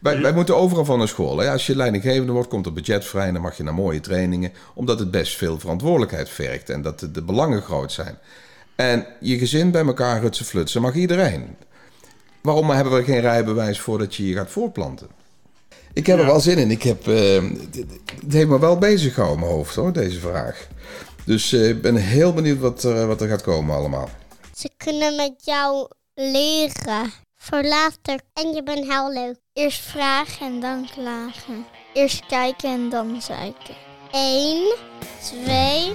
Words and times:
Wij, 0.00 0.20
wij 0.20 0.32
moeten 0.32 0.56
overal 0.56 0.84
van 0.84 0.98
naar 0.98 1.08
school. 1.08 1.38
Hè? 1.38 1.50
Als 1.50 1.66
je 1.66 1.76
leidinggevende 1.76 2.32
wordt, 2.32 2.48
komt 2.48 2.66
er 2.66 2.72
budget 2.72 3.04
vrij 3.04 3.26
en 3.26 3.32
dan 3.32 3.42
mag 3.42 3.56
je 3.56 3.62
naar 3.62 3.74
mooie 3.74 4.00
trainingen. 4.00 4.52
Omdat 4.74 4.98
het 4.98 5.10
best 5.10 5.36
veel 5.36 5.58
verantwoordelijkheid 5.58 6.28
vergt 6.28 6.70
en 6.70 6.82
dat 6.82 7.00
de, 7.00 7.10
de 7.10 7.22
belangen 7.22 7.62
groot 7.62 7.92
zijn. 7.92 8.18
En 8.76 9.06
je 9.20 9.38
gezin 9.38 9.70
bij 9.70 9.84
elkaar 9.84 10.20
rutsen 10.20 10.46
flutsen 10.46 10.82
mag 10.82 10.94
iedereen. 10.94 11.56
Waarom 12.40 12.70
hebben 12.70 12.94
we 12.94 13.04
geen 13.04 13.20
rijbewijs 13.20 13.80
voordat 13.80 14.14
je 14.14 14.28
je 14.28 14.34
gaat 14.34 14.50
voortplanten? 14.50 15.08
Ik 15.92 16.06
heb 16.06 16.18
er 16.18 16.26
wel 16.26 16.40
zin 16.40 16.58
in. 16.58 16.70
Ik 16.70 16.82
heb, 16.82 17.08
eh, 17.08 17.42
het 18.22 18.32
heeft 18.32 18.48
me 18.48 18.58
wel 18.58 18.78
bezig 18.78 19.14
gehouden, 19.14 19.40
mijn 19.40 19.52
hoofd, 19.52 19.74
hoor, 19.74 19.92
deze 19.92 20.20
vraag. 20.20 20.68
Dus 21.24 21.52
eh, 21.52 21.68
ik 21.68 21.82
ben 21.82 21.96
heel 21.96 22.32
benieuwd 22.32 22.58
wat 22.58 22.82
er, 22.82 23.06
wat 23.06 23.20
er 23.20 23.28
gaat 23.28 23.42
komen 23.42 23.76
allemaal. 23.76 24.08
Ze 24.54 24.70
kunnen 24.76 25.16
met 25.16 25.32
jou 25.44 25.88
leren. 26.14 27.12
Voor 27.38 27.62
later. 27.62 28.20
En 28.32 28.52
je 28.52 28.62
bent 28.62 28.92
heel 28.92 29.12
leuk. 29.12 29.36
Eerst 29.52 29.80
vragen 29.80 30.46
en 30.46 30.60
dan 30.60 30.88
klagen. 30.94 31.66
Eerst 31.92 32.26
kijken 32.26 32.70
en 32.70 32.88
dan 32.88 33.22
zeiken. 33.22 33.74
1, 34.12 34.76
2, 35.44 35.92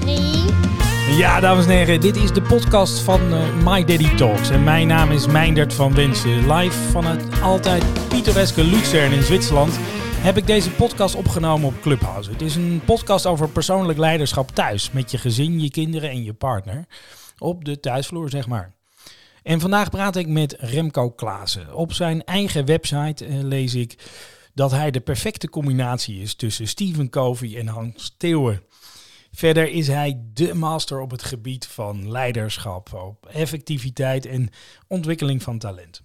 3. 0.00 1.16
Ja, 1.16 1.40
dames 1.40 1.64
en 1.64 1.70
heren, 1.70 2.00
dit 2.00 2.16
is 2.16 2.32
de 2.32 2.42
podcast 2.42 2.98
van 2.98 3.20
eh, 3.32 3.56
My 3.64 3.84
Daddy 3.84 4.14
Talks. 4.14 4.50
En 4.50 4.64
mijn 4.64 4.86
naam 4.86 5.10
is 5.10 5.26
Meindert 5.26 5.74
van 5.74 5.94
Wensen. 5.94 6.52
Live 6.52 6.90
van 6.90 7.04
het 7.04 7.40
altijd 7.42 7.84
pittoreske 8.08 8.64
Luzern 8.64 9.12
in 9.12 9.22
Zwitserland 9.22 9.78
heb 10.22 10.36
ik 10.36 10.46
deze 10.46 10.70
podcast 10.70 11.14
opgenomen 11.14 11.68
op 11.68 11.80
Clubhouse. 11.80 12.30
Het 12.30 12.42
is 12.42 12.56
een 12.56 12.82
podcast 12.84 13.26
over 13.26 13.48
persoonlijk 13.48 13.98
leiderschap 13.98 14.50
thuis. 14.50 14.90
Met 14.90 15.10
je 15.10 15.18
gezin, 15.18 15.60
je 15.60 15.70
kinderen 15.70 16.10
en 16.10 16.22
je 16.22 16.32
partner. 16.32 16.86
Op 17.38 17.64
de 17.64 17.80
thuisvloer, 17.80 18.30
zeg 18.30 18.46
maar. 18.46 18.72
En 19.42 19.60
vandaag 19.60 19.90
praat 19.90 20.16
ik 20.16 20.26
met 20.26 20.56
Remco 20.58 21.10
Klaassen. 21.10 21.74
Op 21.74 21.92
zijn 21.92 22.24
eigen 22.24 22.64
website 22.64 23.24
eh, 23.24 23.40
lees 23.40 23.74
ik 23.74 23.98
dat 24.54 24.70
hij 24.70 24.90
de 24.90 25.00
perfecte 25.00 25.48
combinatie 25.48 26.20
is 26.20 26.34
tussen 26.34 26.68
Stephen 26.68 27.10
Covey 27.10 27.56
en 27.58 27.66
Hans 27.66 28.14
Theeuwen. 28.16 28.62
Verder 29.32 29.68
is 29.68 29.86
hij 29.86 30.20
de 30.32 30.54
master 30.54 31.00
op 31.00 31.10
het 31.10 31.22
gebied 31.22 31.66
van 31.66 32.10
leiderschap, 32.10 32.92
op 32.92 33.26
effectiviteit 33.26 34.26
en 34.26 34.50
ontwikkeling 34.86 35.42
van 35.42 35.58
talent. 35.58 36.02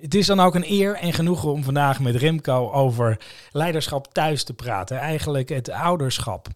Het 0.00 0.14
is 0.14 0.26
dan 0.26 0.40
ook 0.40 0.54
een 0.54 0.70
eer 0.70 0.94
en 0.94 1.12
genoegen 1.12 1.52
om 1.52 1.64
vandaag 1.64 2.00
met 2.00 2.16
Remco 2.16 2.70
over 2.70 3.20
leiderschap 3.52 4.12
thuis 4.12 4.44
te 4.44 4.54
praten. 4.54 4.98
Eigenlijk 4.98 5.48
het 5.48 5.70
ouderschap. 5.70 6.48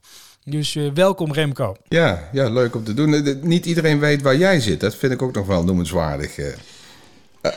Dus 0.45 0.75
uh, 0.75 0.91
welkom 0.95 1.33
Remco. 1.33 1.77
Ja, 1.89 2.29
ja, 2.33 2.49
leuk 2.49 2.75
om 2.75 2.85
te 2.85 2.95
doen. 2.95 3.39
Niet 3.43 3.67
iedereen 3.67 3.99
weet 3.99 4.23
waar 4.23 4.37
jij 4.37 4.61
zit. 4.61 4.81
Dat 4.81 4.97
vind 4.97 5.13
ik 5.13 5.23
ook 5.23 5.35
nog 5.35 5.47
wel 5.47 5.65
noemenswaardig. 5.65 6.39
Uh. 6.39 6.47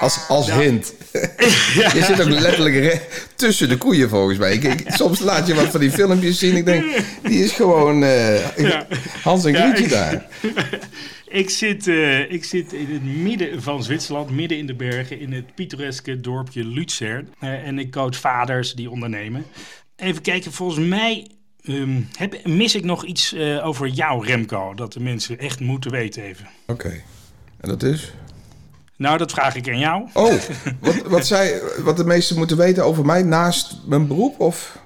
als 0.00 0.28
als 0.28 0.52
hint. 0.52 0.94
je 1.94 2.02
zit 2.06 2.20
ook 2.20 2.28
letterlijk 2.28 3.08
tussen 3.34 3.68
de 3.68 3.76
koeien 3.76 4.08
volgens 4.08 4.38
mij. 4.38 4.54
Ik, 4.54 4.82
soms 4.86 5.20
laat 5.20 5.46
je 5.46 5.54
wat 5.54 5.66
van 5.66 5.80
die 5.80 5.90
filmpjes 5.90 6.38
zien. 6.38 6.56
Ik 6.56 6.64
denk, 6.64 6.84
die 7.22 7.44
is 7.44 7.52
gewoon 7.52 8.02
uh, 8.02 8.56
ja. 8.56 8.86
Hans 9.22 9.44
en 9.44 9.54
Grietje 9.54 9.88
daar. 9.88 10.26
Ik 11.30 11.50
zit, 11.50 11.86
uh, 11.86 12.32
ik 12.32 12.44
zit 12.44 12.72
in 12.72 12.92
het 12.92 13.02
midden 13.02 13.62
van 13.62 13.82
Zwitserland, 13.82 14.30
midden 14.30 14.58
in 14.58 14.66
de 14.66 14.74
bergen, 14.74 15.20
in 15.20 15.32
het 15.32 15.54
pittoreske 15.54 16.20
dorpje 16.20 16.64
Luzern. 16.64 17.28
Uh, 17.40 17.66
en 17.66 17.78
ik 17.78 17.90
coach 17.90 18.16
vaders 18.16 18.74
die 18.74 18.90
ondernemen. 18.90 19.44
Even 19.98 20.22
kijken, 20.22 20.52
volgens 20.52 20.86
mij 20.86 21.26
um, 21.62 22.08
heb, 22.16 22.46
mis 22.46 22.74
ik 22.74 22.84
nog 22.84 23.04
iets 23.04 23.32
uh, 23.32 23.66
over 23.66 23.86
jou, 23.86 24.26
Remco, 24.26 24.74
dat 24.74 24.92
de 24.92 25.00
mensen 25.00 25.38
echt 25.38 25.60
moeten 25.60 25.90
weten 25.90 26.22
even. 26.22 26.48
Oké, 26.66 27.02
en 27.60 27.68
dat 27.68 27.82
is? 27.82 28.12
Nou, 28.96 29.18
dat 29.18 29.30
vraag 29.30 29.54
ik 29.54 29.68
aan 29.68 29.78
jou. 29.78 30.08
Oh, 30.12 30.32
wat, 30.80 30.96
wat, 31.06 31.26
zij, 31.26 31.60
wat 31.78 31.96
de 31.96 32.04
meesten 32.04 32.36
moeten 32.36 32.56
weten 32.56 32.84
over 32.84 33.06
mij 33.06 33.22
naast 33.22 33.76
mijn 33.86 34.06
beroep? 34.06 34.40
Of? 34.40 34.78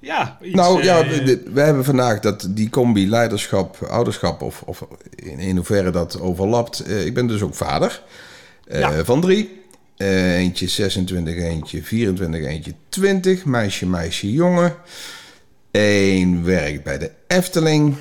Ja, 0.00 0.38
iets, 0.42 0.54
nou 0.54 0.82
ja, 0.82 1.06
we, 1.06 1.60
hebben 1.60 1.84
vandaag 1.84 2.20
dat 2.20 2.46
die 2.50 2.70
combi 2.70 3.08
leiderschap, 3.08 3.76
ouderschap, 3.82 4.42
of, 4.42 4.62
of 4.62 4.86
in, 5.14 5.38
in 5.38 5.56
hoeverre 5.56 5.90
dat 5.90 6.20
overlapt. 6.20 6.88
Uh, 6.88 7.04
ik 7.06 7.14
ben 7.14 7.26
dus 7.26 7.42
ook 7.42 7.54
vader 7.54 8.02
uh, 8.66 8.80
ja. 8.80 9.04
van 9.04 9.20
drie. 9.20 9.59
Uh, 10.02 10.36
eentje 10.36 10.68
26, 10.68 11.36
eentje 11.36 11.82
24, 11.82 12.44
eentje 12.44 12.74
20. 12.88 13.44
Meisje, 13.44 13.86
meisje, 13.86 14.32
jongen. 14.32 14.74
Eén 15.70 16.44
werkt 16.44 16.84
bij 16.84 16.98
de 16.98 17.10
Efteling. 17.26 17.96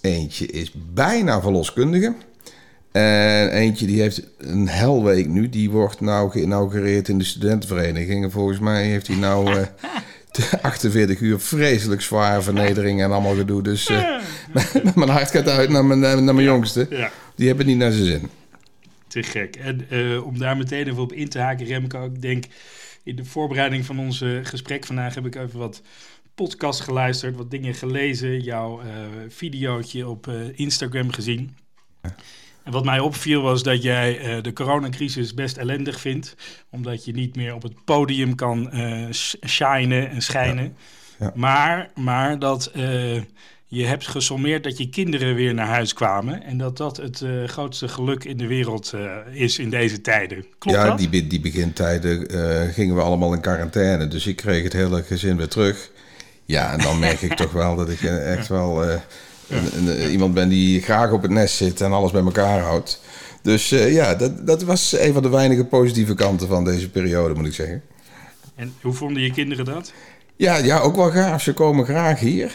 Eentje 0.00 0.46
is 0.46 0.72
bijna 0.94 1.40
verloskundige. 1.40 2.14
En 2.92 3.50
eentje 3.50 3.86
die 3.86 4.00
heeft 4.00 4.22
een 4.38 4.68
helweek 4.68 5.28
nu. 5.28 5.48
Die 5.48 5.70
wordt 5.70 6.00
nou 6.00 6.30
geïnaugureerd 6.30 7.08
in 7.08 7.18
de 7.18 7.24
studentenvereniging. 7.24 8.24
En 8.24 8.30
volgens 8.30 8.58
mij 8.58 8.84
heeft 8.84 9.06
hij 9.06 9.16
nou... 9.16 9.66
48 10.62 11.20
uur 11.20 11.40
vreselijk 11.40 12.00
zwaar 12.00 12.42
vernedering 12.42 13.02
en 13.02 13.10
allemaal 13.10 13.34
gedoe. 13.34 13.62
Dus 13.62 13.88
uh, 13.88 14.18
mijn 14.94 15.08
hart 15.08 15.30
gaat 15.30 15.48
uit 15.48 15.70
naar 15.70 15.84
mijn, 15.84 15.98
naar 16.00 16.34
mijn 16.34 16.46
jongste. 16.46 16.86
Ja. 16.90 17.10
Die 17.36 17.46
hebben 17.46 17.66
niet 17.66 17.78
naar 17.78 17.92
zijn 17.92 18.04
zin. 18.04 18.30
Te 19.14 19.22
gek. 19.22 19.56
En 19.56 19.86
uh, 19.90 20.26
om 20.26 20.38
daar 20.38 20.56
meteen 20.56 20.86
even 20.86 21.02
op 21.02 21.12
in 21.12 21.28
te 21.28 21.38
haken, 21.38 21.66
Remco. 21.66 22.04
Ik 22.04 22.22
denk, 22.22 22.44
in 23.02 23.16
de 23.16 23.24
voorbereiding 23.24 23.84
van 23.84 23.98
ons 23.98 24.24
gesprek 24.42 24.86
vandaag 24.86 25.14
heb 25.14 25.26
ik 25.26 25.34
even 25.34 25.58
wat 25.58 25.82
podcast 26.34 26.80
geluisterd, 26.80 27.36
wat 27.36 27.50
dingen 27.50 27.74
gelezen, 27.74 28.40
jouw 28.40 28.82
uh, 28.82 28.86
videootje 29.28 30.08
op 30.08 30.26
Instagram 30.54 31.12
gezien. 31.12 31.56
Ja. 32.02 32.14
En 32.64 32.72
wat 32.72 32.84
mij 32.84 32.98
opviel 32.98 33.42
was 33.42 33.62
dat 33.62 33.82
jij 33.82 34.36
uh, 34.36 34.42
de 34.42 34.52
coronacrisis 34.52 35.34
best 35.34 35.56
ellendig 35.56 36.00
vindt. 36.00 36.36
Omdat 36.70 37.04
je 37.04 37.12
niet 37.12 37.36
meer 37.36 37.54
op 37.54 37.62
het 37.62 37.84
podium 37.84 38.34
kan 38.34 38.70
uh, 38.72 39.06
shinen 39.46 40.10
en 40.10 40.22
schijnen. 40.22 40.64
Ja. 40.64 41.26
Ja. 41.26 41.32
Maar, 41.34 41.90
maar 41.94 42.38
dat 42.38 42.72
uh, 42.76 43.20
je 43.74 43.86
hebt 43.86 44.06
gesommeerd 44.06 44.64
dat 44.64 44.78
je 44.78 44.88
kinderen 44.88 45.34
weer 45.34 45.54
naar 45.54 45.66
huis 45.66 45.92
kwamen. 45.92 46.42
En 46.42 46.58
dat 46.58 46.76
dat 46.76 46.96
het 46.96 47.24
grootste 47.46 47.88
geluk 47.88 48.24
in 48.24 48.36
de 48.36 48.46
wereld 48.46 48.92
is 49.32 49.58
in 49.58 49.70
deze 49.70 50.00
tijden. 50.00 50.44
Klopt 50.58 50.78
ja, 50.78 50.86
dat? 50.86 50.98
die, 50.98 51.26
die 51.26 51.40
begintijden 51.40 52.26
gingen 52.72 52.94
we 52.94 53.00
allemaal 53.00 53.32
in 53.32 53.40
quarantaine. 53.40 54.08
Dus 54.08 54.26
ik 54.26 54.36
kreeg 54.36 54.62
het 54.62 54.72
hele 54.72 55.02
gezin 55.02 55.36
weer 55.36 55.48
terug. 55.48 55.90
Ja, 56.44 56.72
en 56.72 56.78
dan 56.78 56.98
merk 56.98 57.22
ik 57.22 57.34
toch 57.44 57.52
wel 57.52 57.76
dat 57.76 57.90
ik 57.90 58.02
echt 58.02 58.48
wel 58.48 58.84
ja. 58.84 59.00
iemand 60.08 60.34
ben 60.34 60.48
die 60.48 60.82
graag 60.82 61.10
op 61.10 61.22
het 61.22 61.30
nest 61.30 61.56
zit 61.56 61.80
en 61.80 61.92
alles 61.92 62.10
bij 62.10 62.22
elkaar 62.22 62.60
houdt. 62.60 63.00
Dus 63.42 63.68
ja, 63.68 64.14
dat, 64.14 64.46
dat 64.46 64.62
was 64.62 64.98
een 64.98 65.12
van 65.12 65.22
de 65.22 65.28
weinige 65.28 65.64
positieve 65.64 66.14
kanten 66.14 66.48
van 66.48 66.64
deze 66.64 66.90
periode, 66.90 67.34
moet 67.34 67.46
ik 67.46 67.54
zeggen. 67.54 67.82
En 68.54 68.74
hoe 68.80 68.92
vonden 68.92 69.22
je 69.22 69.32
kinderen 69.32 69.64
dat? 69.64 69.92
Ja, 70.36 70.56
ja 70.56 70.78
ook 70.78 70.96
wel 70.96 71.10
gaaf. 71.10 71.42
Ze 71.42 71.52
komen 71.52 71.84
graag 71.84 72.20
hier. 72.20 72.52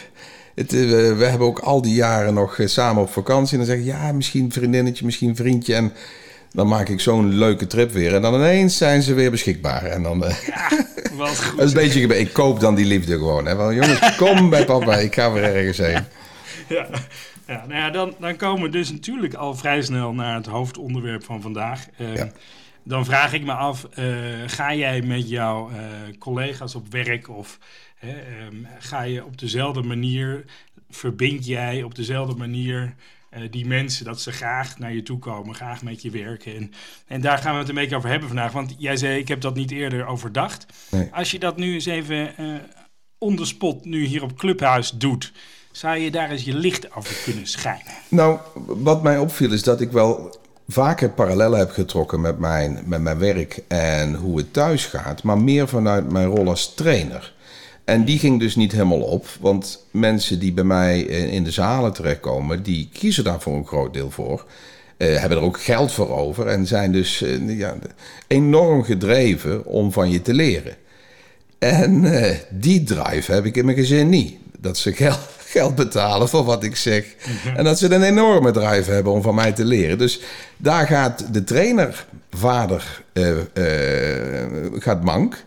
Het, 0.54 0.72
uh, 0.72 1.16
we 1.16 1.24
hebben 1.24 1.46
ook 1.46 1.58
al 1.58 1.82
die 1.82 1.94
jaren 1.94 2.34
nog 2.34 2.58
uh, 2.58 2.66
samen 2.66 3.02
op 3.02 3.10
vakantie. 3.10 3.52
En 3.52 3.58
dan 3.58 3.74
zeg 3.74 3.84
ik, 3.84 3.84
ja, 3.84 4.12
misschien 4.12 4.52
vriendinnetje, 4.52 5.04
misschien 5.04 5.36
vriendje. 5.36 5.74
En 5.74 5.92
dan 6.52 6.68
maak 6.68 6.88
ik 6.88 7.00
zo'n 7.00 7.34
leuke 7.34 7.66
trip 7.66 7.90
weer. 7.92 8.14
En 8.14 8.22
dan 8.22 8.34
ineens 8.34 8.76
zijn 8.76 9.02
ze 9.02 9.14
weer 9.14 9.30
beschikbaar. 9.30 9.84
En 9.84 10.02
dan... 10.02 10.18
ja, 10.46 10.70
wat 11.16 11.44
goed. 11.44 11.58
dat 11.58 11.66
is 11.66 11.74
een 11.74 11.80
beetje, 11.80 12.18
ik 12.18 12.32
koop 12.32 12.60
dan 12.60 12.74
die 12.74 12.86
liefde 12.86 13.12
gewoon. 13.12 13.46
Hè. 13.46 13.56
Wel, 13.56 13.72
jongens, 13.72 14.16
kom 14.16 14.50
bij 14.50 14.64
papa, 14.64 14.96
ik 14.96 15.14
ga 15.14 15.32
weer 15.32 15.44
ergens 15.44 15.78
heen. 15.78 16.04
ja. 16.68 16.86
Ja, 17.46 17.64
nou 17.66 17.80
ja, 17.80 17.90
dan, 17.90 18.14
dan 18.18 18.36
komen 18.36 18.62
we 18.62 18.68
dus 18.68 18.90
natuurlijk 18.90 19.34
al 19.34 19.54
vrij 19.54 19.82
snel 19.82 20.12
naar 20.12 20.34
het 20.34 20.46
hoofdonderwerp 20.46 21.24
van 21.24 21.42
vandaag. 21.42 21.86
Uh, 21.98 22.16
ja. 22.16 22.30
Dan 22.82 23.04
vraag 23.04 23.32
ik 23.32 23.44
me 23.44 23.52
af, 23.52 23.86
uh, 23.98 24.06
ga 24.46 24.74
jij 24.74 25.02
met 25.02 25.28
jouw 25.28 25.70
collega's 26.18 26.74
op 26.74 26.92
werk 26.92 27.28
of 27.28 27.58
um, 28.04 28.66
ga 28.78 29.02
je 29.02 29.24
op 29.24 29.38
dezelfde 29.38 29.82
manier, 29.82 30.44
verbind 30.90 31.46
jij 31.46 31.82
op 31.82 31.94
dezelfde 31.94 32.34
manier 32.34 32.94
die 33.50 33.66
mensen 33.66 34.04
dat 34.04 34.20
ze 34.20 34.32
graag 34.32 34.78
naar 34.78 34.94
je 34.94 35.02
toe 35.02 35.18
komen, 35.18 35.54
graag 35.54 35.82
met 35.82 36.02
je 36.02 36.10
werken? 36.10 36.56
En, 36.56 36.72
en 37.06 37.20
daar 37.20 37.38
gaan 37.38 37.52
we 37.52 37.58
het 37.58 37.68
een 37.68 37.74
beetje 37.74 37.96
over 37.96 38.10
hebben 38.10 38.28
vandaag, 38.28 38.52
want 38.52 38.74
jij 38.78 38.96
zei, 38.96 39.18
ik 39.18 39.28
heb 39.28 39.40
dat 39.40 39.54
niet 39.54 39.70
eerder 39.70 40.06
overdacht. 40.06 40.66
Nee. 40.90 41.08
Als 41.12 41.30
je 41.30 41.38
dat 41.38 41.56
nu 41.56 41.74
eens 41.74 41.86
even 41.86 42.34
on 43.18 43.36
the 43.36 43.44
spot 43.44 43.84
nu 43.84 44.04
hier 44.04 44.22
op 44.22 44.36
Clubhuis 44.36 44.90
doet... 44.90 45.32
Zou 45.70 45.98
je 45.98 46.10
daar 46.10 46.30
eens 46.30 46.44
je 46.44 46.54
licht 46.54 46.94
over 46.94 47.14
kunnen 47.24 47.46
schijnen? 47.46 47.92
Nou, 48.08 48.38
wat 48.66 49.02
mij 49.02 49.18
opviel 49.18 49.52
is 49.52 49.62
dat 49.62 49.80
ik 49.80 49.92
wel 49.92 50.38
vaker 50.68 51.10
parallellen 51.10 51.58
heb 51.58 51.70
getrokken 51.70 52.20
met 52.20 52.38
mijn, 52.38 52.82
met 52.84 53.00
mijn 53.00 53.18
werk 53.18 53.62
en 53.68 54.14
hoe 54.14 54.38
het 54.38 54.52
thuis 54.52 54.86
gaat, 54.86 55.22
maar 55.22 55.38
meer 55.38 55.68
vanuit 55.68 56.10
mijn 56.10 56.26
rol 56.26 56.48
als 56.48 56.74
trainer. 56.74 57.34
En 57.90 58.04
die 58.04 58.18
ging 58.18 58.40
dus 58.40 58.56
niet 58.56 58.72
helemaal 58.72 59.00
op, 59.00 59.26
want 59.40 59.84
mensen 59.90 60.38
die 60.38 60.52
bij 60.52 60.64
mij 60.64 61.00
in 61.00 61.44
de 61.44 61.50
zalen 61.50 61.92
terechtkomen, 61.92 62.62
die 62.62 62.88
kiezen 62.92 63.24
daar 63.24 63.40
voor 63.40 63.54
een 63.54 63.66
groot 63.66 63.94
deel 63.94 64.10
voor. 64.10 64.44
Uh, 64.98 65.18
hebben 65.18 65.38
er 65.38 65.44
ook 65.44 65.60
geld 65.60 65.92
voor 65.92 66.10
over 66.10 66.46
en 66.46 66.66
zijn 66.66 66.92
dus 66.92 67.22
uh, 67.22 67.58
ja, 67.58 67.74
enorm 68.26 68.82
gedreven 68.82 69.64
om 69.66 69.92
van 69.92 70.10
je 70.10 70.22
te 70.22 70.34
leren. 70.34 70.76
En 71.58 72.04
uh, 72.04 72.30
die 72.50 72.82
drive 72.82 73.32
heb 73.32 73.44
ik 73.44 73.56
in 73.56 73.64
mijn 73.64 73.76
gezin 73.76 74.08
niet. 74.08 74.36
Dat 74.58 74.78
ze 74.78 74.92
geld, 74.92 75.20
geld 75.56 75.74
betalen 75.74 76.28
voor 76.28 76.44
wat 76.44 76.64
ik 76.64 76.76
zeg. 76.76 77.04
En 77.56 77.64
dat 77.64 77.78
ze 77.78 77.94
een 77.94 78.02
enorme 78.02 78.50
drive 78.50 78.90
hebben 78.90 79.12
om 79.12 79.22
van 79.22 79.34
mij 79.34 79.52
te 79.52 79.64
leren. 79.64 79.98
Dus 79.98 80.20
daar 80.56 80.86
gaat 80.86 81.34
de 81.34 81.44
trainer, 81.44 82.06
vader, 82.30 83.02
gaat 84.78 85.04
mank. 85.04 85.44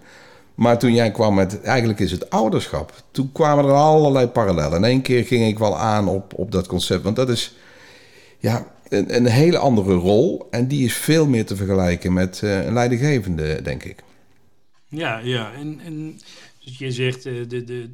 Maar 0.55 0.79
toen 0.79 0.93
jij 0.93 1.11
kwam 1.11 1.35
met, 1.35 1.61
eigenlijk 1.61 1.99
is 1.99 2.11
het 2.11 2.29
ouderschap. 2.29 3.03
Toen 3.11 3.31
kwamen 3.31 3.65
er 3.65 3.71
allerlei 3.71 4.27
parallellen. 4.27 4.77
En 4.77 4.83
één 4.83 5.01
keer 5.01 5.23
ging 5.23 5.47
ik 5.47 5.59
wel 5.59 5.77
aan 5.77 6.07
op, 6.07 6.33
op 6.33 6.51
dat 6.51 6.67
concept. 6.67 7.03
Want 7.03 7.15
dat 7.15 7.29
is 7.29 7.55
ja, 8.39 8.67
een, 8.89 9.15
een 9.15 9.25
hele 9.25 9.57
andere 9.57 9.93
rol. 9.93 10.47
En 10.51 10.67
die 10.67 10.85
is 10.85 10.93
veel 10.93 11.27
meer 11.27 11.45
te 11.45 11.55
vergelijken 11.55 12.13
met 12.13 12.41
uh, 12.43 12.65
een 12.65 12.73
leidinggevende, 12.73 13.61
denk 13.61 13.83
ik. 13.83 14.03
Ja, 14.87 15.17
ja. 15.17 15.53
En, 15.53 15.79
en 15.85 16.19
je 16.59 16.91
zegt, 16.91 17.25
uh, 17.25 17.47
de, 17.47 17.63
de, 17.63 17.89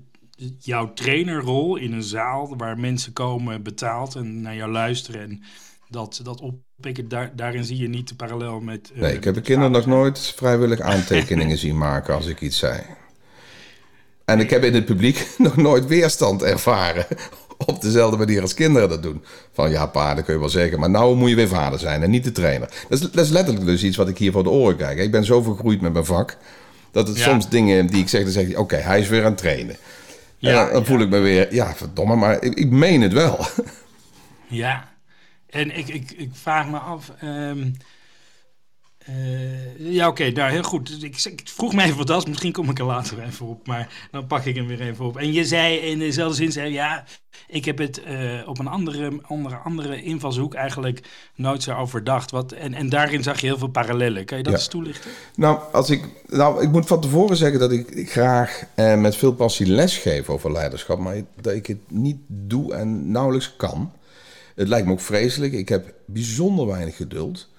jouw 0.59 0.93
trainerrol 0.93 1.75
in 1.75 1.93
een 1.93 2.03
zaal 2.03 2.57
waar 2.57 2.79
mensen 2.79 3.13
komen 3.13 3.63
betaald 3.63 4.15
en 4.15 4.41
naar 4.41 4.55
jou 4.55 4.71
luisteren 4.71 5.21
en 5.21 5.43
dat, 5.89 6.19
dat 6.23 6.41
oppikken, 6.79 7.09
daar, 7.09 7.31
daarin 7.35 7.63
zie 7.63 7.77
je 7.77 7.89
niet 7.89 8.07
de 8.07 8.15
parallel 8.15 8.59
met... 8.59 8.91
Uh, 8.93 9.01
nee, 9.01 9.13
ik 9.13 9.23
heb 9.23 9.33
de 9.33 9.41
kinderen 9.41 9.71
nog 9.71 9.85
nooit 9.85 10.33
vrijwillig 10.35 10.79
aantekeningen 10.79 11.57
zien 11.65 11.77
maken 11.77 12.13
als 12.13 12.25
ik 12.25 12.41
iets 12.41 12.57
zei. 12.57 12.81
En 14.25 14.39
ik 14.39 14.49
heb 14.49 14.63
in 14.63 14.73
het 14.73 14.85
publiek 14.85 15.27
nog 15.37 15.55
nooit 15.55 15.87
weerstand 15.87 16.43
ervaren 16.43 17.05
op 17.65 17.81
dezelfde 17.81 18.17
manier 18.17 18.41
als 18.41 18.53
kinderen 18.53 18.89
dat 18.89 19.03
doen. 19.03 19.23
Van 19.51 19.69
ja, 19.69 19.85
pa, 19.85 20.13
dat 20.13 20.23
kun 20.23 20.33
je 20.33 20.39
wel 20.39 20.49
zeggen, 20.49 20.79
maar 20.79 20.89
nou 20.89 21.15
moet 21.15 21.29
je 21.29 21.35
weer 21.35 21.47
vader 21.47 21.79
zijn 21.79 22.03
en 22.03 22.09
niet 22.09 22.23
de 22.23 22.31
trainer. 22.31 22.69
Dat 22.89 22.99
is, 22.99 23.11
dat 23.11 23.25
is 23.25 23.31
letterlijk 23.31 23.65
dus 23.65 23.83
iets 23.83 23.97
wat 23.97 24.09
ik 24.09 24.17
hier 24.17 24.31
voor 24.31 24.43
de 24.43 24.49
oren 24.49 24.75
krijg. 24.75 24.99
Ik 24.99 25.11
ben 25.11 25.25
zo 25.25 25.41
vergroeid 25.41 25.81
met 25.81 25.93
mijn 25.93 26.05
vak, 26.05 26.37
dat 26.91 27.07
het 27.07 27.17
soms 27.17 27.49
dingen 27.49 27.87
die 27.87 28.01
ik 28.01 28.09
zeg, 28.09 28.23
dan 28.23 28.31
zeg 28.31 28.47
ik, 28.47 28.59
oké, 28.59 28.75
hij 28.75 28.99
is 28.99 29.07
weer 29.07 29.23
aan 29.23 29.31
het 29.31 29.37
trainen. 29.37 29.75
Ja, 30.37 30.63
dan, 30.63 30.73
dan 30.73 30.85
voel 30.85 30.99
ik 30.99 31.09
me 31.09 31.19
weer, 31.19 31.53
ja, 31.53 31.75
verdomme, 31.75 32.15
maar 32.15 32.43
ik, 32.43 32.53
ik 32.53 32.69
meen 32.69 33.01
het 33.01 33.13
wel. 33.13 33.45
Ja, 34.47 34.89
en 35.49 35.77
ik, 35.77 35.87
ik, 35.87 36.11
ik 36.11 36.29
vraag 36.33 36.69
me 36.69 36.77
af. 36.77 37.11
Um, 37.23 37.75
uh, 39.09 39.93
ja, 39.93 40.07
oké, 40.07 40.21
okay, 40.21 40.33
nou 40.33 40.51
heel 40.51 40.63
goed. 40.63 41.03
Ik, 41.03 41.23
ik, 41.25 41.41
vroeg 41.43 41.73
me 41.73 41.83
even 41.83 41.97
wat 41.97 42.07
dat 42.07 42.21
is. 42.21 42.25
Misschien 42.25 42.51
kom 42.51 42.69
ik 42.69 42.79
er 42.79 42.85
later 42.85 43.23
even 43.23 43.45
op, 43.45 43.67
maar 43.67 44.07
dan 44.11 44.27
pak 44.27 44.45
ik 44.45 44.55
hem 44.55 44.67
weer 44.67 44.81
even 44.81 45.05
op. 45.05 45.17
En 45.17 45.33
je 45.33 45.45
zei 45.45 45.75
in 45.77 45.99
dezelfde 45.99 46.35
zin: 46.35 46.51
zei, 46.51 46.73
ja, 46.73 47.03
ik 47.47 47.65
heb 47.65 47.77
het 47.77 48.01
uh, 48.07 48.47
op 48.47 48.59
een 48.59 48.67
andere, 48.67 49.11
andere, 49.21 49.55
andere 49.55 50.03
invalshoek 50.03 50.53
eigenlijk 50.53 51.01
nooit 51.35 51.63
zo 51.63 51.75
overdacht. 51.75 52.31
Wat, 52.31 52.51
en, 52.51 52.73
en 52.73 52.89
daarin 52.89 53.23
zag 53.23 53.41
je 53.41 53.47
heel 53.47 53.57
veel 53.57 53.67
parallellen. 53.67 54.25
Kan 54.25 54.37
je 54.37 54.43
dat 54.43 54.53
eens 54.53 54.67
toelichten? 54.67 55.11
Nou, 55.35 55.59
als 55.71 55.89
ik, 55.89 56.03
nou, 56.27 56.63
ik 56.63 56.71
moet 56.71 56.87
van 56.87 57.01
tevoren 57.01 57.37
zeggen 57.37 57.59
dat 57.59 57.71
ik, 57.71 57.89
ik 57.89 58.11
graag 58.11 58.63
eh, 58.75 58.95
met 58.95 59.15
veel 59.15 59.33
passie 59.33 59.67
les 59.67 59.97
geef 59.97 60.29
over 60.29 60.51
leiderschap, 60.51 60.99
maar 60.99 61.21
dat 61.41 61.53
ik 61.53 61.67
het 61.67 61.79
niet 61.87 62.17
doe 62.27 62.73
en 62.73 63.11
nauwelijks 63.11 63.55
kan. 63.55 63.91
Het 64.59 64.67
lijkt 64.67 64.85
me 64.85 64.91
ook 64.91 64.99
vreselijk. 64.99 65.53
Ik 65.53 65.69
heb 65.69 65.93
bijzonder 66.05 66.67
weinig 66.67 66.95
geduld. 66.95 67.49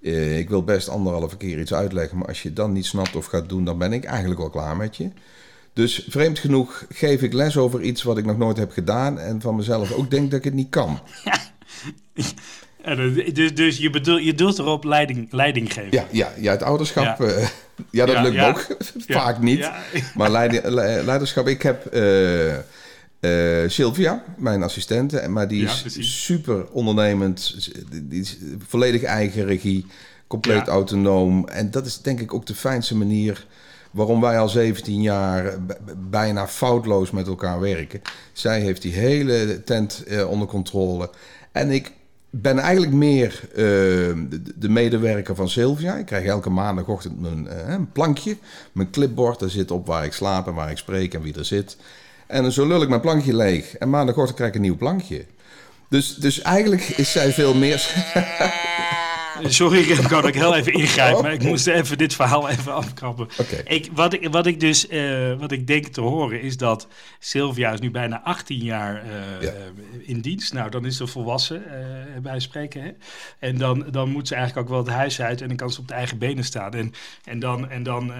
Uh, 0.00 0.38
ik 0.38 0.48
wil 0.48 0.64
best 0.64 0.88
anderhalve 0.88 1.36
keer 1.36 1.60
iets 1.60 1.74
uitleggen, 1.74 2.18
maar 2.18 2.28
als 2.28 2.42
je 2.42 2.48
het 2.48 2.56
dan 2.56 2.72
niet 2.72 2.86
snapt 2.86 3.16
of 3.16 3.26
gaat 3.26 3.48
doen, 3.48 3.64
dan 3.64 3.78
ben 3.78 3.92
ik 3.92 4.04
eigenlijk 4.04 4.40
wel 4.40 4.50
klaar 4.50 4.76
met 4.76 4.96
je. 4.96 5.10
Dus 5.72 6.06
vreemd 6.08 6.38
genoeg 6.38 6.84
geef 6.88 7.22
ik 7.22 7.32
les 7.32 7.56
over 7.56 7.80
iets 7.80 8.02
wat 8.02 8.18
ik 8.18 8.24
nog 8.24 8.38
nooit 8.38 8.56
heb 8.56 8.70
gedaan 8.70 9.18
en 9.18 9.40
van 9.40 9.56
mezelf 9.56 9.92
ook 9.92 10.10
denk 10.10 10.30
dat 10.30 10.38
ik 10.38 10.44
het 10.44 10.54
niet 10.54 10.70
kan. 10.70 11.00
Ja. 12.84 12.94
dus, 13.32 13.54
dus 13.54 13.78
je, 13.78 13.90
bedoel, 13.90 14.16
je 14.16 14.34
doelt 14.34 14.58
erop 14.58 14.84
leiding, 14.84 15.32
leiding 15.32 15.72
geven? 15.72 15.90
Ja, 15.90 16.06
ja, 16.10 16.32
ja 16.36 16.50
het 16.50 16.62
ouderschap, 16.62 17.18
ja, 17.18 17.26
uh, 17.26 17.48
ja 17.90 18.06
dat 18.06 18.22
lukt 18.22 18.36
me 18.36 18.46
ook 18.46 18.66
vaak 19.20 19.38
niet. 19.38 19.70
Maar 20.14 20.30
leiding, 20.30 20.64
leiderschap, 21.04 21.46
ik 21.46 21.62
heb... 21.62 21.94
Uh, 21.94 22.54
uh, 23.20 23.68
Sylvia, 23.68 24.24
mijn 24.36 24.62
assistente, 24.62 25.28
maar 25.28 25.48
die 25.48 25.64
is 25.64 26.22
super 26.24 26.66
ondernemend, 26.70 27.70
die 28.02 28.20
is 28.20 28.38
volledig 28.66 29.02
eigen 29.02 29.44
regie, 29.44 29.86
compleet 30.26 30.68
autonoom. 30.68 31.48
En 31.48 31.70
dat 31.70 31.86
is 31.86 32.00
denk 32.00 32.20
ik 32.20 32.34
ook 32.34 32.46
de 32.46 32.54
fijnste 32.54 32.96
manier 32.96 33.46
waarom 33.90 34.20
wij 34.20 34.38
al 34.38 34.48
17 34.48 35.02
jaar 35.02 35.58
bijna 36.10 36.48
foutloos 36.48 37.10
met 37.10 37.26
elkaar 37.26 37.60
werken. 37.60 38.02
Zij 38.32 38.60
heeft 38.60 38.82
die 38.82 38.92
hele 38.92 39.62
tent 39.64 40.04
uh, 40.08 40.30
onder 40.30 40.48
controle. 40.48 41.10
En 41.52 41.70
ik 41.70 41.92
ben 42.30 42.58
eigenlijk 42.58 42.92
meer 42.92 43.40
uh, 43.50 43.56
de, 43.56 44.42
de, 44.56 44.68
medewerker 44.68 45.34
van 45.34 45.48
Sylvia. 45.48 45.94
Ik 45.94 46.06
krijg 46.06 46.24
elke 46.24 46.50
maandagochtend 46.50 47.20
mijn, 47.20 47.72
een 47.72 47.92
plankje, 47.92 48.36
mijn 48.72 48.90
clipboard. 48.90 49.38
Daar 49.38 49.50
zit 49.50 49.70
op 49.70 49.86
waar 49.86 50.04
ik 50.04 50.12
slaap 50.12 50.46
en 50.46 50.54
waar 50.54 50.70
ik 50.70 50.78
spreek 50.78 51.14
en 51.14 51.22
wie 51.22 51.38
er 51.38 51.44
zit. 51.44 51.76
En 52.30 52.52
zo 52.52 52.66
lul 52.66 52.82
ik 52.82 52.88
mijn 52.88 53.00
plankje 53.00 53.36
leeg. 53.36 53.76
En 53.76 53.90
maandagochtend 53.90 54.36
krijg 54.36 54.50
ik 54.50 54.56
een 54.56 54.62
nieuw 54.62 54.76
plankje. 54.76 55.24
Dus, 55.88 56.14
dus 56.14 56.42
eigenlijk 56.42 56.82
is 56.82 57.12
zij 57.12 57.32
veel 57.32 57.54
meer... 57.54 57.88
Sorry, 59.42 59.78
ik 59.78 60.08
kan 60.08 60.26
ik 60.26 60.34
heel 60.34 60.54
even 60.54 60.72
ingrijpen, 60.72 61.22
maar 61.22 61.32
ik 61.32 61.42
moest 61.42 61.66
even 61.66 61.98
dit 61.98 62.14
verhaal 62.14 62.48
even 62.48 62.74
afkrappen. 62.74 63.28
Ik, 63.64 63.88
wat, 63.92 64.12
ik, 64.12 64.28
wat 64.28 64.46
ik 64.46 64.60
dus, 64.60 64.90
uh, 64.90 65.38
wat 65.38 65.52
ik 65.52 65.66
denk 65.66 65.86
te 65.86 66.00
horen 66.00 66.42
is 66.42 66.56
dat 66.56 66.88
Sylvia 67.18 67.72
is 67.72 67.80
nu 67.80 67.90
bijna 67.90 68.22
18 68.22 68.58
jaar 68.58 69.04
uh, 69.04 69.42
ja. 69.42 69.52
in 70.02 70.20
dienst. 70.20 70.52
Nou, 70.52 70.70
dan 70.70 70.84
is 70.84 70.96
ze 70.96 71.06
volwassen, 71.06 71.62
uh, 71.66 72.20
bij 72.22 72.40
spreken. 72.40 72.82
Hè? 72.82 72.90
En 73.38 73.58
dan, 73.58 73.86
dan 73.90 74.10
moet 74.10 74.28
ze 74.28 74.34
eigenlijk 74.34 74.66
ook 74.66 74.74
wel 74.74 74.84
het 74.84 74.94
huis 74.94 75.20
uit 75.20 75.40
en 75.40 75.48
dan 75.48 75.56
kan 75.56 75.70
ze 75.70 75.80
op 75.80 75.88
de 75.88 75.94
eigen 75.94 76.18
benen 76.18 76.44
staan. 76.44 76.72
En, 76.72 76.92
en 77.24 77.38
dan, 77.38 77.70
en 77.70 77.82
dan 77.82 78.12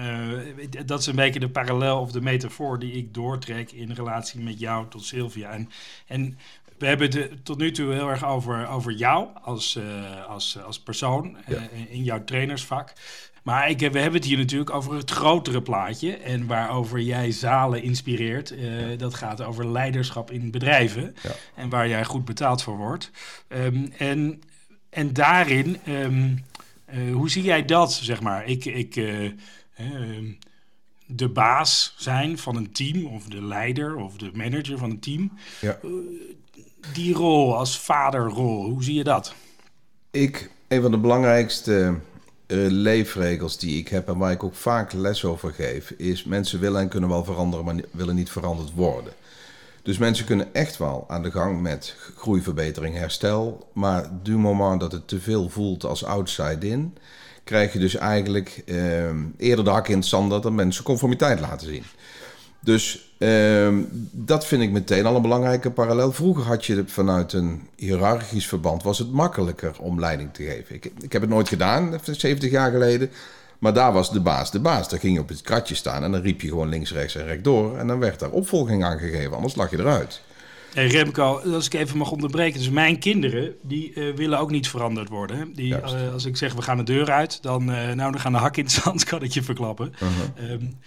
dat 0.85 0.99
is 0.99 1.05
een 1.05 1.15
beetje 1.15 1.39
de 1.39 1.49
parallel 1.49 1.99
of 1.99 2.11
de 2.11 2.21
metafoor 2.21 2.79
die 2.79 2.91
ik 2.91 3.13
doortrek 3.13 3.71
in 3.71 3.91
relatie 3.91 4.41
met 4.41 4.59
jou 4.59 4.85
tot 4.89 5.05
Sylvia. 5.05 5.51
En, 5.51 5.69
en 6.07 6.37
we 6.81 6.87
hebben 6.87 7.19
het 7.19 7.45
tot 7.45 7.57
nu 7.57 7.71
toe 7.71 7.93
heel 7.93 8.09
erg 8.09 8.25
over, 8.25 8.67
over 8.67 8.91
jou 8.91 9.27
als, 9.41 9.75
uh, 9.75 10.25
als, 10.25 10.57
als 10.65 10.79
persoon 10.79 11.37
uh, 11.49 11.61
in 11.89 12.03
jouw 12.03 12.23
trainersvak. 12.23 12.93
Maar 13.43 13.69
ik, 13.69 13.79
we 13.79 13.99
hebben 13.99 14.19
het 14.19 14.25
hier 14.25 14.37
natuurlijk 14.37 14.69
over 14.69 14.93
het 14.93 15.11
grotere 15.11 15.61
plaatje. 15.61 16.17
En 16.17 16.47
waarover 16.47 16.99
jij 16.99 17.31
zalen 17.31 17.83
inspireert. 17.83 18.51
Uh, 18.51 18.97
dat 18.97 19.13
gaat 19.13 19.41
over 19.41 19.71
leiderschap 19.71 20.31
in 20.31 20.51
bedrijven. 20.51 21.15
Ja. 21.23 21.31
En 21.55 21.69
waar 21.69 21.87
jij 21.87 22.05
goed 22.05 22.25
betaald 22.25 22.63
voor 22.63 22.77
wordt. 22.77 23.11
Um, 23.47 23.91
en, 23.97 24.41
en 24.89 25.13
daarin, 25.13 25.77
um, 25.87 26.43
hoe 27.13 27.29
zie 27.29 27.43
jij 27.43 27.65
dat, 27.65 27.93
zeg 27.93 28.21
maar? 28.21 28.45
Ik, 28.45 28.65
ik, 28.65 28.95
um, 28.95 30.37
de 31.05 31.29
baas 31.29 31.93
zijn 31.97 32.37
van 32.37 32.55
een 32.55 32.71
team, 32.71 33.05
of 33.05 33.25
de 33.25 33.43
leider 33.43 33.95
of 33.95 34.17
de 34.17 34.31
manager 34.33 34.77
van 34.77 34.89
een 34.89 34.99
team. 34.99 35.31
Ja 35.61 35.79
die 36.93 37.13
rol 37.13 37.57
als 37.57 37.79
vaderrol, 37.79 38.69
hoe 38.69 38.83
zie 38.83 38.95
je 38.95 39.03
dat? 39.03 39.33
Ik, 40.11 40.49
een 40.67 40.81
van 40.81 40.91
de 40.91 40.97
belangrijkste 40.97 41.95
uh, 42.47 42.71
leefregels 42.71 43.57
die 43.57 43.77
ik 43.77 43.87
heb 43.87 44.07
en 44.07 44.17
waar 44.17 44.31
ik 44.31 44.43
ook 44.43 44.55
vaak 44.55 44.93
les 44.93 45.25
over 45.25 45.53
geef, 45.53 45.91
is 45.97 46.23
mensen 46.23 46.59
willen 46.59 46.81
en 46.81 46.87
kunnen 46.87 47.09
wel 47.09 47.23
veranderen, 47.23 47.65
maar 47.65 47.75
willen 47.91 48.15
niet 48.15 48.29
veranderd 48.29 48.73
worden. 48.73 49.13
Dus 49.83 49.97
mensen 49.97 50.25
kunnen 50.25 50.53
echt 50.53 50.77
wel 50.77 51.05
aan 51.07 51.23
de 51.23 51.31
gang 51.31 51.61
met 51.61 51.95
groeiverbetering, 52.15 52.95
herstel, 52.95 53.67
maar 53.73 54.09
du 54.23 54.37
moment 54.37 54.79
dat 54.79 54.91
het 54.91 55.07
te 55.07 55.19
veel 55.19 55.49
voelt 55.49 55.85
als 55.85 56.05
outside 56.05 56.67
in, 56.67 56.97
krijg 57.43 57.73
je 57.73 57.79
dus 57.79 57.95
eigenlijk 57.95 58.63
uh, 58.65 59.09
eerder 59.37 59.65
de 59.65 59.71
hak 59.71 59.87
in 59.87 59.97
het 59.97 60.05
zand 60.05 60.29
dat 60.29 60.45
er 60.45 60.53
mensen 60.53 60.83
conformiteit 60.83 61.39
laten 61.39 61.67
zien. 61.67 61.83
Dus 62.63 63.11
uh, 63.17 63.77
dat 64.11 64.45
vind 64.45 64.61
ik 64.61 64.71
meteen 64.71 65.05
al 65.05 65.15
een 65.15 65.21
belangrijke 65.21 65.71
parallel. 65.71 66.11
Vroeger 66.11 66.43
had 66.43 66.65
je 66.65 66.75
het 66.75 66.91
vanuit 66.91 67.33
een 67.33 67.67
hiërarchisch 67.75 68.47
verband, 68.47 68.83
was 68.83 68.99
het 68.99 69.11
makkelijker 69.11 69.75
om 69.79 69.99
leiding 69.99 70.33
te 70.33 70.43
geven. 70.43 70.75
Ik, 70.75 70.91
ik 71.01 71.11
heb 71.11 71.21
het 71.21 71.29
nooit 71.29 71.47
gedaan, 71.47 71.99
70 72.11 72.51
jaar 72.51 72.71
geleden. 72.71 73.09
Maar 73.59 73.73
daar 73.73 73.93
was 73.93 74.11
de 74.11 74.19
baas 74.19 74.51
de 74.51 74.59
baas. 74.59 74.89
Daar 74.89 74.99
ging 74.99 75.13
je 75.13 75.19
op 75.19 75.29
het 75.29 75.41
kratje 75.41 75.75
staan 75.75 76.03
en 76.03 76.11
dan 76.11 76.21
riep 76.21 76.41
je 76.41 76.47
gewoon 76.47 76.69
links, 76.69 76.91
rechts 76.91 77.15
en 77.15 77.25
rechtdoor. 77.25 77.77
En 77.77 77.87
dan 77.87 77.99
werd 77.99 78.19
daar 78.19 78.29
opvolging 78.29 78.83
aan 78.83 78.99
gegeven, 78.99 79.35
anders 79.35 79.55
lag 79.55 79.69
je 79.69 79.79
eruit. 79.79 80.21
Hey 80.73 80.87
Remco, 80.87 81.39
als 81.39 81.65
ik 81.65 81.73
even 81.73 81.97
mag 81.97 82.11
onderbreken. 82.11 82.59
Dus 82.59 82.69
mijn 82.69 82.99
kinderen, 82.99 83.55
die 83.61 83.93
uh, 83.95 84.15
willen 84.15 84.39
ook 84.39 84.51
niet 84.51 84.67
veranderd 84.67 85.09
worden. 85.09 85.53
Die, 85.53 85.75
uh, 85.75 86.13
als 86.13 86.25
ik 86.25 86.37
zeg, 86.37 86.53
we 86.53 86.61
gaan 86.61 86.77
de 86.77 86.83
deur 86.83 87.11
uit, 87.11 87.41
dan, 87.41 87.61
uh, 87.61 87.75
nou, 87.75 88.11
dan 88.11 88.19
gaan 88.19 88.31
de 88.31 88.37
hak 88.37 88.57
in 88.57 88.63
het 88.63 88.73
zand, 88.83 89.03
kan 89.03 89.23
ik 89.23 89.31
je 89.31 89.43
verklappen. 89.43 89.93
-huh. 89.97 90.51
um, 90.51 90.77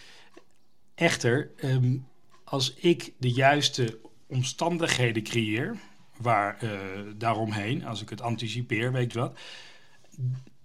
Echter, 0.95 1.51
um, 1.65 2.07
als 2.45 2.75
ik 2.75 3.13
de 3.19 3.31
juiste 3.31 3.99
omstandigheden 4.27 5.23
creëer, 5.23 5.77
waar 6.17 6.59
uh, 6.65 6.71
daaromheen, 7.17 7.85
als 7.85 8.03
ik 8.03 8.09
het 8.09 8.21
anticipeer, 8.21 8.93
weet 8.93 9.13
je 9.13 9.19
wat, 9.19 9.39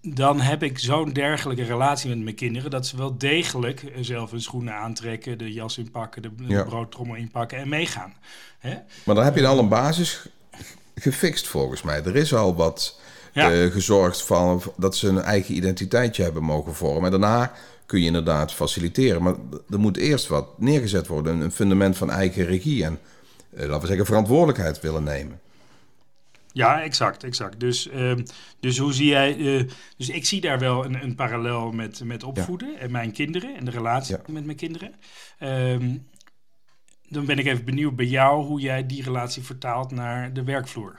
dan 0.02 0.40
heb 0.40 0.64
ik 0.64 0.80
zo'n 0.80 1.14
dergelijke 1.14 1.64
relatie 1.64 2.10
met 2.10 2.20
mijn 2.20 2.36
kinderen 2.36 2.72
dat 2.72 2.88
ze 2.88 2.98
wel 2.98 3.18
degelijk 3.18 3.92
zelf 4.00 4.32
hun 4.32 4.42
schoenen 4.42 4.74
aantrekken, 4.74 5.38
de 5.38 5.54
jas 5.54 5.78
inpakken, 5.78 6.22
de, 6.22 6.32
ja. 6.48 6.64
broodtrommel 6.64 7.16
inpakken 7.16 7.58
en 7.58 7.70
meegaan. 7.70 8.14
Hè? 8.60 8.78
Maar 9.06 9.16
dan 9.16 9.24
heb 9.24 9.36
je 9.36 9.48
al 9.48 9.60
een 9.60 9.70
basis 9.70 10.28
gefixt 10.96 11.48
volgens 11.48 11.82
mij. 11.82 12.04
Er 12.04 12.16
is 12.16 12.34
al 12.34 12.56
wat 12.56 13.00
ja. 13.34 13.52
uh, 13.52 13.72
gezorgd 13.72 14.22
van 14.22 14.62
dat 14.78 14.98
ze 14.98 15.08
een 15.08 15.22
eigen 15.22 15.56
identiteitje 15.56 16.24
hebben 16.24 16.44
mogen 16.44 16.76
vormen. 16.76 17.04
En 17.04 17.20
daarna 17.20 17.54
kun 17.90 18.00
je 18.00 18.06
inderdaad 18.06 18.54
faciliteren. 18.54 19.24
Maar 19.24 19.36
er 19.70 19.80
moet 19.80 19.98
eerst 19.98 20.28
wat 20.28 20.60
neergezet 20.60 21.08
worden. 21.08 21.42
Een 21.42 21.52
fundament 21.52 21.98
van 21.98 22.12
eigen 22.12 22.46
regie 22.46 22.84
en 22.84 23.00
laten 23.50 23.82
we 23.82 23.88
zeggen, 23.88 24.06
verantwoordelijkheid 24.06 24.82
willen 24.82 25.04
nemen. 25.04 25.40
Ja, 26.52 26.82
exact, 26.82 27.24
exact. 27.24 27.60
Dus, 27.60 27.90
ehm, 27.90 28.24
dus 28.60 28.78
hoe 28.78 28.94
zie 28.94 29.08
jij. 29.08 29.38
Uh, 29.38 29.70
dus 29.98 30.10
ik 30.10 30.26
zie 30.26 30.42
daar 30.42 30.60
wel 30.60 30.86
een, 30.86 31.04
een 31.04 31.16
parallel 31.16 31.72
met, 31.72 32.04
met 32.04 32.24
opvoeden 32.24 32.80
en 32.80 32.92
mijn 32.92 33.12
kinderen 33.12 33.56
en 33.56 33.66
de 33.66 33.72
relatie 33.72 34.16
met 34.28 34.46
mijn 34.46 34.58
kinderen. 34.58 34.96
Ehm, 35.40 35.96
dan 37.08 37.26
ben 37.26 37.40
ik 37.40 37.46
even 37.46 37.66
benieuwd 37.66 37.96
bij 37.96 38.06
jou 38.06 38.46
hoe 38.46 38.60
jij 38.60 38.86
die 38.86 39.04
relatie 39.04 39.44
vertaalt 39.44 39.92
naar 39.92 40.34
de 40.34 40.44
werkvloer. 40.44 40.96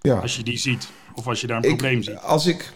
Ja. 0.00 0.18
Als 0.18 0.36
je 0.36 0.42
die 0.42 0.58
ziet, 0.58 0.88
of 1.14 1.26
als 1.26 1.40
je 1.40 1.46
daar 1.46 1.56
een 1.56 1.76
probleem 1.76 2.02
ziet. 2.02 2.16
Als 2.16 2.46
ik 2.46 2.72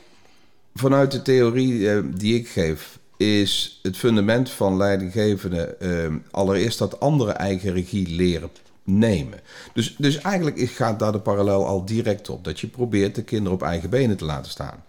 vanuit 0.74 1.10
de 1.10 1.22
theorie 1.22 1.90
eh, 1.90 2.02
die 2.14 2.38
ik 2.38 2.48
geef, 2.48 2.98
is 3.16 3.80
het 3.82 3.96
fundament 3.96 4.50
van 4.50 4.76
leidinggevende 4.76 5.76
uh, 5.80 6.14
allereerst 6.30 6.78
dat 6.78 7.00
andere 7.00 7.32
eigen 7.32 7.72
regie 7.72 8.08
leren 8.08 8.50
nemen. 8.84 9.40
Dus, 9.72 9.94
dus 9.98 10.18
eigenlijk 10.18 10.60
gaat 10.70 10.98
daar 10.98 11.12
de 11.12 11.20
parallel 11.20 11.66
al 11.66 11.84
direct 11.84 12.28
op. 12.28 12.44
Dat 12.44 12.60
je 12.60 12.66
probeert 12.66 13.14
de 13.14 13.22
kinderen 13.22 13.52
op 13.52 13.62
eigen 13.62 13.90
benen 13.90 14.16
te 14.16 14.24
laten 14.24 14.50
staan. 14.50 14.84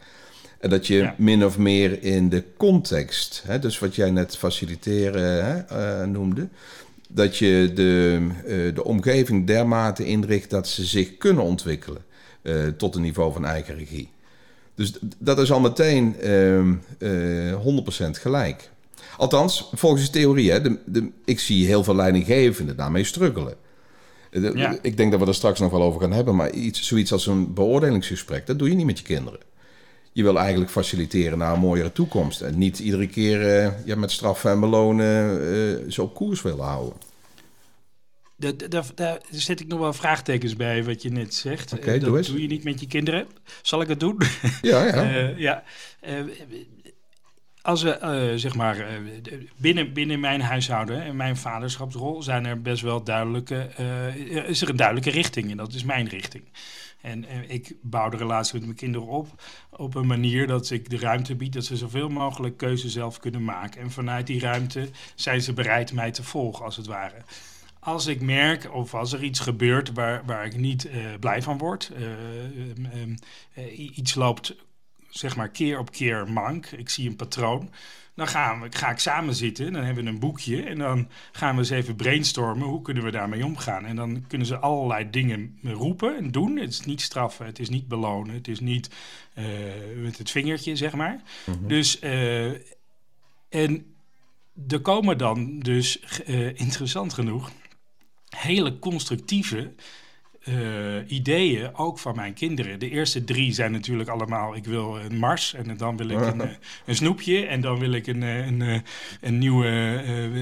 En 0.60 0.70
dat 0.70 0.88
je 0.88 1.12
min 1.18 1.46
of 1.46 1.58
meer 1.58 2.04
in 2.04 2.30
de 2.30 2.44
context, 2.58 3.44
hè, 3.46 3.60
dus 3.60 3.80
wat 3.80 3.96
jij 3.96 4.12
net 4.12 4.38
faciliteren 4.38 5.46
hè, 5.46 6.02
uh, 6.02 6.08
noemde, 6.08 6.48
dat 7.10 7.38
je 7.38 7.72
de, 7.74 8.20
uh, 8.48 8.76
de 8.76 8.84
omgeving 8.84 9.48
dermate 9.48 10.06
inricht 10.06 10.50
dat 10.50 10.68
ze 10.68 10.86
zich 10.86 11.18
kunnen 11.18 11.44
ontwikkelen 11.44 12.04
uh, 12.42 12.68
tot 12.78 12.96
een 12.96 13.02
niveau 13.02 13.34
van 13.34 13.46
eigen 13.46 13.76
regie. 13.76 14.10
Dus 14.76 14.94
dat 15.18 15.40
is 15.40 15.52
al 15.52 15.60
meteen 15.60 16.16
uh, 16.24 16.58
ehm, 16.58 16.76
100% 18.08 18.10
gelijk. 18.12 18.70
Althans, 19.18 19.70
volgens 19.74 20.06
de 20.06 20.10
theorie, 20.10 20.52
hè, 20.52 20.62
de, 20.62 20.78
de, 20.86 21.10
ik 21.26 21.40
zie 21.40 21.66
heel 21.66 21.84
veel 21.84 21.96
leidinggevenden 21.96 22.76
daarmee 22.76 23.04
struggelen. 23.04 23.54
Ja. 24.32 24.78
Ik 24.82 24.98
denk 24.98 25.12
dat 25.12 25.20
we 25.20 25.26
er 25.26 25.34
straks 25.36 25.60
nog 25.60 25.72
wel 25.72 25.82
over 25.82 26.02
gaan 26.02 26.12
hebben, 26.12 26.36
maar 26.36 26.52
iets, 26.52 26.88
zoiets 26.88 27.12
als 27.12 27.28
een 27.28 27.54
beoordelingsgesprek, 27.54 28.48
dat 28.48 28.60
doe 28.60 28.70
je 28.70 28.76
niet 28.76 28.86
met 28.86 28.98
je 28.98 29.04
kinderen. 29.04 29.40
Je 30.12 30.24
wil 30.24 30.40
eigenlijk 30.40 30.72
faciliteren 30.72 31.38
naar 31.38 31.54
een 31.54 31.60
mooiere 31.60 31.92
toekomst 31.92 32.42
en 32.42 32.58
niet 32.58 32.80
iedere 32.80 33.08
keer 33.08 33.64
uh, 33.64 33.72
ja, 33.86 33.96
met 33.96 34.12
straffen 34.12 34.52
en 34.52 34.60
belonen 34.60 35.92
ze 35.92 36.02
op 36.02 36.16
koers 36.16 36.42
willen 36.42 36.66
houden. 36.66 36.94
Daar, 38.38 38.84
daar, 38.96 39.20
zet 39.30 39.60
ik 39.60 39.68
nog 39.68 39.80
wel 39.80 39.94
vraagtekens 39.94 40.56
bij 40.56 40.84
wat 40.84 41.02
je 41.02 41.12
net 41.12 41.34
zegt. 41.34 41.74
Okay, 41.74 42.00
dat 42.00 42.10
doe, 42.10 42.22
doe, 42.22 42.42
je 42.42 42.48
niet 42.48 42.64
met 42.64 42.80
je 42.80 42.88
kinderen. 42.88 43.28
Zal 43.62 43.82
ik 43.82 43.88
het 43.88 44.00
doen? 44.00 44.22
Ja, 44.62 44.86
ja. 44.86 45.04
uh, 45.04 45.38
ja 45.48 45.64
als 47.66 47.84
we, 47.84 48.00
uh, 48.02 48.40
zeg 48.40 48.56
maar, 48.56 48.86
binnen, 49.56 49.94
binnen 49.94 50.20
mijn 50.20 50.42
huishouden 50.42 51.04
en 51.04 51.16
mijn 51.16 51.38
vaderschapsrol 51.38 52.22
zijn 52.22 52.46
er 52.46 52.62
best 52.62 52.82
wel 52.82 53.04
duidelijke, 53.04 53.70
is 54.48 54.62
er 54.62 54.70
een 54.70 54.76
duidelijke 54.76 55.10
richting 55.10 55.52
en 55.52 55.58
dat 55.58 55.74
is 55.74 55.84
mijn 55.84 56.08
richting. 56.08 56.44
En 57.02 57.26
ik 57.48 57.76
bouw 57.82 58.10
de 58.10 58.18
relatie 58.18 58.54
met 58.54 58.64
mijn 58.64 58.76
kinderen 58.76 59.08
op 59.08 59.28
op 59.70 59.96
een 59.96 60.08
manier 60.08 60.48
dat 60.48 60.70
ik 60.70 60.90
de 60.90 60.98
ruimte 60.98 61.36
bied 61.36 61.54
dat 61.54 61.66
ze 61.66 61.78
zoveel 61.78 62.10
mogelijk 62.10 62.58
keuze 62.58 62.90
zelf 62.90 63.20
kunnen 63.20 63.44
maken. 63.44 63.82
En 63.82 63.92
vanuit 63.92 64.28
die 64.28 64.40
ruimte 64.40 64.90
zijn 65.16 65.42
ze 65.42 65.54
bereid 65.54 65.94
mij 65.94 66.12
te 66.12 66.24
volgen, 66.24 66.66
als 66.66 66.78
het 66.78 66.86
ware 66.86 67.16
als 67.86 68.06
ik 68.06 68.22
merk 68.22 68.74
of 68.74 68.94
als 68.94 69.14
er 69.14 69.24
iets 69.24 69.40
gebeurt 69.40 69.94
waar, 69.94 70.26
waar 70.26 70.46
ik 70.46 70.58
niet 70.58 70.86
uh, 70.86 70.94
blij 71.20 71.42
van 71.42 71.58
word, 71.58 71.92
uh, 71.98 72.08
uh, 73.58 73.98
iets 73.98 74.16
loopt 74.16 74.56
zeg 75.10 75.36
maar 75.36 75.50
keer 75.50 75.80
op 75.80 75.92
keer 75.92 76.32
mank. 76.32 76.66
Ik 76.66 76.90
zie 76.90 77.10
een 77.10 77.16
patroon. 77.16 77.72
Dan 78.16 78.28
gaan 78.28 78.62
we, 78.62 78.68
ga 78.72 78.90
ik 78.90 79.00
samen 79.00 79.36
zitten, 79.36 79.74
dan 79.74 79.84
hebben 79.84 80.04
we 80.04 80.10
een 80.10 80.20
boekje 80.20 80.64
en 80.64 80.78
dan 80.78 81.10
gaan 81.32 81.54
we 81.54 81.60
eens 81.60 81.70
even 81.70 81.96
brainstormen. 81.96 82.68
Hoe 82.68 82.82
kunnen 82.82 83.04
we 83.04 83.12
daarmee 83.12 83.46
omgaan? 83.46 83.86
En 83.86 83.96
dan 83.96 84.28
kunnen 84.28 84.48
ze 84.48 84.58
allerlei 84.58 85.10
dingen 85.10 85.60
roepen 85.64 86.18
en 86.18 86.32
doen. 86.32 86.58
Het 86.58 86.70
is 86.70 86.82
niet 86.82 87.02
straffen, 87.02 87.46
het 87.46 87.60
is 87.60 87.70
niet 87.70 87.88
belonen, 87.88 88.36
het 88.36 88.48
is 88.48 88.60
niet 88.60 88.90
met 89.96 90.18
het 90.18 90.32
vingertje, 90.32 90.76
zeg 90.76 90.94
maar. 90.94 91.22
Mhm. 91.46 91.68
Dus, 91.68 92.00
en 93.50 93.96
er 94.68 94.82
komen 94.82 95.18
dan 95.18 95.60
dus, 95.60 96.00
interessant 96.56 97.14
genoeg, 97.14 97.52
hele 98.36 98.80
constructieve 98.80 99.72
uh, 100.48 101.12
ideeën, 101.12 101.76
ook 101.76 102.00
van 102.00 102.16
mijn 102.16 102.34
kinderen. 102.34 102.80
De 102.80 102.90
eerste 102.90 103.24
drie 103.24 103.54
zijn 103.54 103.72
natuurlijk 103.72 104.10
allemaal: 104.10 104.56
ik 104.56 104.66
wil 104.66 104.98
een 105.00 105.18
Mars 105.18 105.54
en 105.54 105.78
dan 105.78 105.98
wil 105.98 106.10
ik 106.10 106.20
een, 106.22 106.42
eh, 106.50 106.50
een 106.86 106.96
snoepje 106.96 107.46
en 107.46 107.62
dan 107.62 107.80
wil 107.80 107.92
ik 107.92 108.08
een, 108.08 108.24
eh, 108.24 108.46
een, 108.46 108.84
een 109.22 109.38
nieuwe 109.38 109.70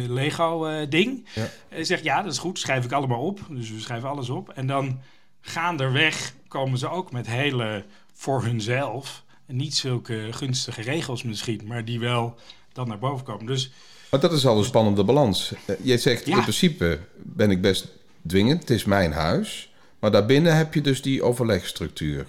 Lego-ding. 0.10 1.28
Ja. 1.36 1.50
Hij 1.70 1.84
zegt 1.84 2.04
ja, 2.04 2.22
dat 2.22 2.32
is 2.32 2.38
goed, 2.38 2.60
schrijf 2.60 2.86
ik 2.86 2.92
allemaal 2.92 3.22
op. 3.22 3.40
Dus 3.50 3.72
we 3.72 3.80
schrijven 3.80 4.10
alles 4.10 4.30
op. 4.30 4.50
En 4.50 4.68
dan 4.68 5.00
gaanderweg 5.42 6.34
komen 6.48 6.78
ze 6.78 6.90
ook 6.90 7.12
met 7.12 7.28
hele 7.28 7.86
voor 8.14 8.44
hunzelf, 8.44 9.24
niet 9.46 9.76
zulke 9.76 10.28
gunstige 10.32 10.82
regels 10.82 11.24
misschien, 11.24 11.62
maar 11.66 11.86
die 11.86 12.00
wel 12.00 12.40
dan 12.72 12.88
naar 12.88 13.00
boven 13.00 13.26
komen. 13.26 13.46
Dus. 13.46 13.72
Maar 14.13 14.22
dat 14.22 14.34
is 14.34 14.46
al 14.46 14.58
een 14.58 14.63
spannende 14.63 15.03
balans. 15.03 15.53
Je 15.82 15.98
zegt 15.98 16.27
in 16.27 16.41
principe 16.41 17.00
ben 17.15 17.51
ik 17.51 17.62
best 17.62 17.88
dwingend, 18.27 18.60
het 18.60 18.70
is 18.70 18.84
mijn 18.84 19.12
huis. 19.12 19.72
Maar 20.00 20.12
daarbinnen 20.12 20.55
heb 20.55 20.74
je 20.74 20.82
dus 20.82 21.01
die 21.01 21.24
overlegstructuur. 21.24 22.25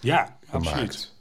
Ja, 0.00 0.36
gemaakt. 0.48 0.66
absoluut. 0.66 1.12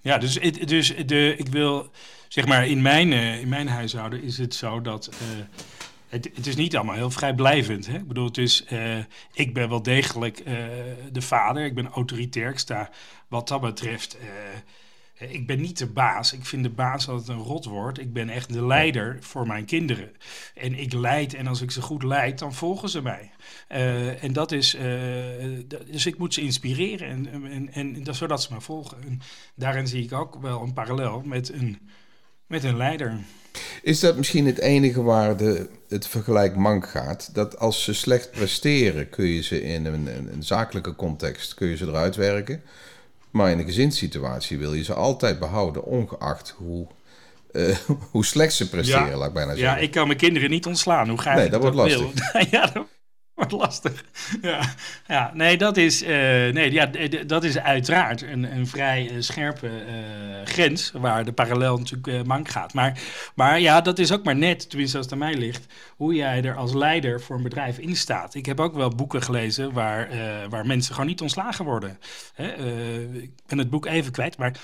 Ja, 0.00 0.18
dus, 0.18 0.38
dus 0.64 0.94
de, 1.06 1.34
ik 1.36 1.48
wil 1.48 1.90
zeg 2.28 2.46
maar 2.46 2.66
in 2.66 2.82
mijn, 2.82 3.12
uh, 3.12 3.40
in 3.40 3.48
mijn 3.48 3.68
huishouden 3.68 4.22
is 4.22 4.38
het 4.38 4.54
zo 4.54 4.80
dat. 4.80 5.10
Uh, 5.12 5.18
het, 6.08 6.30
het, 6.34 6.46
is 6.46 6.56
niet 6.56 6.76
allemaal 6.76 6.94
heel 6.94 7.10
vrijblijvend. 7.10 7.86
Hè? 7.86 7.96
Ik 7.96 8.08
bedoel, 8.08 8.26
het 8.26 8.38
is, 8.38 8.64
uh, 8.72 8.98
ik 9.32 9.54
ben 9.54 9.68
wel 9.68 9.82
degelijk 9.82 10.44
de 11.12 11.22
vader, 11.22 11.64
ik 11.64 11.74
ben 11.74 11.88
autoritair. 11.88 12.50
Ik 12.50 12.58
sta 12.58 12.90
wat 13.28 13.48
dat 13.48 13.60
betreft 13.60 14.16
ik 15.28 15.46
ben 15.46 15.60
niet 15.60 15.78
de 15.78 15.86
baas. 15.86 16.32
Ik 16.32 16.44
vind 16.44 16.62
de 16.62 16.70
baas 16.70 17.08
altijd 17.08 17.28
een 17.28 17.44
rotwoord. 17.44 17.98
Ik 17.98 18.12
ben 18.12 18.28
echt 18.28 18.52
de 18.52 18.66
leider 18.66 19.16
voor 19.20 19.46
mijn 19.46 19.64
kinderen. 19.64 20.10
En 20.54 20.74
ik 20.74 20.92
leid 20.92 21.34
en 21.34 21.46
als 21.46 21.60
ik 21.60 21.70
ze 21.70 21.82
goed 21.82 22.02
leid, 22.02 22.38
dan 22.38 22.54
volgen 22.54 22.88
ze 22.88 23.02
mij. 23.02 23.30
Uh, 23.68 24.24
en 24.24 24.32
dat 24.32 24.52
is, 24.52 24.74
uh, 24.74 24.82
dus 25.90 26.06
ik 26.06 26.18
moet 26.18 26.34
ze 26.34 26.40
inspireren 26.40 27.08
en, 27.08 27.50
en, 27.50 27.72
en 27.72 28.04
dat, 28.04 28.16
zodat 28.16 28.42
ze 28.42 28.52
me 28.52 28.60
volgen. 28.60 29.02
En 29.02 29.20
daarin 29.54 29.86
zie 29.86 30.04
ik 30.04 30.12
ook 30.12 30.40
wel 30.40 30.62
een 30.62 30.72
parallel 30.72 31.22
met 31.24 31.52
een, 31.52 31.78
met 32.46 32.64
een 32.64 32.76
leider. 32.76 33.18
Is 33.82 34.00
dat 34.00 34.16
misschien 34.16 34.46
het 34.46 34.58
enige 34.58 35.02
waar 35.02 35.36
de, 35.36 35.68
het 35.88 36.06
vergelijk 36.06 36.56
mank 36.56 36.88
gaat? 36.88 37.34
Dat 37.34 37.58
als 37.58 37.84
ze 37.84 37.94
slecht 37.94 38.30
presteren, 38.30 39.10
kun 39.10 39.26
je 39.26 39.42
ze 39.42 39.62
in 39.62 39.86
een, 39.86 40.06
een, 40.06 40.32
een 40.32 40.42
zakelijke 40.42 40.94
context 40.94 41.54
kun 41.54 41.68
je 41.68 41.76
ze 41.76 41.86
eruit 41.86 42.16
werken. 42.16 42.62
Maar 43.32 43.50
in 43.50 43.58
een 43.58 43.64
gezinssituatie 43.64 44.58
wil 44.58 44.74
je 44.74 44.84
ze 44.84 44.94
altijd 44.94 45.38
behouden, 45.38 45.84
ongeacht 45.84 46.54
hoe, 46.56 46.86
uh, 47.52 47.76
hoe 48.12 48.24
slecht 48.24 48.54
ze 48.54 48.68
presteren, 48.68 49.16
laat 49.16 49.28
ik 49.28 49.34
bijna 49.34 49.54
zeggen. 49.54 49.76
Ja, 49.76 49.82
ik 49.82 49.90
kan 49.90 50.06
mijn 50.06 50.18
kinderen 50.18 50.50
niet 50.50 50.66
ontslaan. 50.66 51.08
Hoe 51.08 51.20
ga 51.20 51.34
nee, 51.34 51.42
dat, 51.48 51.62
dat 51.62 51.74
wordt 51.74 51.76
lastig. 51.76 52.50
ja, 52.50 52.66
dat 52.66 52.86
wordt 53.42 53.52
lastig. 53.52 54.04
Ja, 54.42 54.74
ja 55.06 55.30
nee, 55.34 55.56
dat 55.56 55.76
is, 55.76 56.02
uh, 56.02 56.08
nee, 56.08 56.72
ja, 56.72 56.86
dat 57.26 57.44
is 57.44 57.58
uiteraard 57.58 58.22
een, 58.22 58.56
een 58.56 58.66
vrij 58.66 59.10
uh, 59.10 59.16
scherpe 59.18 59.70
grens 60.44 60.92
waar 60.94 61.24
de 61.24 61.32
parallel 61.32 61.78
natuurlijk 61.78 62.26
mank 62.26 62.48
gaat. 62.48 62.74
Maar, 62.74 63.00
maar 63.34 63.60
ja, 63.60 63.80
dat 63.80 63.98
is 63.98 64.12
ook 64.12 64.24
maar 64.24 64.36
net, 64.36 64.68
tenminste 64.68 64.96
als 64.96 65.06
het 65.06 65.14
aan 65.14 65.20
mij 65.20 65.34
ligt, 65.34 65.66
hoe 65.96 66.14
jij 66.14 66.44
er 66.44 66.56
als 66.56 66.72
leider 66.74 67.20
voor 67.20 67.36
een 67.36 67.42
bedrijf 67.42 67.78
in 67.78 67.96
staat. 67.96 68.34
Ik 68.34 68.46
heb 68.46 68.60
ook 68.60 68.74
wel 68.74 68.88
boeken 68.88 69.22
gelezen 69.22 69.72
waar, 69.72 70.08
waar 70.48 70.66
mensen 70.66 70.94
gewoon 70.94 71.08
niet 71.08 71.20
ontslagen 71.20 71.64
worden. 71.64 71.98
Hè? 72.34 72.52
ik 73.12 73.30
ben 73.46 73.58
het 73.58 73.70
boek 73.70 73.86
even 73.86 74.12
kwijt, 74.12 74.36
maar 74.36 74.56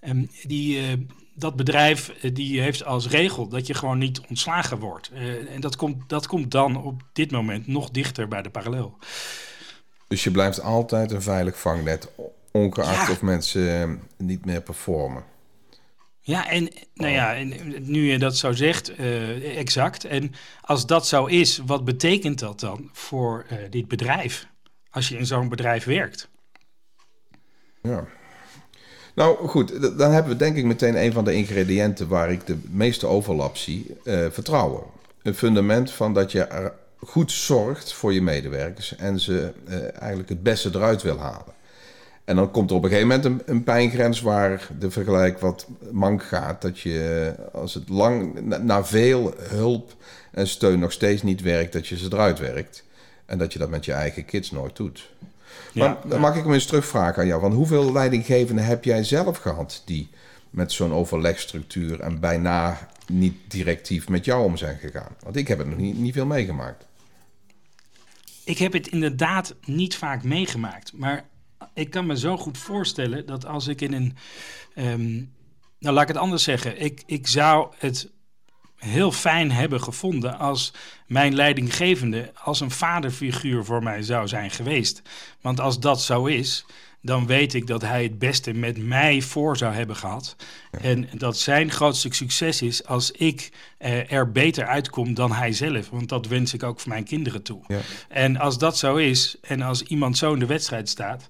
um, 0.00 0.30
die 0.42 1.06
dat 1.34 1.56
bedrijf 1.56 2.08
eh, 2.08 2.34
die 2.34 2.60
heeft 2.60 2.84
als 2.84 3.08
regel 3.08 3.48
dat 3.48 3.66
je 3.66 3.74
gewoon 3.74 3.98
niet 3.98 4.20
ontslagen 4.28 4.78
wordt. 4.78 5.10
Uh, 5.14 5.54
en 5.54 5.60
dat 5.60 5.76
komt, 5.76 6.08
dat 6.08 6.26
komt 6.26 6.50
dan 6.50 6.82
op 6.82 7.02
dit 7.12 7.30
moment 7.30 7.66
nog 7.66 7.90
dichter 7.90 8.28
bij 8.28 8.42
de 8.42 8.50
parallel. 8.50 8.98
Dus 10.08 10.24
je 10.24 10.30
blijft 10.30 10.60
altijd 10.60 11.10
een 11.10 11.22
veilig 11.22 11.58
vangnet, 11.58 12.08
ongeacht 12.50 13.10
of 13.10 13.22
mensen 13.22 13.82
eh, 13.82 13.90
niet 14.26 14.44
meer 14.44 14.62
performen. 14.62 15.24
Ja, 16.24 16.48
en 16.48 16.68
nou 16.94 17.12
ja, 17.12 17.34
en 17.34 17.52
nu 17.90 18.10
je 18.10 18.18
dat 18.18 18.36
zo 18.36 18.52
zegt, 18.52 18.98
uh, 18.98 19.58
exact. 19.58 20.04
En 20.04 20.32
als 20.60 20.86
dat 20.86 21.06
zo 21.06 21.26
is, 21.26 21.58
wat 21.66 21.84
betekent 21.84 22.38
dat 22.38 22.60
dan 22.60 22.90
voor 22.92 23.46
uh, 23.52 23.58
dit 23.70 23.88
bedrijf? 23.88 24.46
Als 24.90 25.08
je 25.08 25.18
in 25.18 25.26
zo'n 25.26 25.48
bedrijf 25.48 25.84
werkt. 25.84 26.28
Ja. 27.82 28.06
Nou 29.14 29.48
goed, 29.48 29.98
dan 29.98 30.10
hebben 30.10 30.32
we 30.32 30.38
denk 30.38 30.56
ik 30.56 30.64
meteen 30.64 31.02
een 31.02 31.12
van 31.12 31.24
de 31.24 31.34
ingrediënten 31.34 32.08
waar 32.08 32.32
ik 32.32 32.46
de 32.46 32.56
meeste 32.70 33.06
overlap 33.06 33.56
zie: 33.56 33.96
uh, 34.04 34.26
vertrouwen. 34.30 34.82
Een 35.22 35.34
fundament 35.34 35.90
van 35.90 36.14
dat 36.14 36.32
je 36.32 36.72
goed 36.96 37.32
zorgt 37.32 37.92
voor 37.92 38.12
je 38.12 38.22
medewerkers 38.22 38.96
en 38.96 39.20
ze 39.20 39.52
uh, 39.68 39.74
eigenlijk 40.00 40.28
het 40.28 40.42
beste 40.42 40.70
eruit 40.72 41.02
wil 41.02 41.18
halen. 41.18 41.60
En 42.24 42.36
dan 42.36 42.50
komt 42.50 42.70
er 42.70 42.76
op 42.76 42.82
een 42.82 42.88
gegeven 42.88 43.08
moment 43.08 43.48
een, 43.48 43.64
pijngrens 43.64 44.20
waar 44.20 44.68
de 44.78 44.90
vergelijk 44.90 45.38
wat 45.38 45.66
mank 45.90 46.22
gaat. 46.22 46.62
Dat 46.62 46.80
je 46.80 47.34
als 47.52 47.74
het 47.74 47.88
lang 47.88 48.40
na 48.62 48.84
veel 48.84 49.34
hulp 49.38 49.94
en 50.30 50.48
steun 50.48 50.78
nog 50.78 50.92
steeds 50.92 51.22
niet 51.22 51.40
werkt, 51.40 51.72
dat 51.72 51.86
je 51.86 51.98
ze 51.98 52.06
eruit 52.12 52.38
werkt. 52.38 52.84
En 53.26 53.38
dat 53.38 53.52
je 53.52 53.58
dat 53.58 53.70
met 53.70 53.84
je 53.84 53.92
eigen 53.92 54.24
kids 54.24 54.50
nooit 54.50 54.76
doet. 54.76 55.10
Ja, 55.72 55.86
maar 55.86 55.96
dan 56.08 56.20
mag 56.20 56.36
ik 56.36 56.42
hem 56.42 56.52
eens 56.52 56.66
terugvragen 56.66 57.22
aan 57.22 57.28
jou. 57.28 57.40
Want 57.40 57.54
hoeveel 57.54 57.92
leidinggevenden 57.92 58.64
heb 58.64 58.84
jij 58.84 59.04
zelf 59.04 59.36
gehad 59.36 59.82
die 59.84 60.10
met 60.50 60.72
zo'n 60.72 60.92
overlegstructuur 60.92 62.00
en 62.00 62.20
bijna 62.20 62.88
niet 63.06 63.34
directief 63.48 64.08
met 64.08 64.24
jou 64.24 64.44
om 64.44 64.56
zijn 64.56 64.78
gegaan? 64.78 65.16
Want 65.22 65.36
ik 65.36 65.48
heb 65.48 65.58
het 65.58 65.68
nog 65.68 65.78
niet, 65.78 65.98
niet 65.98 66.14
veel 66.14 66.26
meegemaakt. 66.26 66.86
Ik 68.44 68.58
heb 68.58 68.72
het 68.72 68.86
inderdaad 68.86 69.54
niet 69.64 69.96
vaak 69.96 70.22
meegemaakt. 70.22 70.92
Maar 70.92 71.24
ik 71.74 71.90
kan 71.90 72.06
me 72.06 72.18
zo 72.18 72.36
goed 72.36 72.58
voorstellen 72.58 73.26
dat 73.26 73.46
als 73.46 73.66
ik 73.66 73.80
in 73.80 73.92
een. 73.92 74.16
ehm, 74.74 75.14
nou, 75.78 75.94
laat 75.94 76.02
ik 76.02 76.08
het 76.08 76.16
anders 76.16 76.42
zeggen. 76.42 76.80
Ik, 76.80 77.02
ik 77.06 77.26
zou 77.26 77.72
het 77.78 78.10
heel 78.84 79.12
fijn 79.12 79.50
hebben 79.52 79.82
gevonden 79.82 80.38
als 80.38 80.72
mijn 81.06 81.34
leidinggevende 81.34 82.32
als 82.34 82.60
een 82.60 82.70
vaderfiguur 82.70 83.64
voor 83.64 83.82
mij 83.82 84.02
zou 84.02 84.28
zijn 84.28 84.50
geweest. 84.50 85.02
Want 85.40 85.60
als 85.60 85.80
dat 85.80 86.02
zo 86.02 86.24
is, 86.24 86.64
dan 87.00 87.26
weet 87.26 87.54
ik 87.54 87.66
dat 87.66 87.82
hij 87.82 88.02
het 88.02 88.18
beste 88.18 88.52
met 88.52 88.76
mij 88.76 89.20
voor 89.20 89.56
zou 89.56 89.74
hebben 89.74 89.96
gehad. 89.96 90.36
En 90.70 91.08
dat 91.14 91.38
zijn 91.38 91.70
grootste 91.70 92.08
succes 92.12 92.62
is 92.62 92.86
als 92.86 93.10
ik 93.10 93.52
eh, 93.78 94.12
er 94.12 94.32
beter 94.32 94.66
uitkom 94.66 95.14
dan 95.14 95.32
hij 95.32 95.52
zelf. 95.52 95.90
Want 95.90 96.08
dat 96.08 96.26
wens 96.26 96.54
ik 96.54 96.62
ook 96.62 96.80
voor 96.80 96.88
mijn 96.88 97.04
kinderen 97.04 97.42
toe. 97.42 97.60
Ja. 97.66 97.78
En 98.08 98.36
als 98.36 98.58
dat 98.58 98.78
zo 98.78 98.96
is, 98.96 99.36
en 99.40 99.62
als 99.62 99.82
iemand 99.82 100.18
zo 100.18 100.32
in 100.32 100.38
de 100.38 100.46
wedstrijd 100.46 100.88
staat, 100.88 101.28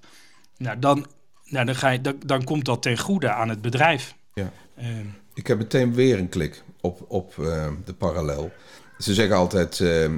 nou, 0.57 0.79
dan, 0.79 1.07
nou, 1.45 1.65
dan, 1.65 1.75
ga 1.75 1.89
je, 1.89 2.01
dan, 2.01 2.15
dan 2.25 2.43
komt 2.43 2.65
dat 2.65 2.81
ten 2.81 2.97
goede 2.97 3.31
aan 3.31 3.49
het 3.49 3.61
bedrijf. 3.61 4.15
Ja. 4.33 4.51
Ehm, 4.75 5.05
Ik 5.33 5.47
heb 5.47 5.57
meteen 5.57 5.93
weer 5.93 6.17
een 6.19 6.29
klik 6.29 6.63
op, 6.81 7.05
op 7.07 7.33
eh, 7.39 7.67
de 7.85 7.93
parallel. 7.93 8.51
Ze 8.99 9.13
zeggen 9.13 9.35
altijd, 9.35 9.79
eh, 9.79 10.03
eh, 10.05 10.11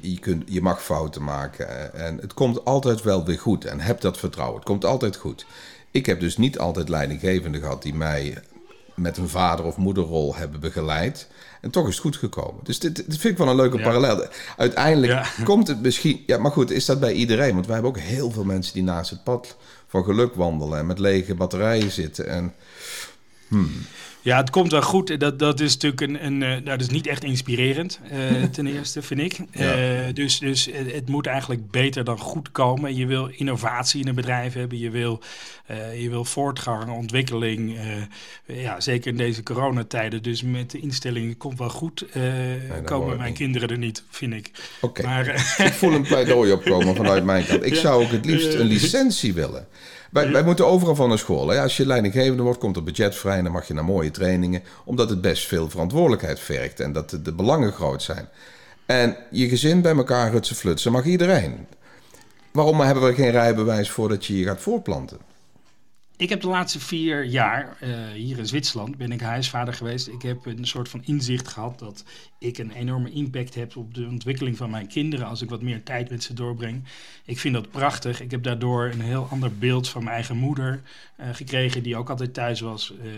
je, 0.00 0.18
kunt, 0.18 0.42
je 0.46 0.60
mag 0.62 0.82
fouten 0.84 1.24
maken 1.24 1.94
en 1.94 2.18
het 2.20 2.34
komt 2.34 2.64
altijd 2.64 3.02
wel 3.02 3.24
weer 3.24 3.38
goed. 3.38 3.64
En 3.64 3.80
heb 3.80 4.00
dat 4.00 4.18
vertrouwen, 4.18 4.56
het 4.56 4.66
komt 4.66 4.84
altijd 4.84 5.16
goed. 5.16 5.46
Ik 5.90 6.06
heb 6.06 6.20
dus 6.20 6.36
niet 6.36 6.58
altijd 6.58 6.88
leidinggevenden 6.88 7.60
gehad 7.60 7.82
die 7.82 7.94
mij 7.94 8.38
met 8.94 9.16
een 9.16 9.28
vader- 9.28 9.64
of 9.64 9.76
moederrol 9.76 10.34
hebben 10.36 10.60
begeleid. 10.60 11.28
En 11.60 11.70
toch 11.70 11.86
is 11.88 11.92
het 11.92 12.02
goed 12.02 12.16
gekomen. 12.16 12.60
Dus 12.64 12.78
dit, 12.78 12.96
dit 12.96 13.18
vind 13.18 13.24
ik 13.32 13.38
wel 13.38 13.48
een 13.48 13.56
leuke 13.56 13.76
Ja. 13.78 13.82
parallel. 13.82 14.26
Uiteindelijk 14.56 15.12
Ja. 15.12 15.26
komt 15.44 15.68
het 15.68 15.82
misschien... 15.82 16.22
Ja, 16.26 16.38
maar 16.38 16.50
goed, 16.50 16.70
is 16.70 16.84
dat 16.84 17.00
bij 17.00 17.12
iedereen? 17.12 17.54
Want 17.54 17.66
wij 17.66 17.74
hebben 17.74 17.92
ook 17.92 18.00
heel 18.00 18.30
veel 18.30 18.44
mensen 18.44 18.74
die 18.74 18.82
naast 18.82 19.10
het 19.10 19.24
pad 19.24 19.56
van 19.86 20.04
geluk 20.04 20.34
wandelen... 20.34 20.78
en 20.78 20.86
met 20.86 20.98
lege 20.98 21.34
batterijen 21.34 21.90
zitten. 21.90 22.28
En 22.28 22.54
Ja, 24.26 24.36
het 24.36 24.50
komt 24.50 24.70
wel 24.70 24.82
goed. 24.82 25.20
Dat, 25.20 25.38
dat 25.38 25.60
is 25.60 25.72
natuurlijk 25.72 26.00
een, 26.00 26.26
een 26.26 26.42
eh, 26.42 26.48
nou, 26.48 26.62
dat 26.62 26.80
is 26.80 26.88
niet 26.88 27.06
echt 27.06 27.24
inspirerend, 27.24 28.00
eh, 28.10 28.42
ten 28.56 28.66
eerste, 28.66 29.02
vind 29.02 29.20
ik. 29.20 29.38
Ja. 29.50 29.72
Eh, 29.72 30.14
dus 30.14 30.38
dus 30.38 30.68
het, 30.72 31.08
moet 31.08 31.26
eigenlijk 31.26 31.70
beter 31.70 32.04
dan 32.04 32.18
goed 32.18 32.52
komen. 32.52 32.96
Je 32.96 33.06
wil 33.06 33.26
innovatie 33.26 34.00
in 34.00 34.08
een 34.08 34.14
bedrijf 34.14 34.52
hebben. 34.52 34.78
Je 34.78 34.90
wil, 34.90 35.20
je 35.98 36.10
wil 36.10 36.24
voortgang, 36.24 36.90
ontwikkeling. 36.90 37.78
ja, 38.46 38.80
zeker 38.80 39.10
in 39.10 39.16
deze 39.16 39.42
coronatijden. 39.42 40.22
Dus 40.22 40.42
met 40.42 40.70
de 40.70 40.80
instelling 40.80 41.36
komt 41.36 41.58
wel 41.58 41.70
goed. 41.70 42.06
dat 42.68 42.84
komen 42.84 43.16
mijn 43.16 43.34
kinderen 43.34 43.68
er 43.68 43.78
niet, 43.78 44.04
vind 44.10 44.32
ik. 44.34 44.50
oké, 44.80 45.34
ik 45.58 45.72
voel 45.72 45.92
een 45.92 46.06
pleidooi 46.06 46.52
opkomen 46.52 46.96
vanuit 47.02 47.24
mijn 47.24 47.46
kant. 47.46 47.64
Ik 47.64 47.74
Ja. 47.74 47.80
zou 47.80 48.04
ook 48.04 48.10
het 48.10 48.24
liefst 48.24 48.54
een 48.54 48.66
licentie 48.66 49.34
willen. 49.34 49.66
Wij, 50.10 50.32
wij 50.32 50.42
moeten 50.42 50.66
overal 50.66 50.94
van 50.94 51.08
naar 51.08 51.18
school. 51.18 51.48
Hè? 51.48 51.60
Als 51.60 51.76
je 51.76 51.86
leidinggevende 51.86 52.42
wordt, 52.42 52.58
komt 52.58 52.76
er 52.76 52.82
budget 52.82 53.14
vrij... 53.14 53.36
en 53.36 53.44
dan 53.44 53.52
mag 53.52 53.68
je 53.68 53.74
naar 53.74 53.84
mooie 53.84 54.10
trainingen... 54.10 54.62
omdat 54.84 55.10
het 55.10 55.20
best 55.20 55.46
veel 55.46 55.70
verantwoordelijkheid 55.70 56.40
vergt... 56.40 56.80
en 56.80 56.92
dat 56.92 57.10
de, 57.10 57.22
de 57.22 57.32
belangen 57.32 57.72
groot 57.72 58.02
zijn. 58.02 58.28
En 58.86 59.16
je 59.30 59.48
gezin 59.48 59.80
bij 59.82 59.96
elkaar 59.96 60.32
hutsen 60.32 60.56
flutsen 60.56 60.92
mag 60.92 61.04
iedereen. 61.04 61.66
Waarom 62.52 62.80
hebben 62.80 63.04
we 63.04 63.14
geen 63.14 63.30
rijbewijs 63.30 63.90
voordat 63.90 64.26
je 64.26 64.38
je 64.38 64.44
gaat 64.44 64.60
voortplanten? 64.60 65.18
Ik 66.18 66.28
heb 66.28 66.40
de 66.40 66.48
laatste 66.48 66.80
vier 66.80 67.24
jaar 67.24 67.76
eh, 67.80 67.90
hier 68.14 68.38
in 68.38 68.46
Zwitserland 68.46 68.96
ben 68.96 69.12
ik 69.12 69.20
huisvader 69.20 69.74
geweest. 69.74 70.08
Ik 70.08 70.22
heb 70.22 70.46
een 70.46 70.66
soort 70.66 70.88
van 70.88 71.02
inzicht 71.04 71.48
gehad 71.48 71.78
dat 71.78 72.04
ik 72.38 72.58
een 72.58 72.70
enorme 72.70 73.10
impact 73.10 73.54
heb 73.54 73.76
op 73.76 73.94
de 73.94 74.06
ontwikkeling 74.06 74.56
van 74.56 74.70
mijn 74.70 74.86
kinderen 74.86 75.26
als 75.26 75.42
ik 75.42 75.50
wat 75.50 75.62
meer 75.62 75.82
tijd 75.82 76.10
met 76.10 76.22
ze 76.22 76.34
doorbreng. 76.34 76.84
Ik 77.24 77.38
vind 77.38 77.54
dat 77.54 77.70
prachtig. 77.70 78.20
Ik 78.20 78.30
heb 78.30 78.42
daardoor 78.42 78.84
een 78.84 79.00
heel 79.00 79.28
ander 79.30 79.58
beeld 79.58 79.88
van 79.88 80.02
mijn 80.02 80.14
eigen 80.14 80.36
moeder 80.36 80.82
eh, 81.16 81.28
gekregen, 81.32 81.82
die 81.82 81.96
ook 81.96 82.10
altijd 82.10 82.34
thuis 82.34 82.60
was. 82.60 82.92
Eh, 83.02 83.08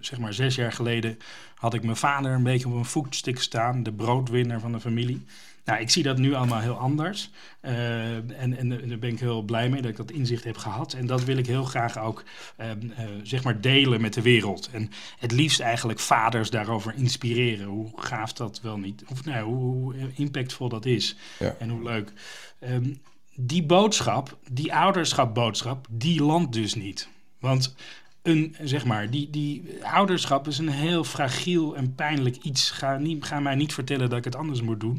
zeg 0.00 0.18
maar 0.18 0.34
zes 0.34 0.54
jaar 0.54 0.72
geleden 0.72 1.18
had 1.54 1.74
ik 1.74 1.82
mijn 1.82 1.96
vader 1.96 2.32
een 2.32 2.42
beetje 2.42 2.68
op 2.68 2.74
een 2.74 2.84
voetstuk 2.84 3.40
staan, 3.40 3.82
de 3.82 3.92
broodwinner 3.92 4.60
van 4.60 4.72
de 4.72 4.80
familie. 4.80 5.24
Nou, 5.64 5.80
ik 5.80 5.90
zie 5.90 6.02
dat 6.02 6.18
nu 6.18 6.34
allemaal 6.34 6.60
heel 6.60 6.78
anders. 6.78 7.30
Eh, 7.60 8.14
en, 8.14 8.56
en 8.58 8.68
daar 8.68 8.98
ben 8.98 9.10
ik 9.10 9.20
heel 9.20 9.42
blij 9.42 9.68
mee 9.68 9.82
dat 9.82 9.90
ik 9.90 9.96
dat 9.96 10.10
inzicht 10.10 10.44
heb 10.44 10.56
gehad. 10.56 10.92
En 10.92 11.06
dat 11.06 11.24
wil 11.24 11.36
ik 11.36 11.46
heel 11.46 11.64
graag 11.64 11.98
ook 11.98 12.24
ehm, 12.56 12.90
eh, 12.96 13.04
zeg 13.22 13.44
maar 13.44 13.60
delen 13.60 14.00
met 14.00 14.14
de 14.14 14.22
wereld. 14.22 14.70
En 14.72 14.90
het 15.18 15.32
liefst 15.32 15.60
eigenlijk 15.60 15.98
vaders 15.98 16.50
daarover 16.50 16.94
inspireren. 16.96 17.66
Hoe 17.66 17.90
gaaf 17.94 18.32
dat 18.32 18.60
wel 18.62 18.78
niet, 18.78 19.04
of 19.08 19.24
nou, 19.24 19.44
hoe, 19.44 19.94
hoe 19.96 20.10
impactvol 20.14 20.68
dat 20.68 20.86
is. 20.86 21.16
Ja. 21.38 21.54
En 21.58 21.68
hoe 21.68 21.82
leuk. 21.82 22.12
Ehm, 22.58 22.94
die 23.34 23.62
boodschap, 23.62 24.38
die 24.50 24.74
ouderschapboodschap, 24.74 25.86
die 25.90 26.22
landt 26.22 26.52
dus 26.52 26.74
niet. 26.74 27.08
Want 27.38 27.74
een, 28.22 28.56
zeg 28.62 28.84
maar, 28.84 29.10
die, 29.10 29.30
die 29.30 29.62
ouderschap 29.82 30.48
is 30.48 30.58
een 30.58 30.68
heel 30.68 31.04
fragiel 31.04 31.76
en 31.76 31.94
pijnlijk 31.94 32.36
iets. 32.36 32.70
Ga, 32.70 32.96
niet, 32.96 33.24
ga 33.24 33.40
mij 33.40 33.54
niet 33.54 33.74
vertellen 33.74 34.08
dat 34.08 34.18
ik 34.18 34.24
het 34.24 34.36
anders 34.36 34.62
moet 34.62 34.80
doen. 34.80 34.98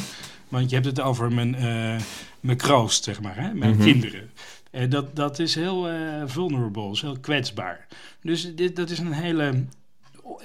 Want 0.52 0.70
je 0.70 0.76
hebt 0.76 0.88
het 0.88 1.02
over 1.02 1.32
mijn, 1.34 1.56
eh 1.56 1.96
mijn 2.40 2.58
kroost, 2.58 3.04
zeg 3.04 3.22
maar, 3.22 3.36
hè? 3.36 3.54
mijn 3.54 3.76
Mhm. 3.76 3.84
kinderen. 3.84 4.30
En 4.72 4.90
dat, 4.90 5.16
dat 5.16 5.40
is 5.40 5.56
heel 5.56 5.90
eh, 5.90 5.96
vulnerable, 6.26 6.92
is 6.92 7.02
heel 7.02 7.18
kwetsbaar. 7.20 7.88
Dus 8.22 8.56
dit, 8.56 8.76
dat 8.76 8.90
is 8.90 9.00
een 9.00 9.12
hele... 9.14 9.64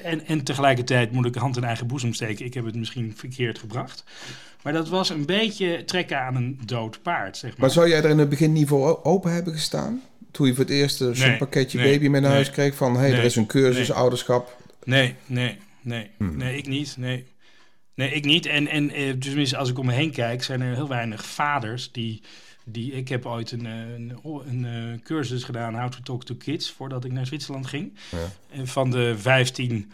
En, 0.03 0.27
en 0.27 0.45
tegelijkertijd 0.45 1.13
moet 1.13 1.27
ik 1.27 1.35
hand 1.35 1.57
in 1.57 1.65
eigen 1.65 1.87
boezem 1.87 2.13
steken. 2.15 2.45
Ik 2.45 2.55
heb 2.55 2.65
het 2.65 2.75
misschien 2.75 3.13
verkeerd 3.17 3.59
gebracht. 3.59 4.05
Maar 4.63 4.73
dat 4.73 4.89
was 4.89 5.11
een 5.11 5.27
beetje 5.27 5.85
trekken 5.85 6.21
aan 6.21 6.37
een 6.37 6.61
dood 6.65 7.03
paard, 7.03 7.37
zeg 7.37 7.51
maar. 7.51 7.61
Maar 7.61 7.71
zou 7.71 7.89
jij 7.89 8.03
er 8.03 8.11
in 8.11 8.19
het 8.19 8.29
begin 8.29 8.53
niet 8.53 8.69
voor 8.69 9.05
open 9.05 9.33
hebben 9.33 9.53
gestaan? 9.53 10.03
Toen 10.31 10.47
je 10.47 10.55
voor 10.55 10.65
het 10.65 10.73
eerst 10.73 11.01
eh, 11.01 11.09
zo'n 11.13 11.29
Nee, 11.29 11.37
pakketje 11.37 11.79
nee, 11.79 11.93
baby 11.93 12.09
mee 12.09 12.21
naar 12.21 12.31
nee. 12.31 12.39
huis 12.39 12.51
kreeg 12.51 12.75
van... 12.75 12.95
hé, 12.95 13.01
hey, 13.01 13.13
er 13.13 13.25
is 13.25 13.37
een 13.37 13.47
cursus 13.47 13.93
ouderschap. 13.93 14.57
Nee, 14.85 15.15
nee, 15.27 15.57
nee. 15.81 16.11
Hmm. 16.17 16.37
Nee, 16.37 16.57
ik 16.57 16.67
niet. 16.67 16.95
Nee. 16.99 17.25
Nee, 17.97 18.11
ik 18.11 18.25
niet. 18.25 18.47
En, 18.47 18.69
en 18.69 19.19
tenminste, 19.19 19.57
als 19.57 19.71
ik 19.71 19.79
om 19.79 19.87
me 19.87 19.93
heen 19.93 20.11
kijk, 20.11 20.43
zijn 20.43 20.61
er 20.61 20.75
heel 20.75 20.89
weinig 20.89 21.25
vaders 21.27 21.93
die. 21.93 22.23
die 22.65 22.93
ik 22.93 23.09
heb 23.09 23.27
ooit 23.27 23.51
een, 23.51 23.67
eh, 23.67 23.95
een, 23.95 24.19
een, 24.47 24.65
eh, 24.65 25.01
cursus 25.05 25.45
gedaan, 25.45 25.75
How 25.75 25.89
to 25.91 25.99
Talk 26.03 26.25
to 26.25 26.35
Kids, 26.35 26.71
voordat 26.73 27.05
ik 27.05 27.13
naar 27.13 27.27
Zwitserland 27.27 27.67
ging. 27.67 27.93
Ja. 28.11 28.19
En 28.59 28.67
van 28.67 28.91
de 28.91 29.15
15 29.19 29.93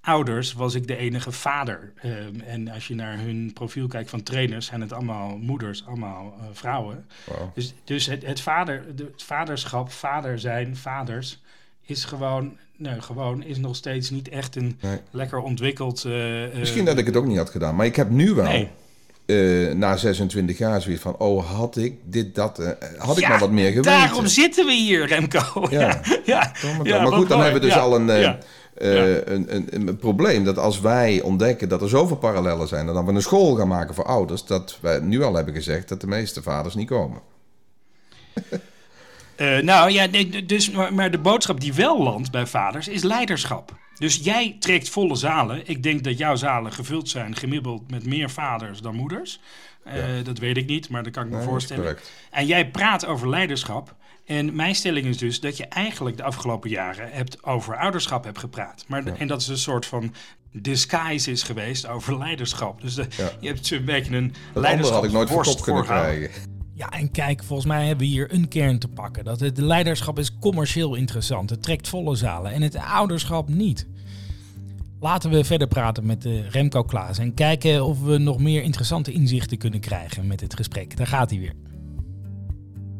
ouders 0.00 0.52
was 0.52 0.74
ik 0.74 0.86
de 0.86 0.96
enige 0.96 1.32
vader. 1.32 1.92
Ehm, 1.96 2.40
en 2.40 2.68
als 2.68 2.88
je 2.88 2.94
naar 2.94 3.18
hun 3.18 3.50
profiel 3.54 3.86
kijkt 3.86 4.10
van 4.10 4.22
trainers, 4.22 4.66
zijn 4.66 4.80
het 4.80 4.92
allemaal 4.92 5.38
moeders, 5.38 5.86
allemaal 5.86 6.34
vrouwen. 6.52 7.06
Dus, 7.54 7.74
dus 7.84 8.06
het, 8.06 8.26
het, 8.26 8.40
vader, 8.40 8.96
de- 8.96 9.10
het 9.12 9.22
vaderschap, 9.22 9.90
vader 9.90 10.38
zijn, 10.38 10.76
vaders, 10.76 11.40
is 11.90 12.04
gewoon, 12.04 12.56
nou, 12.76 13.00
gewoon 13.00 13.42
is 13.42 13.58
nog 13.58 13.76
steeds 13.76 14.10
niet 14.10 14.28
echt 14.28 14.56
een 14.56 14.78
Nee. 14.80 14.98
lekker 15.10 15.38
ontwikkeld. 15.38 16.04
eh, 16.04 16.44
eh, 16.44 16.54
Misschien 16.58 16.84
dat 16.84 16.98
ik 16.98 17.06
het 17.06 17.16
ook 17.16 17.26
niet 17.26 17.36
had 17.36 17.50
gedaan. 17.50 17.76
Maar 17.76 17.86
ik 17.86 17.96
heb 17.96 18.10
nu 18.10 18.34
wel, 18.34 18.44
Nee. 18.44 18.68
eh, 19.26 19.74
na 19.74 19.96
26 19.96 20.58
jaar, 20.58 20.82
zoiets 20.82 21.02
van... 21.02 21.16
oh, 21.16 21.46
had 21.56 21.76
ik 21.76 21.94
dit, 22.04 22.34
dat... 22.34 22.76
had 22.98 23.16
ik 23.16 23.22
Ja, 23.22 23.28
maar 23.28 23.38
wat 23.38 23.50
meer 23.50 23.68
geweten. 23.68 23.92
Daarom 23.92 24.26
zitten 24.26 24.66
we 24.66 24.72
hier, 24.72 25.06
Remco. 25.06 25.66
Ja. 25.70 25.78
Ja, 26.24 26.52
ja, 26.62 26.76
maar 26.76 26.86
ja, 26.86 26.96
maar 26.96 27.10
wat 27.10 27.14
goed, 27.18 27.28
dan 27.28 27.38
mooi. 27.38 27.50
hebben 27.50 27.68
we 27.68 27.74
dus 27.74 27.76
al 27.84 27.94
een, 27.96 28.08
een, 28.74 29.54
een, 29.54 29.88
een 29.88 29.96
probleem. 29.96 30.44
Dat 30.44 30.58
als 30.58 30.80
wij 30.80 31.20
ontdekken 31.22 31.68
dat 31.68 31.82
er 31.82 31.88
zoveel 31.88 32.16
parallellen 32.16 32.68
zijn... 32.68 32.88
en 32.88 32.94
dan 32.94 33.06
we 33.06 33.12
een 33.12 33.22
school 33.22 33.54
gaan 33.54 33.68
maken 33.68 33.94
voor 33.94 34.04
ouders... 34.04 34.44
dat 34.44 34.78
wij 34.80 35.00
nu 35.00 35.22
al 35.22 35.34
hebben 35.34 35.54
gezegd 35.54 35.88
dat 35.88 36.00
de 36.00 36.06
meeste 36.06 36.42
vaders 36.42 36.74
niet 36.74 36.88
komen. 36.88 37.20
Eh, 39.40 39.58
nou 39.58 39.90
ja, 39.90 40.06
dus, 40.46 40.70
maar, 40.70 40.94
maar 40.94 41.10
de 41.10 41.18
boodschap 41.18 41.60
die 41.60 41.74
wel 41.74 42.02
landt 42.02 42.30
bij 42.30 42.46
vaders 42.46 42.88
is 42.88 43.02
leiderschap. 43.02 43.78
Dus 43.98 44.16
jij 44.16 44.56
trekt 44.58 44.88
volle 44.88 45.14
zalen. 45.16 45.62
Ik 45.68 45.82
denk 45.82 46.04
dat 46.04 46.18
jouw 46.18 46.34
zalen 46.36 46.72
gevuld 46.72 47.08
zijn 47.08 47.36
gemiddeld 47.36 47.90
met 47.90 48.06
meer 48.06 48.30
vaders 48.30 48.80
dan 48.80 48.94
moeders. 48.94 49.40
Eh, 49.84 50.16
Ja. 50.16 50.22
Dat 50.22 50.38
weet 50.38 50.56
ik 50.56 50.66
niet, 50.66 50.88
maar 50.88 51.02
dat 51.02 51.12
kan 51.12 51.24
ik 51.24 51.30
me 51.30 51.36
Nee, 51.36 51.44
voorstellen. 51.46 51.96
En 52.30 52.46
jij 52.46 52.70
praat 52.70 53.06
over 53.06 53.28
leiderschap. 53.28 53.94
En 54.26 54.54
mijn 54.54 54.74
stelling 54.74 55.06
is 55.06 55.18
dus 55.18 55.40
dat 55.40 55.56
je 55.56 55.66
eigenlijk 55.66 56.16
de 56.16 56.22
afgelopen 56.22 56.70
jaren 56.70 57.08
hebt 57.12 57.44
over 57.44 57.76
ouderschap 57.76 58.24
hebt 58.24 58.38
gepraat. 58.38 58.84
Maar, 58.88 59.04
Ja. 59.04 59.14
En 59.18 59.26
dat 59.26 59.40
is 59.40 59.48
een 59.48 59.58
soort 59.58 59.86
van 59.86 60.14
disguise 60.52 61.30
is 61.30 61.42
geweest 61.42 61.86
over 61.88 62.18
leiderschap. 62.24 62.80
Dus 62.80 62.94
de- 62.94 63.06
Ja. 63.16 63.30
je 63.40 63.46
hebt 63.48 63.70
een 63.70 63.84
beetje 63.84 64.16
een 64.16 64.34
Dat 64.52 64.64
andere 64.64 64.92
had 64.92 65.04
ik 65.04 65.12
nooit 65.12 65.28
voor 65.30 65.44
kop 65.44 65.60
kunnen 65.60 65.84
krijgen. 65.84 66.30
Ja, 66.80 66.90
en 66.90 67.10
kijk, 67.10 67.44
volgens 67.44 67.68
mij 67.68 67.86
hebben 67.86 68.06
we 68.06 68.12
hier 68.12 68.32
een 68.32 68.48
kern 68.48 68.78
te 68.78 68.88
pakken. 68.88 69.24
Dat 69.24 69.40
het 69.40 69.58
leiderschap 69.58 70.18
is 70.18 70.38
commercieel 70.38 70.94
interessant. 70.94 71.50
Het 71.50 71.62
trekt 71.62 71.88
volle 71.88 72.14
zalen 72.14 72.52
en 72.52 72.62
het 72.62 72.76
ouderschap 72.76 73.48
niet. 73.48 73.86
Laten 75.00 75.30
we 75.30 75.44
verder 75.44 75.68
praten 75.68 76.06
met 76.06 76.24
uh, 76.24 76.48
Remco 76.48 76.82
Klaas 76.82 77.18
en 77.18 77.34
kijken 77.34 77.84
of 77.84 78.00
we 78.02 78.18
nog 78.18 78.38
meer 78.38 78.62
interessante 78.62 79.12
inzichten 79.12 79.58
kunnen 79.58 79.80
krijgen 79.80 80.26
met 80.26 80.38
dit 80.38 80.54
gesprek. 80.54 80.96
Daar 80.96 81.06
gaat 81.06 81.30
hij 81.30 81.38
weer. 81.38 81.52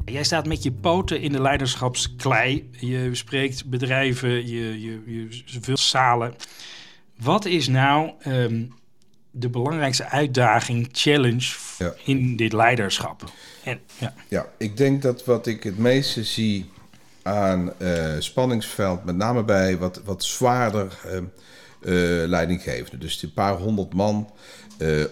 Jij 0.04 0.24
staat 0.24 0.46
met 0.46 0.62
je 0.62 0.72
poten 0.72 1.20
in 1.20 1.32
de 1.32 1.40
leiderschapsklei. 1.40 2.70
Je 2.70 3.08
spreekt 3.12 3.66
bedrijven, 3.66 4.48
je, 4.48 4.80
je, 4.80 5.02
je 5.44 5.60
vult 5.60 5.78
zalen. 5.78 6.34
Wat 7.16 7.44
is 7.44 7.68
nou 7.68 8.12
ehm, 8.18 8.62
de 9.30 9.48
belangrijkste 9.48 10.08
uitdaging, 10.08 10.88
challenge 10.92 11.54
in 12.04 12.36
dit 12.36 12.52
leiderschap? 12.52 13.32
En, 13.64 13.80
ja. 13.98 14.14
ja, 14.28 14.46
ik 14.58 14.76
denk 14.76 15.02
dat 15.02 15.24
wat 15.24 15.46
ik 15.46 15.62
het 15.62 15.78
meeste 15.78 16.24
zie 16.24 16.70
aan 17.22 17.72
uh, 17.78 18.14
spanningsveld, 18.18 19.04
met 19.04 19.16
name 19.16 19.44
bij 19.44 19.78
wat, 19.78 20.00
wat 20.04 20.24
zwaarder 20.24 20.98
uh, 21.06 21.12
uh, 21.12 22.28
leidinggevende. 22.28 22.98
Dus 22.98 23.22
een 23.22 23.32
paar 23.32 23.56
honderd 23.56 23.94
man, 23.94 24.30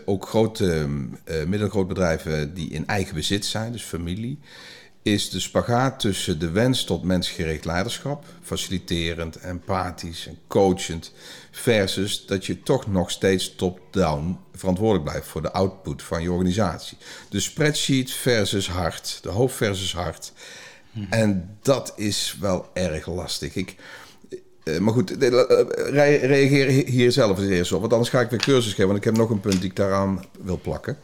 ook 0.05 0.29
grote, 0.29 0.87
middelgroot 1.47 1.89
bedrijven 1.89 2.55
die 2.55 2.71
in 2.71 2.87
eigen 2.87 3.15
bezit 3.15 3.45
zijn, 3.45 3.73
dus 3.73 3.83
familie 3.83 4.39
is 5.13 5.31
de 5.31 5.41
spagaat 5.41 6.01
tussen 6.01 6.39
de 6.39 6.51
wens 6.51 6.85
tot 6.85 7.03
mensgericht 7.03 7.65
leiderschap, 7.65 8.25
faciliterend, 8.43 9.37
empathisch 9.37 10.27
en 10.27 10.39
coachend, 10.47 11.13
versus 11.51 12.27
dat 12.27 12.47
je 12.47 12.63
toch 12.63 12.87
nog 12.87 13.11
steeds 13.11 13.55
top-down 13.55 14.39
verantwoordelijk 14.55 15.11
blijft 15.11 15.27
voor 15.27 15.43
de 15.43 15.53
output 15.53 16.03
van 16.03 16.23
je 16.23 16.33
organisatie. 16.33 16.99
De 17.31 17.41
spreadsheet 17.41 18.11
versus 18.11 18.69
hart, 18.69 19.19
de 19.23 19.29
hoofd 19.29 19.57
versus 19.57 19.93
hart. 19.93 20.33
En 21.11 21.59
dat 21.63 21.93
is 21.97 22.37
wel 22.41 22.71
erg 22.73 23.07
lastig. 23.07 23.55
Ik, 23.55 23.77
eh, 24.65 24.79
maar 24.79 24.93
goed, 24.93 25.19
eh, 25.19 26.23
reageer 26.23 26.67
hier 26.87 27.13
zelf 27.13 27.39
eens 27.39 27.49
eerst 27.49 27.73
op. 27.73 27.81
Want 27.81 27.93
anders 27.93 28.11
ga 28.11 28.21
ik 28.21 28.31
weer 28.31 28.39
cursus 28.39 28.71
geven. 28.71 28.87
Want 28.87 28.99
ik 28.99 29.05
heb 29.05 29.17
nog 29.17 29.31
een 29.31 29.41
punt 29.41 29.61
die 29.61 29.71
ik 29.71 29.77
daaraan 29.77 30.25
wil 30.43 30.61
plakken. 30.63 30.99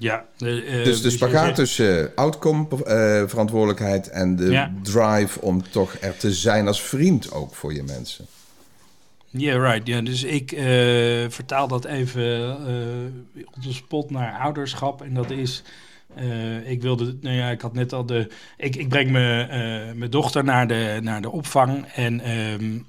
Ja, 0.00 0.24
dus 0.36 0.96
de 0.96 1.00
dus 1.02 1.12
spagaat 1.12 1.54
tussen 1.54 2.12
outcome 2.14 2.66
uh, 2.70 3.28
verantwoordelijkheid 3.28 4.08
en 4.08 4.36
de 4.36 4.68
drive 4.82 5.40
om 5.40 5.70
toch 5.70 5.96
er 6.00 6.16
te 6.16 6.32
zijn 6.32 6.66
als 6.66 6.82
vriend 6.82 7.32
ook 7.32 7.54
voor 7.54 7.74
je 7.74 7.82
mensen. 7.82 8.26
Ja, 9.26 9.38
yeah, 9.38 9.72
right. 9.72 9.86
Ja, 9.86 10.00
dus 10.00 10.22
ik 10.22 10.52
uh, 10.52 10.60
vertaal 11.28 11.68
dat 11.68 11.84
even 11.84 12.56
op 13.44 13.62
de 13.62 13.72
spot 13.72 14.10
naar 14.10 14.38
ouderschap. 14.38 15.02
En 15.02 15.14
dat 15.14 15.30
is, 15.30 15.62
ik 16.64 16.82
wilde, 16.82 17.16
nou 17.20 17.36
ja, 17.36 17.50
ik 17.50 17.60
had 17.60 17.74
net 17.74 17.92
al 17.92 18.06
de, 18.06 18.28
ik, 18.56 18.76
ik 18.76 18.88
breng 18.88 19.10
mijn 19.10 20.10
dochter 20.10 20.44
naar 20.44 20.68
de, 20.68 20.98
naar 21.02 21.22
de 21.22 21.30
opvang 21.30 21.86
en 21.86 22.30
um, 22.30 22.86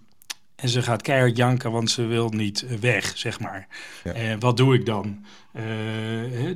en 0.62 0.70
ze 0.70 0.82
gaat 0.82 1.02
keihard 1.02 1.38
janken, 1.38 1.72
want 1.72 1.92
ze 1.92 2.06
wil 2.06 2.30
niet 2.30 2.66
weg, 2.80 3.12
zeg 3.18 3.40
maar. 3.40 3.68
Ja. 4.04 4.38
wat 4.38 4.58
doe 4.58 4.76
ik 4.76 4.86
dan? 4.86 5.26
Uh, 5.56 5.64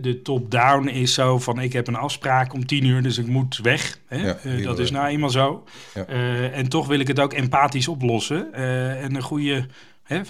de 0.01 0.19
top-down 0.23 0.87
is 0.87 1.13
zo 1.13 1.39
van 1.39 1.59
ik 1.59 1.73
heb 1.73 1.87
een 1.87 1.95
afspraak 1.95 2.53
om 2.53 2.65
tien 2.65 2.85
uur, 2.85 3.03
dus 3.03 3.17
ik 3.17 3.27
moet 3.27 3.57
weg. 3.57 3.99
Hè? 4.07 4.17
Ja, 4.17 4.63
dat 4.63 4.79
is 4.79 4.91
nou 4.91 5.07
eenmaal 5.07 5.29
zo. 5.29 5.63
Ja. 5.93 6.05
en 6.51 6.69
toch 6.69 6.87
wil 6.87 6.99
ik 6.99 7.07
het 7.07 7.19
ook 7.19 7.33
empathisch 7.33 7.87
oplossen. 7.87 8.53
en 8.53 9.15
een 9.15 9.21
goede, 9.21 9.65
hè, 10.03 10.21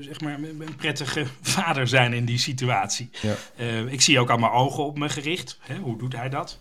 zeg 0.00 0.20
maar, 0.20 0.34
een 0.34 0.76
prettige 0.76 1.24
vader 1.40 1.88
zijn 1.88 2.12
in 2.12 2.24
die 2.24 2.38
situatie. 2.38 3.10
ik 3.88 4.00
zie 4.00 4.20
ook 4.20 4.30
allemaal 4.30 4.52
ogen 4.52 4.84
op 4.84 4.98
me 4.98 5.08
gericht. 5.08 5.58
Hè? 5.60 5.76
Hoe 5.76 5.98
doet 5.98 6.16
hij 6.16 6.28
dat? 6.28 6.58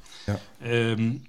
Um, 0.67 1.21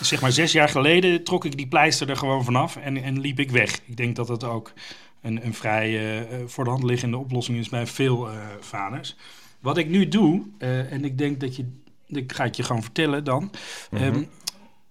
zeg 0.00 0.20
maar 0.20 0.32
zes 0.32 0.52
jaar 0.52 0.68
geleden 0.68 1.24
trok 1.24 1.44
ik 1.44 1.56
die 1.56 1.68
pleister 1.68 2.10
er 2.10 2.16
gewoon 2.16 2.44
vanaf 2.44 2.76
en, 2.76 3.02
en 3.02 3.20
liep 3.20 3.40
ik 3.40 3.50
weg. 3.50 3.80
Ik 3.86 3.96
denk 3.96 4.16
dat 4.16 4.28
het 4.28 4.44
ook 4.44 4.72
een, 5.20 5.44
een 5.46 5.54
vrij 5.54 6.20
uh, 6.20 6.38
voor 6.46 6.64
de 6.64 6.70
hand 6.70 6.82
liggende 6.82 7.16
oplossing 7.16 7.58
is 7.58 7.68
bij 7.68 7.86
veel 7.86 8.32
uh, 8.32 8.46
vaders. 8.60 9.16
Wat 9.60 9.78
ik 9.78 9.88
nu 9.88 10.08
doe, 10.08 10.46
uh, 10.58 10.92
en 10.92 11.04
ik 11.04 11.18
denk 11.18 11.40
dat 11.40 11.56
je, 11.56 11.64
ik 12.06 12.32
ga 12.32 12.44
het 12.44 12.56
je 12.56 12.62
gewoon 12.62 12.82
vertellen 12.82 13.24
dan. 13.24 13.42
Mm 13.42 13.98
-hmm. 13.98 14.14
um, 14.14 14.28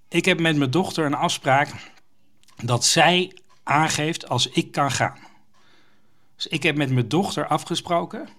ik 0.10 0.26
heb 0.26 0.40
met 0.40 0.56
mijn 0.58 0.72
dochter 0.72 1.06
een 1.06 1.14
afspraak 1.14 1.70
dat 2.64 2.86
zij 2.86 3.32
aangeeft 3.64 4.30
als 4.30 4.48
ik 4.48 4.72
kan 4.72 4.92
gaan. 4.92 5.18
Dus 6.36 6.48
ik 6.48 6.64
heb 6.64 6.76
met 6.76 6.92
mijn 6.92 7.08
dochter 7.08 7.48
afgesproken 7.48 8.30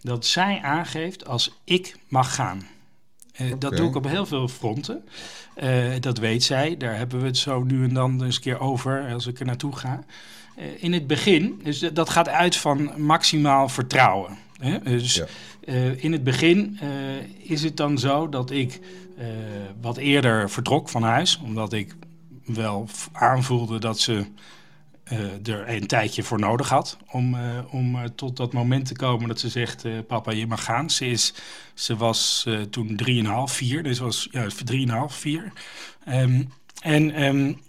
dat 0.00 0.26
zij 0.26 0.60
aangeeft 0.62 1.26
als 1.26 1.60
ik 1.64 1.96
mag 2.08 2.34
gaan. 2.34 2.68
Uh, 3.40 3.52
Dat 3.58 3.76
doe 3.76 3.88
ik 3.88 3.94
op 3.94 4.08
heel 4.08 4.26
veel 4.26 4.48
fronten. 4.48 5.04
Uh, 5.62 5.94
dat 6.00 6.18
weet 6.18 6.42
zij. 6.42 6.76
Daar 6.76 6.96
hebben 6.96 7.20
we 7.20 7.26
het 7.26 7.36
zo 7.36 7.62
nu 7.62 7.84
en 7.84 7.94
dan 7.94 8.24
eens 8.24 8.36
een 8.36 8.42
keer 8.42 8.60
over 8.60 9.12
als 9.12 9.26
ik 9.26 9.40
er 9.40 9.46
naartoe 9.46 9.76
ga. 9.76 10.04
Uh, 10.58 10.64
in 10.78 10.92
het 10.92 11.06
begin, 11.06 11.60
dus 11.64 11.78
dat 11.78 12.10
gaat 12.10 12.28
uit 12.28 12.56
van 12.56 12.90
maximaal 12.96 13.68
vertrouwen. 13.68 14.38
Hè? 14.58 14.78
Dus 14.78 15.14
ja. 15.14 15.26
in 15.96 16.12
het 16.12 16.24
begin 16.24 16.78
is 17.38 17.62
het 17.62 17.76
dan 17.76 17.98
zo 17.98 18.28
dat 18.28 18.50
ik 18.50 18.80
wat 19.80 19.96
eerder 19.96 20.50
vertrok 20.50 20.88
van 20.88 21.02
huis, 21.02 21.40
omdat 21.44 21.72
ik 21.72 21.94
wel 22.44 22.88
aanvoelde 23.12 23.78
dat 23.78 23.98
ze 23.98 24.24
er 25.44 25.68
een 25.68 25.86
tijdje 25.86 26.22
voor 26.22 26.38
nodig 26.38 26.68
had 26.68 26.96
om, 27.10 27.34
uh, 27.34 27.40
om 27.70 27.94
uh, 27.94 28.04
tot 28.04 28.36
dat 28.36 28.52
moment 28.52 28.86
te 28.86 28.94
komen 28.94 29.28
dat 29.28 29.40
ze 29.40 29.48
zegt: 29.48 30.06
Papa, 30.06 30.32
je 30.32 30.46
mag 30.46 30.64
gaan. 30.64 30.90
Ze, 30.90 31.06
is, 31.06 31.34
ze 31.74 31.96
was 31.96 32.48
toen 32.70 33.00
3,5, 33.06 33.30
4, 33.44 33.82
dus 33.82 33.98
was 33.98 34.28
ja, 34.30 34.46
3,5, 34.48 34.48
4. 35.06 35.52
Um, 36.08 36.52
en 36.80 37.22
um, 37.22 37.60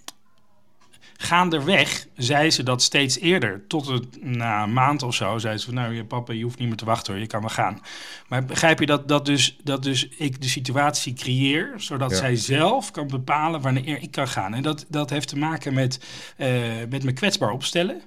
gaandeweg 1.24 2.08
zei 2.16 2.52
ze 2.52 2.64
dat 2.64 2.82
steeds 2.82 3.20
eerder. 3.20 3.68
Tot 3.68 3.88
het, 3.88 4.24
na 4.24 4.64
een 4.64 4.74
maand 4.74 5.04
of 5.04 5.16
zo 5.16 5.38
zei 5.38 5.58
ze 5.58 5.66
van... 5.66 5.74
nou, 5.74 5.94
je 5.94 6.06
papa, 6.06 6.34
je 6.34 6.44
hoeft 6.44 6.60
niet 6.60 6.68
meer 6.68 6.78
te 6.78 6.86
wachten 6.86 7.14
hoor, 7.14 7.22
je 7.22 7.28
kan 7.28 7.40
wel 7.40 7.50
gaan. 7.50 7.82
Maar 8.28 8.46
begrijp 8.46 8.80
je 8.80 8.86
dat, 8.86 9.08
dat, 9.08 9.26
dus, 9.26 9.58
dat 9.64 9.84
dus 9.84 10.08
ik 10.08 10.42
de 10.42 10.48
situatie 10.48 11.14
creëer... 11.14 11.74
zodat 11.78 12.16
zij 12.16 12.36
zelf 12.36 12.92
kan 12.92 13.08
bepalen 13.08 13.62
wanneer 13.62 14.02
ik 14.02 14.12
kan 14.12 14.28
gaan. 14.28 14.54
En 14.54 14.62
dat, 14.62 14.86
dat 14.90 15.10
heeft 15.10 15.28
te 15.28 15.38
maken 15.38 15.74
met, 15.74 16.00
uh, 16.38 16.48
met 16.90 17.04
me 17.04 17.14
kwetsbaar 17.14 17.52
opstellen... 17.52 18.02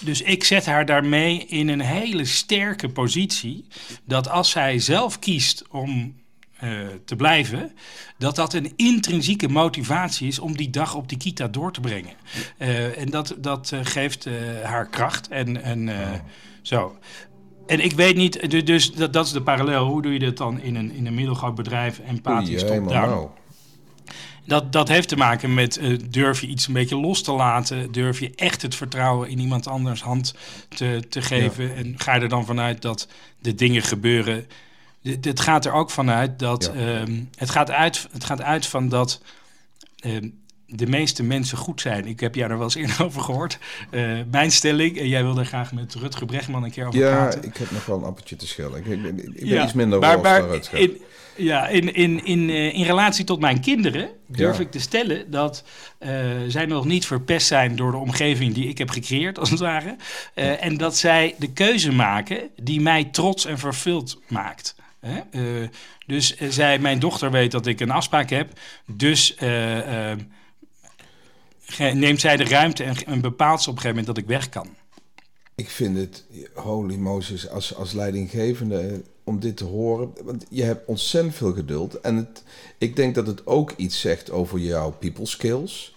Dus 0.00 0.22
ik 0.22 0.44
zet 0.44 0.66
haar 0.66 0.86
daarmee 0.86 1.46
in 1.46 1.68
een 1.68 1.80
hele 1.80 2.24
sterke 2.24 2.88
positie. 2.88 3.66
Dat 4.04 4.28
als 4.28 4.50
zij 4.50 4.78
zelf 4.78 5.18
kiest 5.18 5.64
om 5.70 6.14
te 7.04 7.16
blijven, 7.16 7.72
dat 8.18 8.36
dat 8.36 8.54
een 8.54 8.72
intrinsieke 8.76 9.48
motivatie 9.48 10.28
is 10.28 10.38
om 10.38 10.56
die 10.56 10.70
dag 10.70 10.94
op 10.94 11.08
die 11.08 11.18
kita 11.18 11.48
door 11.48 11.72
te 11.72 11.80
brengen. 11.80 12.14
Uh, 12.58 12.98
en 12.98 13.10
dat, 13.10 13.34
dat 13.38 13.70
uh, 13.74 13.80
geeft 13.82 14.28
haar 14.62 14.88
kracht 14.88 15.28
en, 15.28 15.62
en 15.62 15.88
oh. 15.88 16.12
zo. 16.62 16.98
En 17.66 17.84
ik 17.84 17.92
weet 17.92 18.16
niet, 18.16 18.66
dus 18.66 18.92
dat, 18.92 19.12
dat 19.12 19.26
is 19.26 19.32
de 19.32 19.42
parallel. 19.42 19.86
Hoe 19.86 20.02
doe 20.02 20.12
je 20.12 20.18
dat 20.18 20.36
dan 20.36 20.60
in 20.60 20.74
een, 20.74 20.92
in 20.92 21.06
een 21.06 21.14
middelgroot 21.14 21.54
bedrijf 21.54 22.00
empathisch 22.06 22.64
top-down? 22.64 23.28
Dat, 24.44 24.72
dat 24.72 24.88
heeft 24.88 25.08
te 25.08 25.16
maken 25.16 25.54
met 25.54 25.78
uh, 25.78 25.98
durf 26.10 26.40
je 26.40 26.46
iets 26.46 26.66
een 26.66 26.72
beetje 26.72 26.96
los 26.96 27.22
te 27.22 27.32
laten? 27.32 27.92
Durf 27.92 28.20
je 28.20 28.32
echt 28.34 28.62
het 28.62 28.74
vertrouwen 28.74 29.28
in 29.28 29.38
iemand 29.38 29.66
anders 29.66 30.02
hand 30.02 30.34
te, 30.68 31.02
te 31.08 31.22
geven? 31.22 31.64
Ja. 31.64 31.74
En 31.74 31.94
ga 31.96 32.14
je 32.14 32.20
er 32.20 32.28
dan 32.28 32.46
vanuit 32.46 32.82
dat 32.82 33.08
de 33.40 33.54
dingen 33.54 33.82
gebeuren 33.82 34.46
het 35.20 35.40
gaat 35.40 35.64
er 35.64 35.72
ook 35.72 35.90
vanuit 35.90 36.38
dat. 36.38 36.70
Ja. 36.74 37.00
Um, 37.00 37.30
het, 37.36 37.50
gaat 37.50 37.70
uit, 37.70 38.08
het 38.12 38.24
gaat 38.24 38.42
uit 38.42 38.66
van 38.66 38.88
dat. 38.88 39.20
Um, 40.04 40.46
de 40.70 40.86
meeste 40.86 41.22
mensen 41.22 41.58
goed 41.58 41.80
zijn. 41.80 42.06
Ik 42.06 42.20
heb 42.20 42.34
jou 42.34 42.50
er 42.50 42.56
wel 42.56 42.66
eens 42.66 42.74
eerder 42.74 43.04
over 43.06 43.20
gehoord. 43.20 43.58
Uh, 43.90 44.18
mijn 44.30 44.52
stelling, 44.52 44.98
en 44.98 45.08
jij 45.08 45.22
wilde 45.22 45.44
graag 45.44 45.72
met 45.72 45.94
Rutger 45.94 46.26
Bregman 46.26 46.64
een 46.64 46.70
keer 46.70 46.86
over 46.86 47.00
ja, 47.00 47.14
praten. 47.14 47.42
Ja, 47.42 47.48
ik 47.48 47.56
heb 47.56 47.70
nog 47.70 47.86
wel 47.86 47.96
een 47.96 48.04
appeltje 48.04 48.36
te 48.36 48.46
schillen. 48.46 48.78
Ik, 48.78 48.86
ik 48.86 49.02
ben, 49.02 49.18
ik 49.18 49.34
ben 49.34 49.46
ja, 49.46 49.64
iets 49.64 49.72
minder 49.72 49.98
maar, 49.98 50.20
maar 50.20 50.44
in, 50.72 51.00
ja, 51.36 51.68
in, 51.68 51.94
in, 51.94 52.24
in, 52.24 52.48
uh, 52.48 52.74
in 52.74 52.84
relatie 52.84 53.24
tot 53.24 53.40
mijn 53.40 53.60
kinderen 53.60 54.08
durf 54.26 54.56
ja. 54.56 54.62
ik 54.62 54.70
te 54.70 54.80
stellen 54.80 55.30
dat 55.30 55.64
uh, 56.00 56.10
zij 56.48 56.66
nog 56.66 56.84
niet 56.84 57.06
verpest 57.06 57.46
zijn 57.46 57.76
door 57.76 57.90
de 57.90 57.96
omgeving 57.96 58.54
die 58.54 58.68
ik 58.68 58.78
heb 58.78 58.90
gecreëerd, 58.90 59.38
als 59.38 59.50
het 59.50 59.60
ware. 59.60 59.96
en 60.34 60.76
dat 60.76 60.96
zij 60.96 61.34
de 61.38 61.52
keuze 61.52 61.92
maken 61.92 62.50
die 62.62 62.80
mij 62.80 63.04
trots 63.04 63.44
en 63.44 63.58
vervuld 63.58 64.20
maakt. 64.28 64.76
Hè? 65.00 65.20
Uh, 65.30 65.68
dus 66.06 66.40
uh, 66.40 66.48
zij, 66.50 66.78
mijn 66.78 66.98
dochter 66.98 67.30
weet 67.30 67.50
dat 67.50 67.66
ik 67.66 67.80
een 67.80 67.90
afspraak 67.90 68.30
heb. 68.30 68.58
Dus 68.86 69.36
uh, 69.42 70.12
neemt 71.92 72.20
zij 72.20 72.36
de 72.36 72.44
ruimte 72.44 72.84
en, 72.84 73.06
en 73.06 73.20
bepaalt 73.20 73.62
ze 73.62 73.70
op 73.70 73.76
een 73.76 73.82
gegeven 73.82 74.04
moment 74.04 74.06
dat 74.06 74.24
ik 74.24 74.26
weg 74.26 74.48
kan. 74.48 74.68
Ik 75.54 75.70
vind 75.70 75.96
het, 75.96 76.24
holy 76.54 76.96
Moses, 76.96 77.48
als, 77.48 77.74
als 77.74 77.92
leidinggevende 77.92 79.02
om 79.24 79.40
dit 79.40 79.56
te 79.56 79.64
horen. 79.64 80.12
Want 80.24 80.44
je 80.50 80.62
hebt 80.62 80.86
ontzettend 80.86 81.34
veel 81.34 81.52
geduld. 81.52 82.00
En 82.00 82.16
het, 82.16 82.42
ik 82.78 82.96
denk 82.96 83.14
dat 83.14 83.26
het 83.26 83.46
ook 83.46 83.72
iets 83.76 84.00
zegt 84.00 84.30
over 84.30 84.58
jouw 84.58 84.90
people 84.90 85.26
skills. 85.26 85.96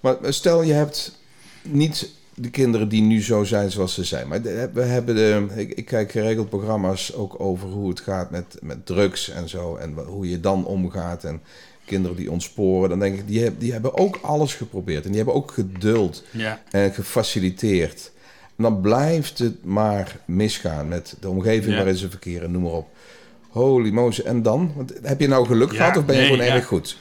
Maar 0.00 0.16
stel 0.22 0.62
je 0.62 0.72
hebt 0.72 1.18
niet 1.62 2.10
de 2.40 2.50
kinderen 2.50 2.88
die 2.88 3.02
nu 3.02 3.22
zo 3.22 3.44
zijn 3.44 3.70
zoals 3.70 3.94
ze 3.94 4.04
zijn. 4.04 4.28
Maar 4.28 4.42
we 4.72 4.82
hebben 4.82 5.14
de, 5.14 5.46
ik, 5.54 5.72
ik, 5.72 5.84
kijk 5.84 6.10
geregeld 6.10 6.48
programma's 6.48 7.14
ook 7.14 7.40
over 7.40 7.68
hoe 7.68 7.88
het 7.88 8.00
gaat 8.00 8.30
met, 8.30 8.56
met 8.62 8.86
drugs 8.86 9.30
en 9.30 9.48
zo. 9.48 9.76
En 9.76 9.94
hoe 10.06 10.28
je 10.28 10.40
dan 10.40 10.66
omgaat. 10.66 11.24
En 11.24 11.40
kinderen 11.88 12.16
die 12.16 12.30
ontsporen. 12.30 12.88
Dan 12.88 12.98
denk 12.98 13.18
ik, 13.18 13.26
die, 13.26 13.56
die 13.58 13.72
hebben 13.72 13.98
ook 13.98 14.18
alles 14.22 14.54
geprobeerd. 14.54 15.04
En 15.04 15.08
die 15.08 15.16
hebben 15.16 15.34
ook 15.34 15.50
geduld 15.50 16.24
ja. 16.30 16.62
en 16.70 16.92
gefaciliteerd. 16.92 18.10
dan 18.56 18.80
blijft 18.80 19.38
het 19.38 19.64
maar 19.64 20.20
misgaan 20.24 20.88
met 20.88 21.16
de 21.20 21.28
omgeving 21.28 21.74
waarin 21.74 21.96
ze 21.96 22.10
verkeren, 22.10 22.50
noem 22.50 22.62
maar 22.62 22.72
op. 22.72 22.88
Holy 23.48 23.90
Moses. 23.90 24.24
En 24.24 24.42
dan? 24.42 24.72
Want 24.76 24.92
heb 25.02 25.20
je 25.20 25.28
nou 25.28 25.46
geluk 25.46 25.76
gehad 25.76 25.96
of 25.96 26.04
ben 26.04 26.16
je 26.16 26.22
gewoon 26.22 26.40
erg 26.40 26.66
goed? 26.66 26.96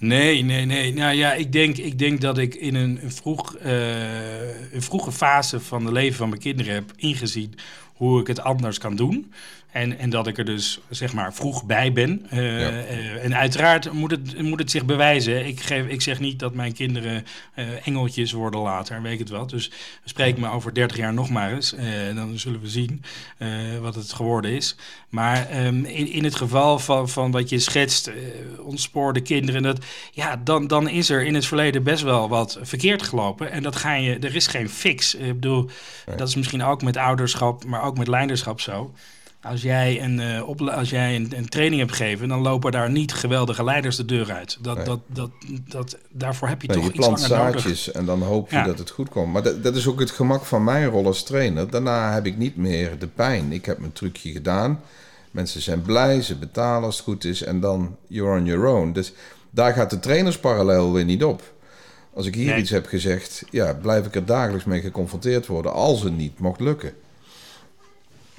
Nee, 0.00 0.42
nee, 0.42 0.64
nee. 0.64 0.92
Nou 0.92 1.14
ja, 1.14 1.32
ik 1.32 1.52
denk, 1.52 1.76
ik 1.76 1.98
denk 1.98 2.20
dat 2.20 2.38
ik 2.38 2.54
in 2.54 2.74
een, 2.74 2.98
een 3.02 3.12
vroeg, 3.12 3.56
uh, 3.64 4.72
een 4.72 4.82
vroege 4.82 5.12
fase 5.12 5.60
van 5.60 5.84
het 5.84 5.92
leven 5.92 6.16
van 6.16 6.28
mijn 6.28 6.40
kinderen 6.40 6.74
heb 6.74 6.92
ingezien 6.96 7.54
hoe 7.94 8.20
ik 8.20 8.26
het 8.26 8.40
anders 8.40 8.78
kan 8.78 8.96
doen. 8.96 9.32
En, 9.72 9.98
en 9.98 10.10
dat 10.10 10.26
ik 10.26 10.38
er 10.38 10.44
dus 10.44 10.80
zeg 10.88 11.12
maar 11.12 11.34
vroeg 11.34 11.64
bij 11.64 11.92
ben. 11.92 12.26
Uh, 12.32 12.38
uh, 12.38 13.24
en 13.24 13.36
uiteraard 13.36 13.92
moet 13.92 14.10
het, 14.10 14.42
moet 14.42 14.58
het 14.58 14.70
zich 14.70 14.84
bewijzen. 14.84 15.46
Ik, 15.46 15.60
geef, 15.60 15.86
ik 15.86 16.02
zeg 16.02 16.20
niet 16.20 16.38
dat 16.38 16.54
mijn 16.54 16.72
kinderen 16.72 17.24
uh, 17.56 17.86
engeltjes 17.86 18.32
worden 18.32 18.60
later, 18.60 19.02
weet 19.02 19.12
ik 19.12 19.18
het 19.18 19.28
wel. 19.28 19.46
Dus 19.46 19.70
spreek 20.04 20.38
me 20.38 20.50
over 20.50 20.74
30 20.74 20.96
jaar 20.96 21.14
nog 21.14 21.30
maar 21.30 21.52
eens. 21.52 21.74
dan 22.14 22.38
zullen 22.38 22.60
we 22.60 22.68
zien 22.68 23.02
wat 23.80 23.94
het 23.94 24.12
geworden 24.12 24.50
is. 24.50 24.76
Maar 25.08 25.64
um, 25.64 25.84
in, 25.84 26.12
in 26.12 26.24
het 26.24 26.34
geval 26.34 26.78
van, 26.78 27.08
van 27.08 27.30
wat 27.30 27.48
je 27.48 27.58
schetst, 27.58 28.10
ontspoorde 28.58 29.20
kinderen, 29.20 29.62
dat, 29.62 29.84
ja, 30.12 30.36
dan, 30.36 30.66
dan 30.66 30.88
is 30.88 31.10
er 31.10 31.24
in 31.24 31.34
het 31.34 31.46
verleden 31.46 31.82
best 31.82 32.02
wel 32.02 32.28
wat 32.28 32.58
verkeerd 32.62 33.02
gelopen. 33.02 33.50
En 33.50 33.62
dat 33.62 33.76
ga 33.76 33.94
je, 33.94 34.18
er 34.18 34.34
is 34.34 34.46
geen 34.46 34.68
fix. 34.68 35.14
Ik 35.14 35.40
bedoel, 35.40 35.70
dat 36.16 36.28
is 36.28 36.34
misschien 36.34 36.62
ook 36.62 36.82
met 36.82 36.96
ouderschap, 36.96 37.64
maar 37.64 37.82
ook 37.82 37.98
met 37.98 38.08
leiderschap 38.08 38.60
zo. 38.60 38.94
Als 39.42 39.62
jij, 39.62 40.02
een, 40.02 40.20
uh, 40.20 40.48
op, 40.48 40.60
als 40.60 40.90
jij 40.90 41.16
een, 41.16 41.32
een, 41.36 41.48
training 41.48 41.80
hebt 41.80 41.94
gegeven, 41.94 42.28
dan 42.28 42.40
lopen 42.40 42.72
daar 42.72 42.90
niet 42.90 43.12
geweldige 43.12 43.64
leiders 43.64 43.96
de 43.96 44.04
deur 44.04 44.32
uit. 44.32 44.58
Dat, 44.60 44.76
nee. 44.76 44.84
dat, 44.84 45.00
dat, 45.06 45.30
dat, 45.68 45.98
daarvoor 46.10 46.48
heb 46.48 46.62
je 46.62 46.68
nee, 46.68 46.76
toch 46.76 46.86
je 46.86 46.92
iets 46.92 47.06
plant 47.06 47.28
langer 47.28 47.36
zaadjes 47.36 47.86
nodig. 47.86 48.00
en 48.00 48.06
dan 48.06 48.22
hoop 48.22 48.50
je 48.50 48.56
Ja. 48.56 48.64
dat 48.64 48.78
het 48.78 48.90
goed 48.90 49.08
komt. 49.08 49.32
Maar 49.32 49.42
dat, 49.42 49.62
dat 49.62 49.76
is 49.76 49.86
ook 49.86 50.00
het 50.00 50.10
gemak 50.10 50.44
van 50.44 50.64
mijn 50.64 50.86
rol 50.86 51.06
als 51.06 51.22
trainer. 51.22 51.70
Daarna 51.70 52.12
heb 52.12 52.26
ik 52.26 52.36
niet 52.36 52.56
meer 52.56 52.98
de 52.98 53.06
pijn. 53.06 53.52
Ik 53.52 53.64
heb 53.64 53.78
mijn 53.78 53.92
trucje 53.92 54.32
gedaan. 54.32 54.80
Mensen 55.30 55.60
zijn 55.60 55.82
blij, 55.82 56.22
ze 56.22 56.36
betalen 56.36 56.84
als 56.84 56.96
het 56.96 57.04
goed 57.04 57.24
is. 57.24 57.42
En 57.42 57.60
dan 57.60 57.96
you're 58.06 58.38
on 58.38 58.44
your 58.44 58.66
own. 58.66 58.92
Dus 58.92 59.12
daar 59.50 59.72
gaat 59.72 59.90
de 59.90 60.00
trainersparallel 60.00 60.92
weer 60.92 61.04
niet 61.04 61.24
op. 61.24 61.42
Als 62.14 62.26
ik 62.26 62.34
hier 62.34 62.46
Nee. 62.46 62.60
iets 62.60 62.70
heb 62.70 62.86
gezegd, 62.86 63.42
ja, 63.50 63.74
blijf 63.74 64.06
ik 64.06 64.14
er 64.14 64.24
dagelijks 64.24 64.64
mee 64.64 64.80
geconfronteerd 64.80 65.46
worden 65.46 65.72
als 65.72 66.02
het 66.02 66.16
niet 66.16 66.38
mocht 66.38 66.60
lukken. 66.60 66.92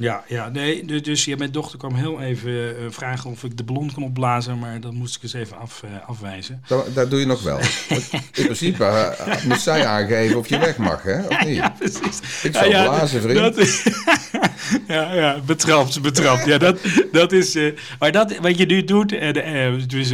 Ja, 0.01 0.23
ja, 0.27 0.49
nee, 0.49 1.01
dus, 1.01 1.25
ja, 1.25 1.35
mijn 1.35 1.51
dochter 1.51 1.77
kwam 1.77 1.95
heel 1.95 2.21
even 2.21 2.77
eh, 2.77 2.85
vragen 2.89 3.29
of 3.29 3.43
ik 3.43 3.57
de 3.57 3.63
ballon 3.63 3.91
kon 3.93 4.03
opblazen, 4.03 4.59
maar 4.59 4.79
dat 4.81 4.93
moest 4.93 5.15
ik 5.15 5.23
eens 5.23 5.33
even 5.33 5.57
af, 5.57 5.83
eh, 5.83 6.09
afwijzen. 6.09 6.63
Dat, 6.67 6.93
dat 6.93 7.09
doe 7.09 7.19
je 7.19 7.25
nog 7.25 7.43
wel. 7.43 7.59
In 8.39 8.43
principe 8.43 8.83
eh, 8.85 9.43
moet 9.43 9.59
zij 9.61 9.85
aangeven 9.85 10.37
of 10.37 10.47
je 10.47 10.57
weg 10.57 10.77
mag, 10.77 11.03
hè? 11.03 11.27
Of 11.27 11.45
niet? 11.45 11.77
precies. 11.77 12.19
Ik 12.43 12.53
zou 12.55 12.69
Ja, 12.69 12.83
ja, 12.83 12.89
blazen, 12.89 13.21
vriend. 13.21 13.37
Dat, 13.55 13.57
ja, 14.87 15.13
ja, 15.13 15.39
betrapt, 15.45 16.01
betrapt. 16.01 16.45
Ja, 16.45 16.57
dat, 16.57 16.79
dat 17.11 17.31
is. 17.31 17.57
maar 17.99 18.11
dat, 18.11 18.37
wat 18.37 18.57
je 18.57 18.65
nu 18.65 18.83
doet, 18.83 19.11
eh, 19.11 19.73
dus 19.87 20.09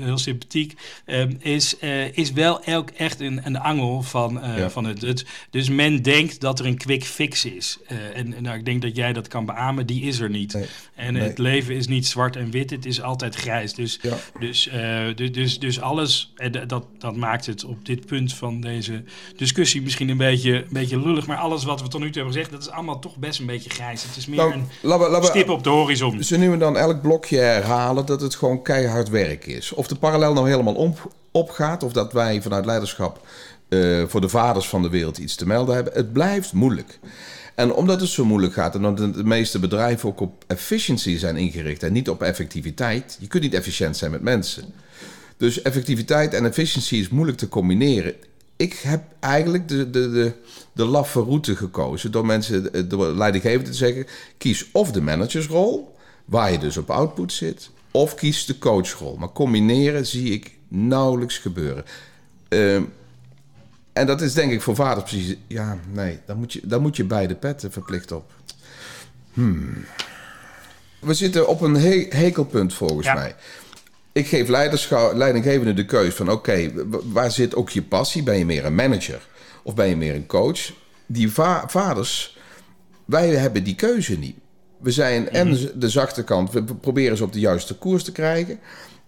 heel 0.00 0.18
sympathiek, 0.18 0.74
eh, 1.04 1.24
is, 1.38 1.76
is 2.12 2.32
wel 2.32 2.64
elk 2.64 2.90
echt 2.90 3.20
een, 3.20 3.40
een 3.44 3.58
angel 3.58 4.02
van, 4.02 4.40
Ja. 4.56 4.70
van 4.70 4.84
het, 4.84 5.00
het. 5.00 5.24
Dus 5.50 5.68
men 5.68 6.02
denkt 6.02 6.40
dat 6.40 6.58
er 6.58 6.66
een 6.66 6.76
quick 6.76 7.04
fix 7.04 7.44
is. 7.44 7.78
En 8.14 8.34
en 8.36 8.42
nou, 8.42 8.58
ik 8.58 8.64
denk 8.64 8.82
dat 8.82 8.96
jij 8.96 9.12
dat 9.12 9.21
kan 9.28 9.44
beamen, 9.46 9.86
die 9.86 10.02
is 10.02 10.18
er 10.20 10.30
niet. 10.30 10.52
Nee. 10.54 10.66
En 10.94 11.12
Nee. 11.12 11.22
het 11.22 11.38
leven 11.38 11.74
is 11.74 11.86
niet 11.86 12.06
zwart 12.06 12.36
en 12.36 12.50
wit, 12.50 12.70
het 12.70 12.86
is 12.86 13.02
altijd 13.02 13.34
grijs. 13.34 13.74
Dus, 13.74 13.98
Ja. 14.02 14.16
dus, 14.40 14.68
eh, 14.68 15.00
dus, 15.14 15.32
dus, 15.32 15.58
dus 15.58 15.80
alles, 15.80 16.32
en 16.36 16.52
d- 16.52 16.68
dat, 16.68 16.84
dat 16.98 17.16
maakt 17.16 17.46
het 17.46 17.64
op 17.64 17.86
dit 17.86 18.06
punt 18.06 18.34
van 18.34 18.60
deze 18.60 19.02
discussie 19.36 19.82
misschien 19.82 20.08
een 20.08 20.16
beetje, 20.16 20.54
een 20.54 20.64
beetje 20.70 20.98
lullig. 21.00 21.26
Maar 21.26 21.36
alles 21.36 21.64
wat 21.64 21.80
we 21.82 21.88
tot 21.88 22.00
nu 22.00 22.06
toe 22.06 22.14
hebben 22.22 22.32
gezegd, 22.32 22.50
dat 22.50 22.60
is 22.60 22.70
allemaal 22.70 22.98
toch 22.98 23.16
best 23.16 23.40
een 23.40 23.46
beetje 23.46 23.70
grijs. 23.70 24.02
Het 24.02 24.16
is 24.16 24.26
meer 24.26 24.38
Nou, 24.82 25.14
een 25.16 25.24
stip 25.24 25.48
op 25.48 25.64
de 25.64 25.70
horizon. 25.70 26.22
ze 26.22 26.38
nu 26.38 26.56
dan 26.58 26.76
elk 26.76 27.02
blokje 27.02 27.38
herhalen 27.38 28.06
dat 28.06 28.20
het 28.20 28.34
gewoon 28.34 28.62
keihard 28.62 29.08
werk 29.08 29.46
is. 29.46 29.72
Of 29.72 29.86
de 29.86 29.94
parallel 29.96 30.32
nou 30.32 30.48
helemaal 30.50 30.74
op, 30.74 31.12
opgaat, 31.30 31.82
of 31.82 31.92
dat 31.92 32.12
wij 32.12 32.42
vanuit 32.42 32.64
leiderschap 32.66 33.26
eh, 33.68 34.02
voor 34.06 34.20
de 34.20 34.28
vaders 34.28 34.68
van 34.68 34.82
de 34.82 34.88
wereld 34.88 35.18
iets 35.18 35.34
te 35.34 35.46
melden 35.46 35.74
hebben. 35.74 35.92
Het 35.92 36.12
blijft 36.12 36.52
moeilijk. 36.52 36.98
En 37.54 37.72
omdat 37.72 38.00
het 38.00 38.10
zo 38.10 38.24
moeilijk 38.24 38.52
gaat 38.52 38.74
en 38.74 38.86
omdat 38.86 39.14
de 39.14 39.24
meeste 39.24 39.58
bedrijven 39.58 40.08
ook 40.08 40.20
op 40.20 40.44
efficiency 40.46 41.18
zijn 41.18 41.36
ingericht 41.36 41.82
en 41.82 41.92
niet 41.92 42.08
op 42.08 42.22
effectiviteit. 42.22 43.16
Je 43.20 43.26
kunt 43.26 43.42
niet 43.42 43.54
efficiënt 43.54 43.96
zijn 43.96 44.10
met 44.10 44.22
mensen. 44.22 44.64
Dus 45.36 45.62
effectiviteit 45.62 46.34
en 46.34 46.44
efficiëntie 46.44 47.00
is 47.00 47.08
moeilijk 47.08 47.38
te 47.38 47.48
combineren. 47.48 48.14
Ik 48.56 48.72
heb 48.72 49.02
eigenlijk 49.20 49.68
de, 49.68 49.90
de, 49.90 50.10
de, 50.10 50.32
de 50.72 50.84
laffe 50.84 51.20
route 51.20 51.56
gekozen 51.56 52.10
door 52.10 52.26
mensen, 52.26 52.72
eh, 52.72 52.82
door 52.88 53.06
leidinggevenden 53.06 53.70
te 53.70 53.76
zeggen: 53.76 54.06
kies 54.38 54.66
of 54.72 54.92
de 54.92 55.00
managersrol, 55.00 55.96
waar 56.24 56.52
je 56.52 56.58
dus 56.58 56.76
op 56.76 56.90
output 56.90 57.32
zit, 57.32 57.70
of 57.90 58.14
kies 58.14 58.46
de 58.46 58.58
coachrol. 58.58 59.16
Maar 59.16 59.32
combineren 59.32 60.06
zie 60.06 60.32
ik 60.32 60.50
nauwelijks 60.68 61.38
gebeuren. 61.38 61.84
Ehm, 62.48 62.82
en 63.92 64.06
dat 64.06 64.20
is 64.20 64.32
denk 64.34 64.52
ik 64.52 64.62
voor 64.62 64.74
vaders 64.74 65.10
precies. 65.10 65.36
Ja, 65.46 65.78
nee, 65.92 66.18
dan 66.26 66.36
moet 66.38 66.52
je, 66.52 66.60
dan 66.64 66.82
moet 66.82 66.96
je 66.96 67.04
beide 67.04 67.34
petten 67.34 67.72
verplicht 67.72 68.12
op. 68.12 68.30
Hmm. 69.32 69.84
We 70.98 71.14
zitten 71.14 71.48
op 71.48 71.60
een 71.60 71.74
he 71.76 72.06
hekelpunt 72.10 72.74
volgens 72.74 73.06
Ja. 73.06 73.14
mij. 73.14 73.34
Ik 74.12 74.26
geef 74.26 74.48
leiderschap, 74.48 75.14
leidinggevende 75.14 75.74
de 75.74 75.84
keus 75.84 76.14
van... 76.14 76.30
oké, 76.30 76.70
waar 77.12 77.30
zit 77.30 77.54
ook 77.54 77.70
je 77.70 77.82
passie? 77.82 78.22
Ben 78.22 78.38
je 78.38 78.44
meer 78.44 78.64
een 78.64 78.74
manager 78.74 79.20
of 79.62 79.74
ben 79.74 79.88
je 79.88 79.96
meer 79.96 80.14
een 80.14 80.26
coach? 80.26 80.72
Die 81.06 81.30
va- 81.32 81.64
vaders, 81.68 82.38
wij 83.04 83.28
hebben 83.28 83.64
die 83.64 83.74
keuze 83.74 84.18
niet. 84.18 84.36
We 84.78 84.90
zijn 84.90 85.30
en 85.30 85.56
z- 85.56 85.68
de 85.74 85.88
zachte 85.88 86.24
kant, 86.24 86.52
we 86.52 86.64
proberen 86.64 87.16
ze 87.16 87.24
op 87.24 87.32
de 87.32 87.40
juiste 87.40 87.74
koers 87.74 88.04
te 88.04 88.12
krijgen... 88.12 88.58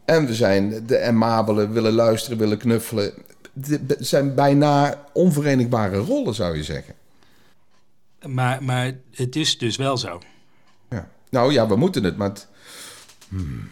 en 0.04 0.26
we 0.26 0.34
zijn 0.34 0.86
de 0.86 1.02
amabele, 1.02 1.68
willen 1.68 1.92
luisteren, 1.92 2.38
willen 2.38 2.58
knuffelen. 2.58 3.12
Het 3.60 3.96
zijn 3.98 4.34
bijna 4.34 5.04
onverenigbare 5.12 5.96
rollen, 5.98 6.34
zou 6.34 6.56
je 6.56 6.62
zeggen. 6.64 6.94
Maar, 8.26 8.62
maar 8.62 8.92
het 9.10 9.36
is 9.36 9.58
dus 9.58 9.76
wel 9.76 9.96
zo. 9.98 10.20
Ja. 10.90 11.08
Nou 11.30 11.52
ja, 11.52 11.68
we 11.68 11.76
moeten 11.76 12.04
het, 12.04 12.16
maar... 12.16 12.28
het- 12.28 12.46
Hmm. 13.28 13.68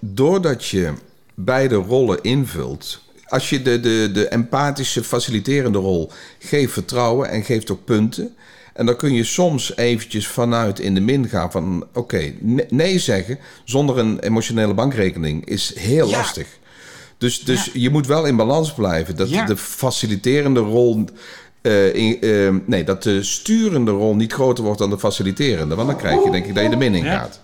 Doordat 0.00 0.64
je 0.66 0.92
beide 1.34 1.74
rollen 1.74 2.22
invult... 2.22 3.02
Als 3.24 3.50
je 3.50 3.62
de, 3.62 3.80
de, 3.80 4.10
de 4.12 4.28
empathische, 4.28 5.04
faciliterende 5.04 5.78
rol 5.78 6.10
geeft 6.38 6.72
vertrouwen 6.72 7.28
en 7.28 7.44
geeft 7.44 7.70
ook 7.70 7.84
punten... 7.84 8.34
En 8.72 8.86
dan 8.86 8.96
kun 8.96 9.12
je 9.12 9.24
soms 9.24 9.76
eventjes 9.76 10.26
vanuit 10.28 10.78
in 10.78 10.94
de 10.94 11.00
min 11.00 11.28
gaan 11.28 11.50
van... 11.50 11.86
oké, 11.92 12.32
ne- 12.40 12.66
nee 12.70 12.98
zeggen 12.98 13.38
zonder 13.64 13.98
een 13.98 14.18
emotionele 14.18 14.74
bankrekening 14.74 15.44
is 15.44 15.78
heel 15.78 16.08
Ja. 16.08 16.16
lastig. 16.16 16.58
Dus, 17.24 17.40
dus 17.40 17.70
je 17.72 17.90
moet 17.90 18.06
wel 18.06 18.24
in 18.26 18.36
balans 18.36 18.72
blijven. 18.74 19.16
Dat 19.16 19.30
Ja. 19.30 19.44
de 19.44 19.56
faciliterende 19.56 20.60
rol... 20.60 21.04
eh, 21.62 21.94
in, 21.94 22.20
eh, 22.20 22.54
nee, 22.66 22.84
dat 22.84 23.02
de 23.02 23.22
sturende 23.22 23.90
rol 23.90 24.14
niet 24.14 24.32
groter 24.32 24.64
wordt 24.64 24.78
dan 24.78 24.90
de 24.90 24.98
faciliterende. 24.98 25.74
Want 25.74 25.88
dan 25.88 25.96
krijg 25.96 26.24
je 26.24 26.30
denk 26.30 26.46
ik 26.46 26.54
dat 26.54 26.64
je 26.64 26.70
de 26.70 26.76
min 26.76 26.94
in 26.94 27.04
Ja. 27.04 27.18
gaat. 27.18 27.40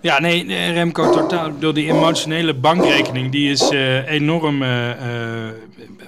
Ja, 0.00 0.20
nee, 0.20 0.70
Remco, 0.72 1.10
totaal. 1.10 1.50
Door 1.58 1.74
die 1.74 1.92
emotionele 1.92 2.54
bankrekening, 2.54 3.32
die 3.32 3.50
is 3.50 3.70
eh, 3.70 4.10
enorm 4.10 4.62
eh, 4.62 4.90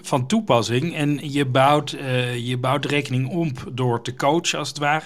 van 0.02 0.26
toepassing. 0.26 0.96
En 0.96 1.18
je 1.22 1.44
bouwt, 1.44 1.92
eh, 1.92 2.36
je 2.48 2.56
bouwt 2.56 2.84
rekening 2.84 3.28
op 3.28 3.64
door 3.72 4.02
te 4.02 4.14
coachen, 4.14 4.58
als 4.58 4.68
het 4.68 4.78
ware. 4.78 5.04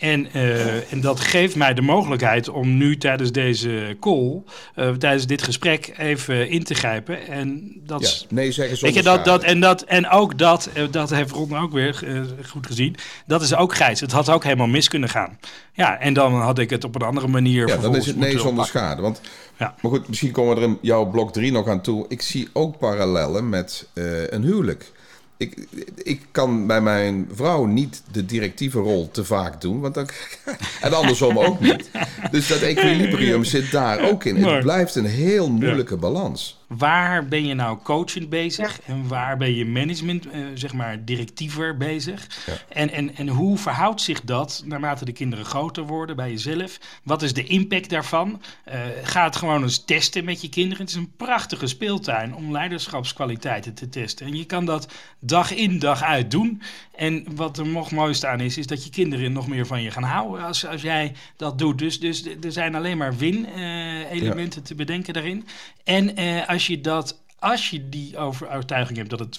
En, 0.00 0.32
eh, 0.32 0.92
en 0.92 1.00
dat 1.00 1.20
geeft 1.20 1.56
mij 1.56 1.74
de 1.74 1.82
mogelijkheid 1.82 2.48
om 2.48 2.76
nu 2.76 2.96
tijdens 2.96 3.32
deze 3.32 3.96
call, 4.00 4.42
eh, 4.74 4.90
tijdens 4.90 5.26
dit 5.26 5.42
gesprek, 5.42 5.94
even 5.98 6.48
in 6.48 6.64
te 6.64 6.74
grijpen. 6.74 7.26
En 7.26 7.72
dat 7.86 8.00
Ja, 8.00 8.06
is 8.06 8.26
nee 8.28 8.52
zeggen 8.52 8.76
zonder 8.76 8.96
je, 8.98 9.04
dat, 9.04 9.24
dat, 9.24 9.42
en, 9.42 9.60
dat, 9.60 9.82
en 9.82 10.08
ook 10.08 10.38
dat, 10.38 10.70
eh, 10.74 10.84
dat 10.90 11.10
heeft 11.10 11.30
Ron 11.30 11.56
ook 11.56 11.72
weer 11.72 12.04
goed 12.46 12.66
gezien. 12.66 12.96
Dat 13.26 13.42
is 13.42 13.54
ook 13.54 13.74
grijs. 13.74 14.00
Het 14.00 14.12
had 14.12 14.30
ook 14.30 14.44
helemaal 14.44 14.66
mis 14.66 14.88
kunnen 14.88 15.08
gaan. 15.08 15.38
Ja, 15.72 15.98
en 15.98 16.14
dan 16.14 16.34
had 16.34 16.58
ik 16.58 16.70
het 16.70 16.84
op 16.84 16.94
een 16.94 17.02
andere 17.02 17.28
manier. 17.28 17.68
Ja, 17.68 17.76
dan 17.76 17.96
is 17.96 18.06
het 18.06 18.16
nee 18.16 18.38
zonder 18.38 18.64
schade. 18.64 19.02
Want, 19.02 19.20
Ja. 19.56 19.74
Maar 19.82 19.90
goed, 19.90 20.08
misschien 20.08 20.30
komen 20.30 20.54
we 20.54 20.60
er 20.60 20.68
in 20.68 20.78
jouw 20.80 21.04
blok 21.04 21.32
3 21.32 21.52
nog 21.52 21.68
aan 21.68 21.80
toe. 21.80 22.04
Ik 22.08 22.22
zie 22.22 22.48
ook 22.52 22.78
parallellen 22.78 23.48
met 23.48 23.88
een 24.30 24.42
huwelijk. 24.42 24.92
Ik, 25.40 25.54
ik 26.02 26.20
kan 26.30 26.66
bij 26.66 26.80
mijn 26.80 27.28
vrouw 27.32 27.64
niet 27.64 28.02
de 28.12 28.26
directieve 28.26 28.78
rol 28.78 29.10
te 29.10 29.24
vaak 29.24 29.60
doen. 29.60 29.80
Want 29.80 29.94
dan, 29.94 30.08
en 30.80 30.92
andersom 30.92 31.38
ook 31.38 31.60
niet. 31.60 31.90
Dus 32.30 32.48
dat 32.48 32.60
equilibrium 32.60 33.44
zit 33.44 33.70
daar 33.70 34.10
ook 34.10 34.24
in. 34.24 34.36
Het 34.36 34.62
blijft 34.62 34.94
een 34.94 35.06
heel 35.06 35.50
moeilijke 35.50 35.96
balans. 35.96 36.59
Waar 36.78 37.26
ben 37.26 37.46
je 37.46 37.54
nou 37.54 37.78
coachend 37.82 38.28
bezig 38.28 38.80
en 38.80 39.08
waar 39.08 39.36
ben 39.36 39.54
je 39.54 39.66
management, 39.66 40.26
uh, 40.26 40.46
zeg 40.54 40.72
maar, 40.72 41.04
directiever 41.04 41.76
bezig? 41.76 42.26
Ja. 42.46 42.52
En, 42.68 42.90
en, 42.90 43.16
en 43.16 43.28
hoe 43.28 43.58
verhoudt 43.58 44.00
zich 44.00 44.20
dat 44.20 44.62
naarmate 44.64 45.04
de 45.04 45.12
kinderen 45.12 45.44
groter 45.44 45.86
worden 45.86 46.16
bij 46.16 46.30
jezelf? 46.30 46.78
Wat 47.02 47.22
is 47.22 47.32
de 47.32 47.44
impact 47.44 47.90
daarvan? 47.90 48.42
Uh, 48.68 48.74
ga 49.02 49.24
het 49.24 49.36
gewoon 49.36 49.62
eens 49.62 49.84
testen 49.84 50.24
met 50.24 50.40
je 50.40 50.48
kinderen. 50.48 50.78
Het 50.78 50.88
is 50.88 51.00
een 51.00 51.12
prachtige 51.16 51.66
speeltuin 51.66 52.34
om 52.34 52.52
leiderschapskwaliteiten 52.52 53.74
te 53.74 53.88
testen. 53.88 54.26
En 54.26 54.36
je 54.36 54.44
kan 54.44 54.64
dat 54.64 54.92
dag 55.18 55.54
in, 55.54 55.78
dag 55.78 56.02
uit 56.02 56.30
doen. 56.30 56.62
En 56.94 57.24
wat 57.34 57.58
er 57.58 57.66
nog 57.66 57.90
mooiste 57.90 58.26
aan 58.26 58.40
is, 58.40 58.58
is 58.58 58.66
dat 58.66 58.84
je 58.84 58.90
kinderen 58.90 59.32
nog 59.32 59.48
meer 59.48 59.66
van 59.66 59.82
je 59.82 59.90
gaan 59.90 60.02
houden 60.02 60.44
als, 60.44 60.66
als 60.66 60.82
jij 60.82 61.12
dat 61.36 61.58
doet. 61.58 61.78
Dus, 61.78 62.00
dus 62.00 62.24
er 62.42 62.52
zijn 62.52 62.74
alleen 62.74 62.96
maar 62.96 63.16
win-elementen 63.16 64.62
te 64.62 64.74
bedenken 64.74 65.14
daarin. 65.14 65.46
En 65.84 66.20
uh, 66.20 66.59
als 66.60 66.68
je 66.68 66.80
dat 66.80 67.18
als 67.38 67.70
je 67.70 67.88
die 67.88 68.16
overtuiging 68.16 68.98
hebt 68.98 69.10
dat 69.10 69.18
het 69.18 69.38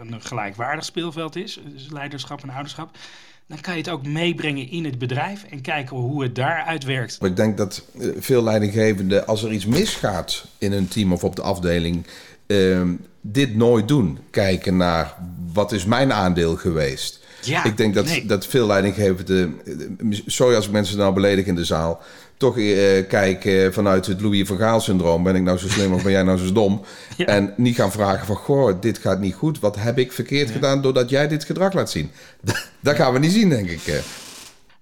een 0.00 0.22
gelijkwaardig 0.22 0.84
speelveld 0.84 1.36
is, 1.36 1.60
dus 1.72 1.88
leiderschap 1.90 2.42
en 2.42 2.50
ouderschap, 2.50 2.96
dan 3.46 3.60
kan 3.60 3.72
je 3.72 3.80
het 3.80 3.90
ook 3.90 4.06
meebrengen 4.06 4.70
in 4.70 4.84
het 4.84 4.98
bedrijf 4.98 5.44
en 5.50 5.60
kijken 5.60 5.96
hoe 5.96 6.22
het 6.22 6.34
daaruit 6.34 6.84
werkt. 6.84 7.18
Ik 7.20 7.36
denk 7.36 7.56
dat 7.56 7.84
eh, 7.98 8.08
veel 8.18 8.42
leidinggevenden, 8.42 9.26
als 9.26 9.42
er 9.42 9.52
iets 9.52 9.66
misgaat 9.66 10.46
in 10.58 10.72
een 10.72 10.88
team 10.88 11.12
of 11.12 11.24
op 11.24 11.36
de 11.36 11.42
afdeling, 11.42 12.06
uh, 12.46 12.82
dit 13.20 13.54
nooit 13.54 13.88
doen. 13.88 14.18
Kijken 14.30 14.76
naar 14.76 15.14
wat 15.52 15.72
is 15.72 15.84
mijn 15.84 16.12
aandeel 16.12 16.56
geweest. 16.56 17.20
Ja, 17.42 17.64
ik 17.64 17.76
denk 17.76 17.94
dat, 17.94 18.20
dat 18.26 18.46
veel 18.46 18.66
leidinggevenden, 18.66 19.60
eh, 19.98 20.18
sorry 20.26 20.54
als 20.54 20.66
ik 20.66 20.72
mensen 20.72 20.98
nou 20.98 21.14
beledig 21.14 21.46
in 21.46 21.54
de 21.54 21.64
zaal, 21.64 22.02
toch 22.42 22.56
uh, 22.56 23.08
kijken 23.08 23.72
vanuit 23.72 24.06
het 24.06 24.20
Louis 24.20 24.46
van 24.46 24.56
Gaal 24.56 24.80
syndroom. 24.80 25.22
Ben 25.22 25.36
ik 25.36 25.42
nou 25.42 25.58
zo 25.58 25.68
slim 25.68 25.92
of 25.92 26.02
ben 26.02 26.12
jij 26.12 26.22
nou 26.22 26.38
zo 26.38 26.52
dom? 26.52 26.80
En 27.16 27.54
niet 27.56 27.74
gaan 27.74 27.92
vragen 27.92 28.26
van, 28.26 28.36
goh, 28.36 28.80
dit 28.80 28.98
gaat 28.98 29.20
niet 29.20 29.34
goed. 29.34 29.60
Wat 29.60 29.76
heb 29.76 29.98
ik 29.98 30.12
verkeerd 30.12 30.50
gedaan 30.50 30.82
doordat 30.82 31.10
jij 31.10 31.28
dit 31.28 31.44
gedrag 31.44 31.72
laat 31.72 31.90
zien? 31.90 32.10
dat 32.80 32.96
gaan 32.96 33.12
we 33.12 33.18
niet 33.18 33.32
zien, 33.32 33.48
denk 33.48 33.68
ik. 33.68 34.02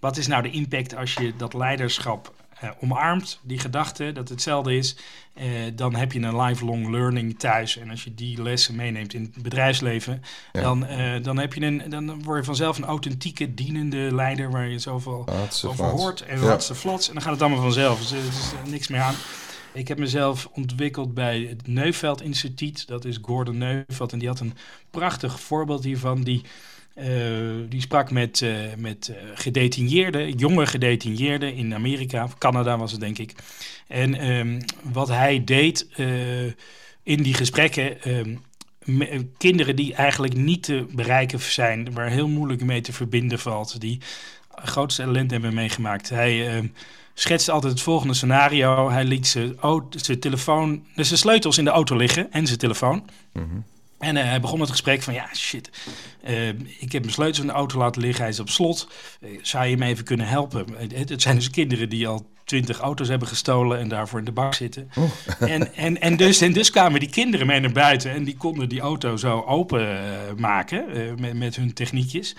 Wat 0.00 0.16
is 0.16 0.26
nou 0.26 0.42
de 0.42 0.50
impact 0.50 0.96
als 0.96 1.14
je 1.14 1.32
dat 1.36 1.54
leiderschap 1.54 2.32
uh, 2.64 2.70
omarmt, 2.80 3.40
die 3.42 3.58
gedachte 3.58 4.12
dat 4.12 4.28
hetzelfde 4.28 4.76
is, 4.76 4.96
uh, 5.34 5.44
dan 5.74 5.94
heb 5.94 6.12
je 6.12 6.20
een 6.20 6.40
lifelong 6.40 6.88
learning 6.90 7.38
thuis. 7.38 7.76
En 7.76 7.90
als 7.90 8.04
je 8.04 8.14
die 8.14 8.42
lessen 8.42 8.74
meeneemt 8.74 9.14
in 9.14 9.22
het 9.34 9.42
bedrijfsleven, 9.42 10.22
dan, 10.52 10.84
uh, 10.84 11.22
dan, 11.22 11.38
heb 11.38 11.54
je 11.54 11.60
een, 11.60 11.82
dan 11.88 12.22
word 12.22 12.38
je 12.38 12.44
vanzelf 12.44 12.78
een 12.78 12.84
authentieke, 12.84 13.54
dienende 13.54 14.14
leider 14.14 14.50
waar 14.50 14.68
je 14.68 14.78
zoveel 14.78 15.28
over 15.64 15.84
hoort. 15.84 16.20
En 16.20 16.40
ja. 16.40 16.58
ze 16.58 16.74
flats. 16.74 17.08
En 17.08 17.14
dan 17.14 17.22
gaat 17.22 17.32
het 17.32 17.42
allemaal 17.42 17.62
vanzelf. 17.62 17.98
Dus 17.98 18.12
er 18.12 18.18
is 18.18 18.70
niks 18.70 18.88
meer 18.88 19.00
aan. 19.00 19.14
Ik 19.72 19.88
heb 19.88 19.98
mezelf 19.98 20.48
ontwikkeld 20.52 21.14
bij 21.14 21.40
het 21.40 21.66
Neuveld 21.66 22.22
Instituut. 22.22 22.86
Dat 22.86 23.04
is 23.04 23.18
Gordon 23.22 23.58
Neuveld. 23.58 24.12
En 24.12 24.18
die 24.18 24.28
had 24.28 24.40
een 24.40 24.56
prachtig 24.90 25.40
voorbeeld 25.40 25.84
hiervan. 25.84 26.22
Die 26.22 26.42
die 27.68 27.80
sprak 27.80 28.10
met, 28.10 28.40
uh, 28.40 28.50
met 28.76 29.10
uh, 29.10 29.16
gedetineerden, 29.34 30.32
jonge 30.32 30.66
gedetineerden 30.66 31.54
in 31.54 31.74
Amerika, 31.74 32.28
Canada 32.38 32.78
was 32.78 32.92
het 32.92 33.00
denk 33.00 33.18
ik. 33.18 33.34
En 33.86 34.30
um, 34.30 34.58
wat 34.82 35.08
hij 35.08 35.44
deed 35.44 35.86
in 37.02 37.22
die 37.22 37.34
gesprekken, 37.34 37.96
um, 38.06 38.40
kinderen 39.38 39.76
die 39.76 39.94
eigenlijk 39.94 40.34
niet 40.34 40.62
te 40.62 40.86
bereiken 40.90 41.40
zijn, 41.40 41.92
waar 41.92 42.08
heel 42.08 42.28
moeilijk 42.28 42.64
mee 42.64 42.80
te 42.80 42.92
verbinden 42.92 43.38
valt, 43.38 43.80
die 43.80 44.00
grootste 44.54 45.02
ellende 45.02 45.32
hebben 45.32 45.54
meegemaakt. 45.54 46.08
Hij 46.08 46.48
ehm, 46.48 46.66
schetste 47.14 47.52
altijd 47.52 47.72
het 47.72 47.82
volgende 47.82 48.14
scenario. 48.14 48.90
Hij 48.90 49.04
liet 49.04 49.26
zijn, 49.26 49.56
zijn 49.90 50.20
telefoon, 50.20 50.84
dus 50.94 51.06
zijn 51.06 51.18
sleutels 51.18 51.58
in 51.58 51.64
de 51.64 51.70
auto 51.70 51.96
liggen 51.96 52.32
en 52.32 52.46
zijn 52.46 52.58
telefoon. 52.58 53.08
Mm. 53.32 53.64
En 54.00 54.16
uh, 54.16 54.22
hij 54.22 54.40
begon 54.40 54.60
het 54.60 54.70
gesprek 54.70 55.02
van, 55.02 55.14
ja, 55.14 55.28
shit, 55.34 55.70
uh, 56.28 56.48
ik 56.78 56.92
heb 56.92 57.02
mijn 57.02 57.12
sleutels 57.12 57.40
in 57.40 57.46
de 57.46 57.52
auto 57.52 57.78
laten 57.78 58.02
liggen, 58.02 58.20
hij 58.20 58.32
is 58.32 58.40
op 58.40 58.48
slot. 58.48 58.88
Uh, 59.20 59.38
zou 59.42 59.66
je 59.66 59.76
me 59.76 59.86
even 59.86 60.04
kunnen 60.04 60.26
helpen? 60.26 60.66
Het, 60.76 61.08
het, 61.08 61.22
zijn 61.22 61.36
dus 61.36 61.50
kinderen 61.50 61.88
die 61.88 62.08
al 62.08 62.26
twintig 62.44 62.78
auto's 62.78 63.08
hebben 63.08 63.28
gestolen 63.28 63.78
en 63.78 63.88
daarvoor 63.88 64.18
in 64.18 64.24
de 64.24 64.32
bak 64.32 64.54
zitten. 64.54 64.90
Oh. 64.96 65.10
En, 65.48 65.74
en, 65.74 66.00
en, 66.00 66.16
dus, 66.16 66.40
en 66.40 66.52
dus 66.52 66.70
kwamen 66.70 67.00
die 67.00 67.10
kinderen 67.10 67.46
mee 67.46 67.60
naar 67.60 67.72
buiten 67.72 68.10
en 68.10 68.24
die 68.24 68.36
konden 68.36 68.68
die 68.68 68.80
auto 68.80 69.16
zo 69.16 69.44
open 69.46 69.98
maken 70.36 70.84
met, 71.18 71.34
met 71.34 71.56
hun 71.56 71.72
techniekjes. 71.72 72.34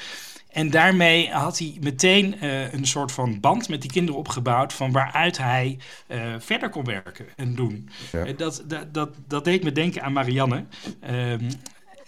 En 0.52 0.70
daarmee 0.70 1.30
had 1.30 1.58
hij 1.58 1.78
meteen 1.82 2.36
uh, 2.44 2.74
een 2.74 2.86
soort 2.86 3.12
van 3.12 3.40
band 3.40 3.70
met 3.70 3.82
die 3.82 3.92
kinderen 3.92 4.20
opgebouwd 4.20 4.74
van 4.74 4.92
waaruit 4.92 5.38
hij 5.38 5.78
uh, 6.08 6.18
verder 6.40 6.70
kon 6.70 6.84
werken 6.84 7.26
en 7.36 7.56
doen. 7.56 7.90
Ja. 8.12 8.28
Uh, 8.28 8.38
dat, 8.38 8.64
dat, 8.68 8.94
dat, 8.94 9.10
dat 9.28 9.44
deed 9.44 9.64
me 9.64 9.72
denken 9.72 10.02
aan 10.02 10.14
Marianne. 10.14 10.66
Um, 11.10 11.50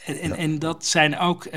en, 0.05 0.19
en, 0.19 0.35
en, 0.35 0.59
dat, 0.59 0.85
zijn 0.85 1.17
ook, 1.17 1.47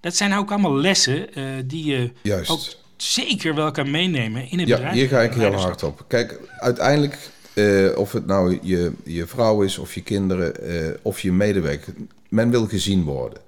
dat 0.00 0.16
zijn 0.16 0.34
ook 0.34 0.50
allemaal 0.50 0.76
lessen 0.76 1.28
die 1.68 1.84
je 1.84 2.12
Juist. 2.22 2.50
ook 2.50 2.60
zeker 2.96 3.54
wel 3.54 3.70
kan 3.70 3.90
meenemen 3.90 4.50
in 4.50 4.58
het 4.58 4.68
ja, 4.68 4.74
bedrijf. 4.74 4.94
Hier 4.94 5.08
ga 5.08 5.20
ik 5.20 5.32
heel 5.32 5.52
hard 5.52 5.82
op. 5.82 6.04
Kijk, 6.08 6.40
uiteindelijk, 6.58 7.30
of 7.96 8.12
het 8.12 8.26
nou 8.26 8.58
je, 8.62 8.92
je 9.04 9.26
vrouw 9.26 9.62
is 9.62 9.78
of 9.78 9.94
je 9.94 10.02
kinderen 10.02 10.54
of 11.02 11.20
je 11.20 11.32
medewerker, 11.32 11.94
men 12.28 12.50
wil 12.50 12.66
gezien 12.66 13.04
worden. 13.04 13.44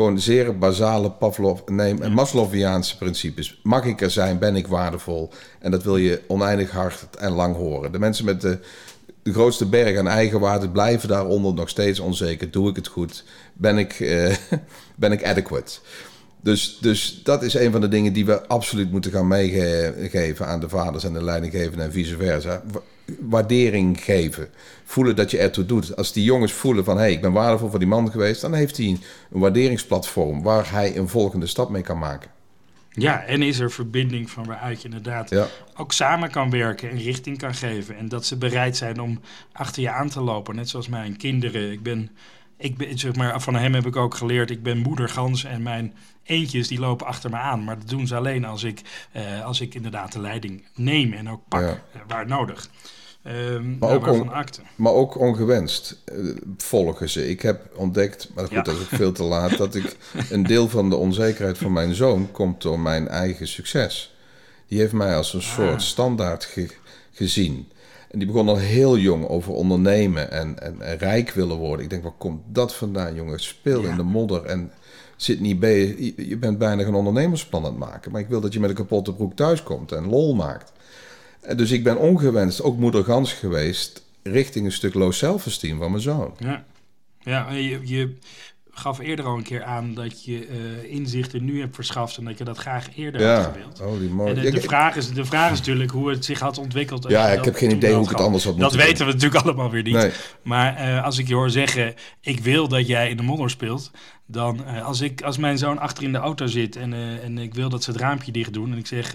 Gewoon 0.00 0.20
zeer 0.20 0.58
basale 0.58 1.10
Pavlov, 1.10 1.60
nee. 1.66 1.94
Maslowiaanse 1.94 2.96
principes. 2.96 3.60
Mag 3.62 3.84
ik 3.84 4.00
er 4.00 4.10
zijn? 4.10 4.38
Ben 4.38 4.56
ik 4.56 4.66
waardevol? 4.66 5.30
En 5.58 5.70
dat 5.70 5.82
wil 5.82 5.96
je 5.96 6.22
oneindig 6.26 6.70
hard 6.70 7.16
en 7.16 7.32
lang 7.32 7.56
horen. 7.56 7.92
De 7.92 7.98
mensen 7.98 8.24
met 8.24 8.40
de, 8.40 8.58
de 9.22 9.32
grootste 9.32 9.66
berg 9.66 9.98
aan 9.98 10.08
eigenwaarde 10.08 10.70
blijven 10.70 11.08
daaronder 11.08 11.54
nog 11.54 11.68
steeds 11.68 11.98
onzeker. 11.98 12.50
Doe 12.50 12.68
ik 12.68 12.76
het 12.76 12.86
goed? 12.86 13.24
Ben 13.52 13.78
ik, 13.78 14.00
uh, 14.00 14.34
ben 14.96 15.12
ik 15.12 15.24
adequate? 15.24 15.78
Dus, 16.40 16.78
dus 16.80 17.20
dat 17.24 17.42
is 17.42 17.54
een 17.54 17.72
van 17.72 17.80
de 17.80 17.88
dingen 17.88 18.12
die 18.12 18.26
we 18.26 18.46
absoluut 18.46 18.90
moeten 18.90 19.10
gaan 19.10 19.28
meegeven 19.28 20.46
aan 20.46 20.60
de 20.60 20.68
vaders 20.68 21.04
en 21.04 21.12
de 21.12 21.24
leidinggevenden 21.24 21.86
en 21.86 21.92
vice 21.92 22.16
versa. 22.16 22.62
Waardering 23.20 24.04
geven. 24.04 24.48
Voelen 24.84 25.16
dat 25.16 25.30
je 25.30 25.38
ertoe 25.38 25.66
doet. 25.66 25.96
Als 25.96 26.12
die 26.12 26.24
jongens 26.24 26.52
voelen 26.52 26.84
van 26.84 26.96
hé, 26.96 27.02
hey, 27.02 27.12
ik 27.12 27.20
ben 27.20 27.32
waardevol 27.32 27.70
voor 27.70 27.78
die 27.78 27.88
man 27.88 28.10
geweest, 28.10 28.40
dan 28.40 28.54
heeft 28.54 28.76
hij 28.76 28.86
een, 28.86 29.00
waarderingsplatform 29.28 30.42
waar 30.42 30.70
hij 30.70 30.96
een 30.96 31.08
volgende 31.08 31.46
stap 31.46 31.70
mee 31.70 31.82
kan 31.82 31.98
maken. 31.98 32.30
Ja, 32.92 33.22
en 33.22 33.42
is 33.42 33.58
er 33.58 33.70
verbinding 33.70 34.30
van 34.30 34.44
waaruit 34.44 34.82
je 34.82 34.88
inderdaad 34.88 35.30
ja. 35.30 35.46
ook 35.76 35.92
samen 35.92 36.30
kan 36.30 36.50
werken 36.50 36.90
en 36.90 36.98
richting 36.98 37.38
kan 37.38 37.54
geven. 37.54 37.96
En 37.96 38.08
dat 38.08 38.26
ze 38.26 38.36
bereid 38.36 38.76
zijn 38.76 39.00
om 39.00 39.20
achter 39.52 39.82
je 39.82 39.90
aan 39.90 40.08
te 40.08 40.20
lopen. 40.20 40.54
Net 40.54 40.68
zoals 40.68 40.88
mijn 40.88 41.16
kinderen. 41.16 41.72
Ik 41.72 41.82
ben 41.82 42.10
ik 42.60 42.76
ben, 42.76 42.98
zeg 42.98 43.14
maar, 43.14 43.40
van 43.40 43.54
hem 43.54 43.74
heb 43.74 43.86
ik 43.86 43.96
ook 43.96 44.14
geleerd, 44.14 44.50
ik 44.50 44.62
ben 44.62 44.78
moedergans 44.78 45.44
en 45.44 45.62
mijn 45.62 45.94
eentjes 46.22 46.68
die 46.68 46.80
lopen 46.80 47.06
achter 47.06 47.30
me 47.30 47.36
aan. 47.36 47.64
Maar 47.64 47.78
dat 47.78 47.88
doen 47.88 48.06
ze 48.06 48.16
alleen 48.16 48.44
als 48.44 48.62
ik, 48.62 48.80
uh, 49.16 49.44
als 49.44 49.60
ik 49.60 49.74
inderdaad 49.74 50.12
de 50.12 50.20
leiding 50.20 50.64
neem 50.74 51.12
en 51.12 51.28
ook 51.28 51.40
pak 51.48 51.60
ja. 51.60 51.68
uh, 51.68 52.00
waar 52.06 52.26
nodig. 52.26 52.68
Um, 53.26 53.76
maar, 53.78 53.90
ook 53.90 54.06
on, 54.06 54.30
maar, 54.76 54.92
ook 54.92 55.18
ongewenst 55.18 56.02
uh, 56.12 56.36
volgen 56.56 57.08
ze. 57.08 57.28
Ik 57.28 57.42
heb 57.42 57.76
ontdekt, 57.76 58.30
maar 58.34 58.44
goed, 58.44 58.52
ja. 58.52 58.62
dat 58.62 58.74
is 58.74 58.80
ook 58.80 58.88
veel 58.88 59.12
te 59.12 59.22
laat, 59.22 59.56
dat 59.56 59.74
ik 59.74 59.96
een 60.30 60.42
deel 60.42 60.68
van 60.68 60.90
de 60.90 60.96
onzekerheid 60.96 61.58
van 61.58 61.72
mijn 61.72 61.94
zoon 61.94 62.30
komt 62.30 62.62
door 62.62 62.80
mijn 62.80 63.08
eigen 63.08 63.48
succes. 63.48 64.14
Die 64.66 64.78
heeft 64.78 64.92
mij 64.92 65.16
als 65.16 65.34
een 65.34 65.42
soort 65.42 65.72
ah. 65.72 65.78
standaard 65.78 66.44
ge, 66.44 66.68
gezien. 67.12 67.68
En 68.10 68.18
die 68.18 68.28
begon 68.28 68.48
al 68.48 68.56
heel 68.56 68.98
jong 68.98 69.28
over 69.28 69.52
ondernemen 69.52 70.30
en, 70.30 70.62
en, 70.62 70.80
en, 70.80 70.98
rijk 70.98 71.30
willen 71.30 71.56
worden. 71.56 71.84
Ik 71.84 71.90
denk, 71.90 72.02
waar 72.02 72.12
komt 72.18 72.42
dat 72.46 72.74
vandaan, 72.74 73.14
jongen? 73.14 73.40
Speel 73.40 73.82
ja. 73.82 73.90
in 73.90 73.96
de 73.96 74.02
modder 74.02 74.44
en 74.44 74.72
zit 75.16 75.40
niet 75.40 75.60
bij 75.60 75.78
je. 75.78 76.28
Je 76.28 76.36
bent 76.36 76.58
bijna 76.58 76.82
een 76.82 76.94
ondernemersplan 76.94 77.64
aan 77.64 77.70
het 77.70 77.78
maken. 77.78 78.12
Maar 78.12 78.20
ik 78.20 78.28
wil 78.28 78.40
dat 78.40 78.52
je 78.52 78.60
met 78.60 78.70
een 78.70 78.76
kapotte 78.76 79.14
broek 79.14 79.36
thuiskomt 79.36 79.92
en 79.92 80.08
lol 80.08 80.34
maakt. 80.34 80.72
Dus 81.56 81.70
ik 81.70 81.84
ben 81.84 81.98
ongewenst 81.98 82.62
ook 82.62 82.76
moeder 82.76 83.04
gans 83.04 83.32
geweest 83.32 84.04
richting 84.22 84.64
een 84.64 84.72
stuk 84.72 84.94
low 84.94 85.12
self-esteem 85.12 85.78
van 85.78 85.90
mijn 85.90 86.02
zoon. 86.02 86.34
Ja, 86.38 86.64
ja 87.18 87.52
je, 87.52 87.80
je 87.84 88.16
gaf 88.80 88.98
eerder 88.98 89.24
al 89.24 89.36
een 89.36 89.42
keer 89.42 89.64
aan 89.64 89.94
dat 89.94 90.24
je 90.24 90.48
uh, 90.48 90.92
inzichten 90.92 91.44
nu 91.44 91.60
hebt 91.60 91.74
verschaft 91.74 92.16
en 92.16 92.24
dat 92.24 92.38
je 92.38 92.44
dat 92.44 92.58
graag 92.58 92.96
eerder 92.96 93.20
ja. 93.20 93.34
had 93.34 93.52
gewild. 93.52 93.80
Oh. 93.80 94.28
En 94.28 94.34
de, 94.34 94.50
de, 94.50 94.60
vraag 94.60 94.96
is, 94.96 95.12
de 95.12 95.24
vraag 95.24 95.52
is 95.52 95.58
natuurlijk 95.58 95.90
hoe 95.90 96.10
het 96.10 96.24
zich 96.24 96.38
had 96.38 96.58
ontwikkeld. 96.58 97.08
Ja, 97.08 97.28
ik 97.28 97.44
heb 97.44 97.54
geen 97.54 97.70
idee 97.70 97.94
hoe 97.94 98.04
ik 98.04 98.10
het 98.10 98.20
anders 98.20 98.44
had 98.44 98.58
Dat 98.58 98.74
weten 98.74 99.06
we 99.06 99.12
natuurlijk 99.12 99.44
allemaal 99.44 99.70
weer 99.70 99.82
niet. 99.82 99.94
Nee. 99.94 100.10
Maar 100.42 100.88
uh, 100.88 101.04
als 101.04 101.18
ik 101.18 101.28
je 101.28 101.34
hoor 101.34 101.50
zeggen, 101.50 101.94
ik 102.20 102.40
wil 102.40 102.68
dat 102.68 102.86
jij 102.86 103.10
in 103.10 103.16
de 103.16 103.22
modder 103.22 103.50
speelt, 103.50 103.90
dan 104.26 104.60
uh, 104.66 104.86
als, 104.86 105.00
ik, 105.00 105.22
als 105.22 105.38
mijn 105.38 105.58
zoon 105.58 105.78
achter 105.78 106.04
in 106.04 106.12
de 106.12 106.18
auto 106.18 106.46
zit 106.46 106.76
en, 106.76 106.92
en 107.22 107.38
ik 107.38 107.54
wil 107.54 107.68
dat 107.68 107.82
ze 107.82 107.90
het 107.90 108.00
raampje 108.00 108.32
dicht 108.32 108.52
doen 108.52 108.72
en 108.72 108.78
ik 108.78 108.86
zeg, 108.86 109.14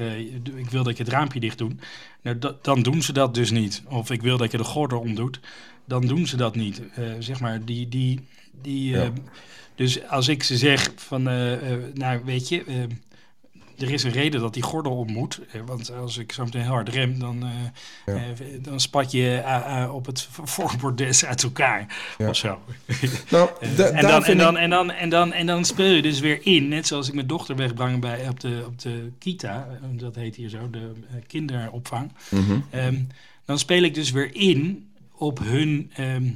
ik 0.56 0.70
wil 0.70 0.84
dat 0.84 0.98
je 0.98 1.04
het 1.04 1.12
raampje 1.12 1.40
dicht 1.40 1.58
doet, 1.58 1.74
nou, 2.22 2.38
dan 2.62 2.82
doen 2.82 3.02
ze 3.02 3.14
dat 3.14 3.34
dus 3.34 3.52
niet. 3.52 3.84
Of 3.90 4.12
ik 4.12 4.22
wil 4.22 4.38
dat 4.38 4.52
je 4.52 4.58
de 4.58 4.64
gordel 4.64 5.00
omdoet, 5.00 5.40
dan 5.86 6.08
doen 6.08 6.28
ze 6.28 6.38
dat 6.38 6.56
niet. 6.56 6.82
zeg 7.20 7.40
maar, 7.40 7.66
die... 7.66 7.90
die, 7.90 8.28
die 8.62 8.90
ja. 8.92 9.12
Dus 9.76 10.08
als 10.08 10.28
ik 10.28 10.44
ze 10.44 10.58
zeg 10.58 10.92
van, 10.96 11.30
uh, 11.30 11.52
uh, 11.52 11.78
nou 11.94 12.22
weet 12.26 12.50
je, 12.50 12.64
uh, 12.68 12.76
er 13.78 13.92
is 13.92 14.04
een 14.04 14.12
reden 14.12 14.42
dat 14.42 14.54
die 14.54 14.64
gordel 14.64 14.98
om 14.98 15.12
moet. 15.12 15.40
Eh, 15.52 15.62
want 15.66 15.92
als 15.92 16.18
ik 16.18 16.32
zo 16.32 16.44
meteen 16.44 16.66
hard 16.66 16.90
rem, 16.90 17.20
dan, 17.20 17.44
uh, 18.06 18.16
dan 18.62 18.80
spat 18.80 19.12
je 19.12 19.44
op 19.92 20.06
het 20.06 20.28
voorbordes 20.44 21.26
uit 21.26 21.44
elkaar. 21.44 21.98
Ja. 22.18 22.30
Of 22.30 22.36
zo. 22.36 22.60
Nou, 23.30 23.50
en, 23.60 23.76
dan, 23.76 23.94
en, 24.26 24.38
dan, 24.38 24.58
en, 24.58 24.70
dan, 24.70 24.92
en, 24.92 25.10
dan, 25.10 25.34
en 25.34 25.46
dan 25.46 25.66
speel 25.66 25.92
je 25.92 26.02
dus 26.02 26.20
weer 26.20 26.40
in. 26.46 26.68
Net 26.68 26.88
zoals 26.88 27.08
ik 27.08 27.14
mijn 27.14 27.28
dochter 27.28 27.56
wegbrang 27.56 28.02
bij, 28.02 28.30
op, 28.30 28.40
de, 28.40 28.64
op 28.66 28.80
de 28.80 29.12
kita. 29.20 29.68
Dat 29.92 30.16
heet 30.16 30.36
hier 30.36 30.50
zo, 30.50 30.70
de 30.70 30.92
kinderopvang. 31.28 32.12
Mhm. 32.30 32.60
Ehm, 32.70 33.02
dan 33.46 33.60
speel 33.60 33.84
ik 33.84 33.94
dus 33.94 34.12
weer 34.12 34.36
in 34.36 34.90
op 35.12 35.40
hun... 35.40 35.92
Ehm, 35.96 36.06
Ehm, 36.06 36.34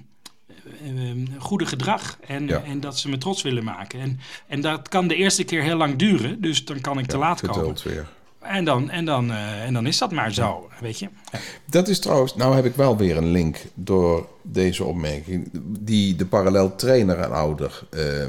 goede 1.38 1.66
gedrag. 1.66 2.18
En, 2.28 2.66
en 2.66 2.80
dat 2.80 2.98
ze 2.98 3.10
me 3.10 3.18
trots 3.18 3.42
willen 3.42 3.64
maken. 3.64 4.00
En, 4.00 4.20
en 4.48 4.62
dat 4.62 4.90
kan 4.90 5.08
de 5.08 5.16
eerste 5.16 5.44
keer 5.44 5.62
heel 5.62 5.78
lang 5.78 5.96
duren. 5.96 6.42
Dus 6.42 6.66
dan 6.66 6.82
kan 6.82 7.00
ik 7.00 7.06
te 7.06 7.18
laat 7.18 7.42
komen. 7.42 7.76
Weer. 7.84 8.08
En 8.40 8.66
dan, 8.66 8.90
en, 8.90 9.06
dan, 9.06 9.32
uh, 9.32 9.64
en 9.64 9.74
dan 9.74 9.88
is 9.88 9.98
dat 9.98 10.12
maar 10.12 10.34
zo, 10.34 10.70
weet 10.80 11.00
je. 11.00 11.08
Ja. 11.32 11.40
Dat 11.66 11.88
is 11.88 12.00
trouwens, 12.00 12.36
nou 12.36 12.56
heb 12.56 12.66
ik 12.66 12.76
wel 12.76 12.98
weer 12.98 13.18
een 13.18 13.32
link 13.32 13.58
door 13.74 14.28
deze 14.42 14.84
opmerking, 14.84 15.50
die 15.80 16.16
de 16.16 16.26
parallel 16.26 16.76
trainer 16.76 17.18
en 17.18 17.32
ouder 17.32 17.82
uh, 17.94 18.26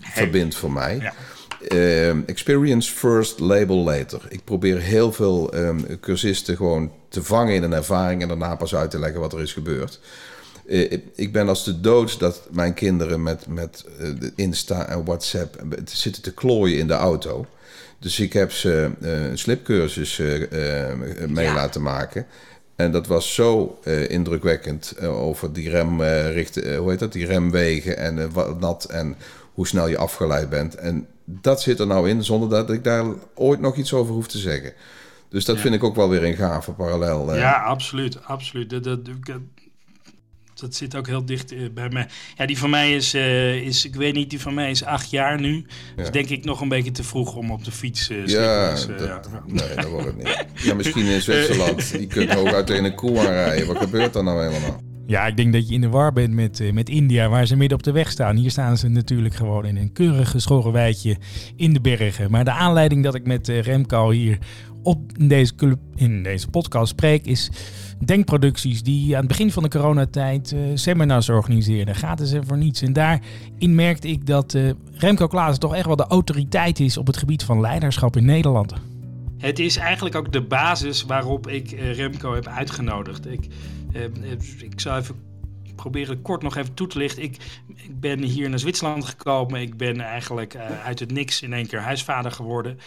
verbindt 0.00 0.54
voor 0.54 0.72
mij. 0.72 0.96
Ja. 0.96 1.12
Uh, 1.68 2.28
experience 2.28 2.92
first, 2.92 3.38
label 3.38 3.76
later. 3.76 4.20
Ik 4.28 4.44
probeer 4.44 4.80
heel 4.80 5.12
veel 5.12 5.52
cursisten 6.00 6.56
gewoon 6.56 6.92
te 7.08 7.22
vangen 7.22 7.54
in 7.54 7.62
een 7.62 7.72
ervaring 7.72 8.22
en 8.22 8.28
daarna 8.28 8.54
pas 8.54 8.74
uit 8.74 8.90
te 8.90 8.98
leggen 8.98 9.20
wat 9.20 9.32
er 9.32 9.40
is 9.40 9.52
gebeurd. 9.52 10.00
Eh, 10.70 10.98
ik 11.14 11.32
ben 11.32 11.48
als 11.48 11.64
de 11.64 11.80
dood 11.80 12.18
dat 12.18 12.48
mijn 12.50 12.74
kinderen 12.74 13.22
met, 13.22 13.46
met 13.46 13.84
uh, 14.00 14.08
Insta 14.34 14.86
en 14.86 15.04
WhatsApp 15.04 15.64
zitten 15.84 16.22
te 16.22 16.34
klooien 16.34 16.78
in 16.78 16.86
de 16.86 16.92
auto. 16.92 17.46
Dus 17.98 18.20
ik 18.20 18.32
heb 18.32 18.52
ze 18.52 18.90
een 19.00 19.38
slipcursus 19.38 20.18
mee 21.28 21.52
laten 21.52 21.82
maken. 21.82 22.26
En 22.76 22.92
dat 22.92 23.06
was 23.06 23.34
zo 23.34 23.78
indrukwekkend 24.08 25.00
over 25.00 25.52
die 25.52 25.70
remrichten, 25.70 26.76
hoe 26.76 26.90
heet 26.90 26.98
dat, 26.98 27.12
die 27.12 27.26
remwegen 27.26 27.96
en 27.96 28.32
wat 28.32 28.60
nat 28.60 28.84
en 28.84 29.16
hoe 29.54 29.66
snel 29.66 29.88
je 29.88 29.98
afgeleid 29.98 30.48
bent. 30.48 30.74
En 30.74 31.06
dat 31.24 31.62
zit 31.62 31.78
er 31.78 31.86
nou 31.86 32.08
in, 32.08 32.24
zonder 32.24 32.48
dat 32.48 32.70
ik 32.70 32.84
daar 32.84 33.04
ooit 33.34 33.60
nog 33.60 33.76
iets 33.76 33.92
over 33.92 34.14
hoef 34.14 34.28
te 34.28 34.38
zeggen. 34.38 34.72
Dus 35.28 35.44
dat 35.44 35.58
vind 35.58 35.74
ik 35.74 35.84
ook 35.84 35.96
wel 35.96 36.08
weer 36.08 36.24
een 36.24 36.36
gave 36.36 36.72
parallel. 36.72 37.34
Ja, 37.34 37.52
absoluut. 37.52 38.24
absoluut. 38.24 38.70
Dat, 38.70 38.84
dat, 38.84 39.00
dat 40.60 40.74
zit 40.74 40.96
ook 40.96 41.06
heel 41.06 41.24
dicht 41.24 41.52
eh, 41.52 41.58
bij 41.74 41.88
mij. 41.88 42.06
Ja, 42.36 42.46
die 42.46 42.58
van 42.58 42.70
mij 42.70 42.94
is, 42.94 43.14
uh, 43.14 43.54
is, 43.54 43.84
ik 43.84 43.94
weet 43.94 44.14
niet, 44.14 44.30
die 44.30 44.40
van 44.40 44.54
mij 44.54 44.70
is 44.70 44.84
acht 44.84 45.10
jaar 45.10 45.40
nu. 45.40 45.66
Dus 45.96 46.10
denk 46.10 46.28
ik 46.28 46.44
nog 46.44 46.60
een 46.60 46.68
beetje 46.68 46.90
te 46.90 47.04
vroeg 47.04 47.34
om 47.34 47.50
op 47.50 47.64
de 47.64 47.72
fiets 47.72 48.10
uh, 48.10 48.26
ja, 48.26 48.70
dat, 48.70 48.88
ja, 48.98 49.20
nee, 49.46 49.74
dat 49.74 49.88
wordt 49.88 50.06
het 50.06 50.16
niet. 50.16 50.46
Ja, 50.54 50.74
misschien 50.74 51.06
in 51.06 51.20
Zwitserland. 51.30 51.88
Je 51.88 52.06
kunt 52.06 52.36
ook 52.36 52.52
uit 52.52 52.70
een 52.70 52.94
koe 52.94 53.18
aanrijden. 53.18 53.66
Wat 53.66 53.78
gebeurt 53.78 54.14
er 54.14 54.24
nou 54.24 54.46
helemaal? 54.46 54.80
Ja, 55.06 55.26
ik 55.26 55.36
denk 55.36 55.52
dat 55.52 55.68
je 55.68 55.74
in 55.74 55.80
de 55.80 55.88
war 55.88 56.12
bent 56.12 56.32
met, 56.32 56.72
met 56.72 56.88
India, 56.88 57.28
waar 57.28 57.46
ze 57.46 57.56
midden 57.56 57.78
op 57.78 57.84
de 57.84 57.92
weg 57.92 58.10
staan. 58.10 58.36
Hier 58.36 58.50
staan 58.50 58.76
ze 58.76 58.88
natuurlijk 58.88 59.34
gewoon 59.34 59.64
in 59.64 59.76
een 59.76 59.92
keurig 59.92 60.30
geschoren 60.30 60.72
weidje 60.72 61.16
in 61.56 61.72
de 61.72 61.80
bergen. 61.80 62.30
Maar 62.30 62.44
de 62.44 62.52
aanleiding 62.52 63.04
dat 63.04 63.14
ik 63.14 63.26
met 63.26 63.48
Remco 63.48 64.10
hier 64.10 64.38
op 64.82 65.28
deze, 65.28 65.52
in 65.94 66.22
deze 66.22 66.48
podcast 66.48 66.90
spreek, 66.90 67.26
is 67.26 67.50
denkproducties 68.04 68.82
die 68.82 69.14
aan 69.14 69.18
het 69.18 69.28
begin 69.28 69.52
van 69.52 69.62
de 69.62 69.68
coronatijd 69.68 70.52
uh, 70.52 70.60
seminars 70.74 71.28
organiseerden. 71.28 71.94
Gratis 71.94 72.32
en 72.32 72.46
voor 72.46 72.56
niets. 72.56 72.82
En 72.82 72.92
daarin 72.92 73.74
merkte 73.74 74.08
ik 74.08 74.26
dat 74.26 74.54
uh, 74.54 74.70
Remco 74.92 75.26
Klaassen 75.26 75.60
toch 75.60 75.74
echt 75.74 75.86
wel 75.86 75.96
de 75.96 76.06
autoriteit 76.06 76.80
is 76.80 76.96
op 76.96 77.06
het 77.06 77.16
gebied 77.16 77.42
van 77.42 77.60
leiderschap 77.60 78.16
in 78.16 78.24
Nederland. 78.24 78.74
Het 79.38 79.58
is 79.58 79.76
eigenlijk 79.76 80.14
ook 80.14 80.32
de 80.32 80.42
basis 80.42 81.04
waarop 81.04 81.48
ik 81.48 81.72
uh, 81.72 81.94
Remco 81.94 82.34
heb 82.34 82.46
uitgenodigd. 82.46 83.26
Ik, 83.26 83.46
ik 84.58 84.80
zal 84.80 84.96
even 84.96 85.14
proberen 85.80 86.22
kort 86.22 86.42
nog 86.42 86.56
even 86.56 86.74
toe 86.74 86.86
te 86.86 86.98
lichten. 86.98 87.22
Ik, 87.22 87.36
ik 87.76 88.00
ben 88.00 88.22
hier 88.22 88.48
naar 88.48 88.58
Zwitserland 88.58 89.04
gekomen. 89.04 89.60
Ik 89.60 89.76
ben 89.76 90.00
eigenlijk 90.00 90.56
uit 90.84 90.98
het 90.98 91.12
niks 91.12 91.42
in 91.42 91.52
één 91.52 91.66
keer 91.66 91.80
huisvader 91.80 92.32
geworden. 92.32 92.78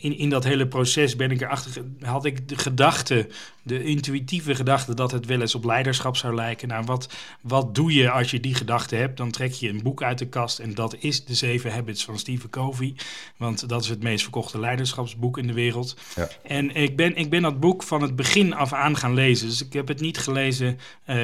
In, 0.00 0.18
in 0.18 0.30
dat 0.30 0.44
hele 0.44 0.68
proces 0.68 1.16
ben 1.16 1.30
ik 1.30 1.40
erachter, 1.40 1.82
had 2.00 2.24
ik 2.24 2.48
de 2.48 2.56
gedachte, 2.56 3.28
de 3.62 3.84
intuïtieve 3.84 4.54
gedachte 4.54 4.94
dat 4.94 5.12
het 5.12 5.26
wel 5.26 5.40
eens 5.40 5.54
op 5.54 5.64
leiderschap 5.64 6.16
zou 6.16 6.34
lijken. 6.34 6.68
Nou, 6.68 6.84
wat, 6.84 7.14
wat 7.40 7.74
doe 7.74 7.92
je 7.92 8.10
als 8.10 8.30
je 8.30 8.40
die 8.40 8.54
gedachte 8.54 8.96
hebt? 8.96 9.16
Dan 9.16 9.30
trek 9.30 9.52
je 9.52 9.68
een 9.68 9.82
boek 9.82 10.02
uit 10.02 10.18
de 10.18 10.28
kast 10.28 10.58
en 10.58 10.74
dat 10.74 10.96
is 10.98 11.24
De 11.24 11.34
Zeven 11.34 11.72
Habits 11.72 12.04
van 12.04 12.18
Stephen 12.18 12.50
Covey. 12.50 12.94
Want 13.36 13.68
dat 13.68 13.82
is 13.82 13.88
het 13.88 14.02
meest 14.02 14.22
verkochte 14.22 14.60
leiderschapsboek 14.60 15.38
in 15.38 15.46
de 15.46 15.52
wereld. 15.52 15.96
Ja. 16.16 16.28
En 16.42 16.74
ik 16.74 16.96
ben, 16.96 17.16
ik 17.16 17.30
ben 17.30 17.42
dat 17.42 17.60
boek 17.60 17.82
van 17.82 18.02
het 18.02 18.16
begin 18.16 18.54
af 18.54 18.72
aan 18.72 18.96
gaan 18.96 19.14
lezen. 19.14 19.48
Dus 19.48 19.64
ik 19.64 19.72
heb 19.72 19.88
het 19.88 20.00
niet 20.00 20.18
gelezen 20.18 20.78
uh, 21.06 21.16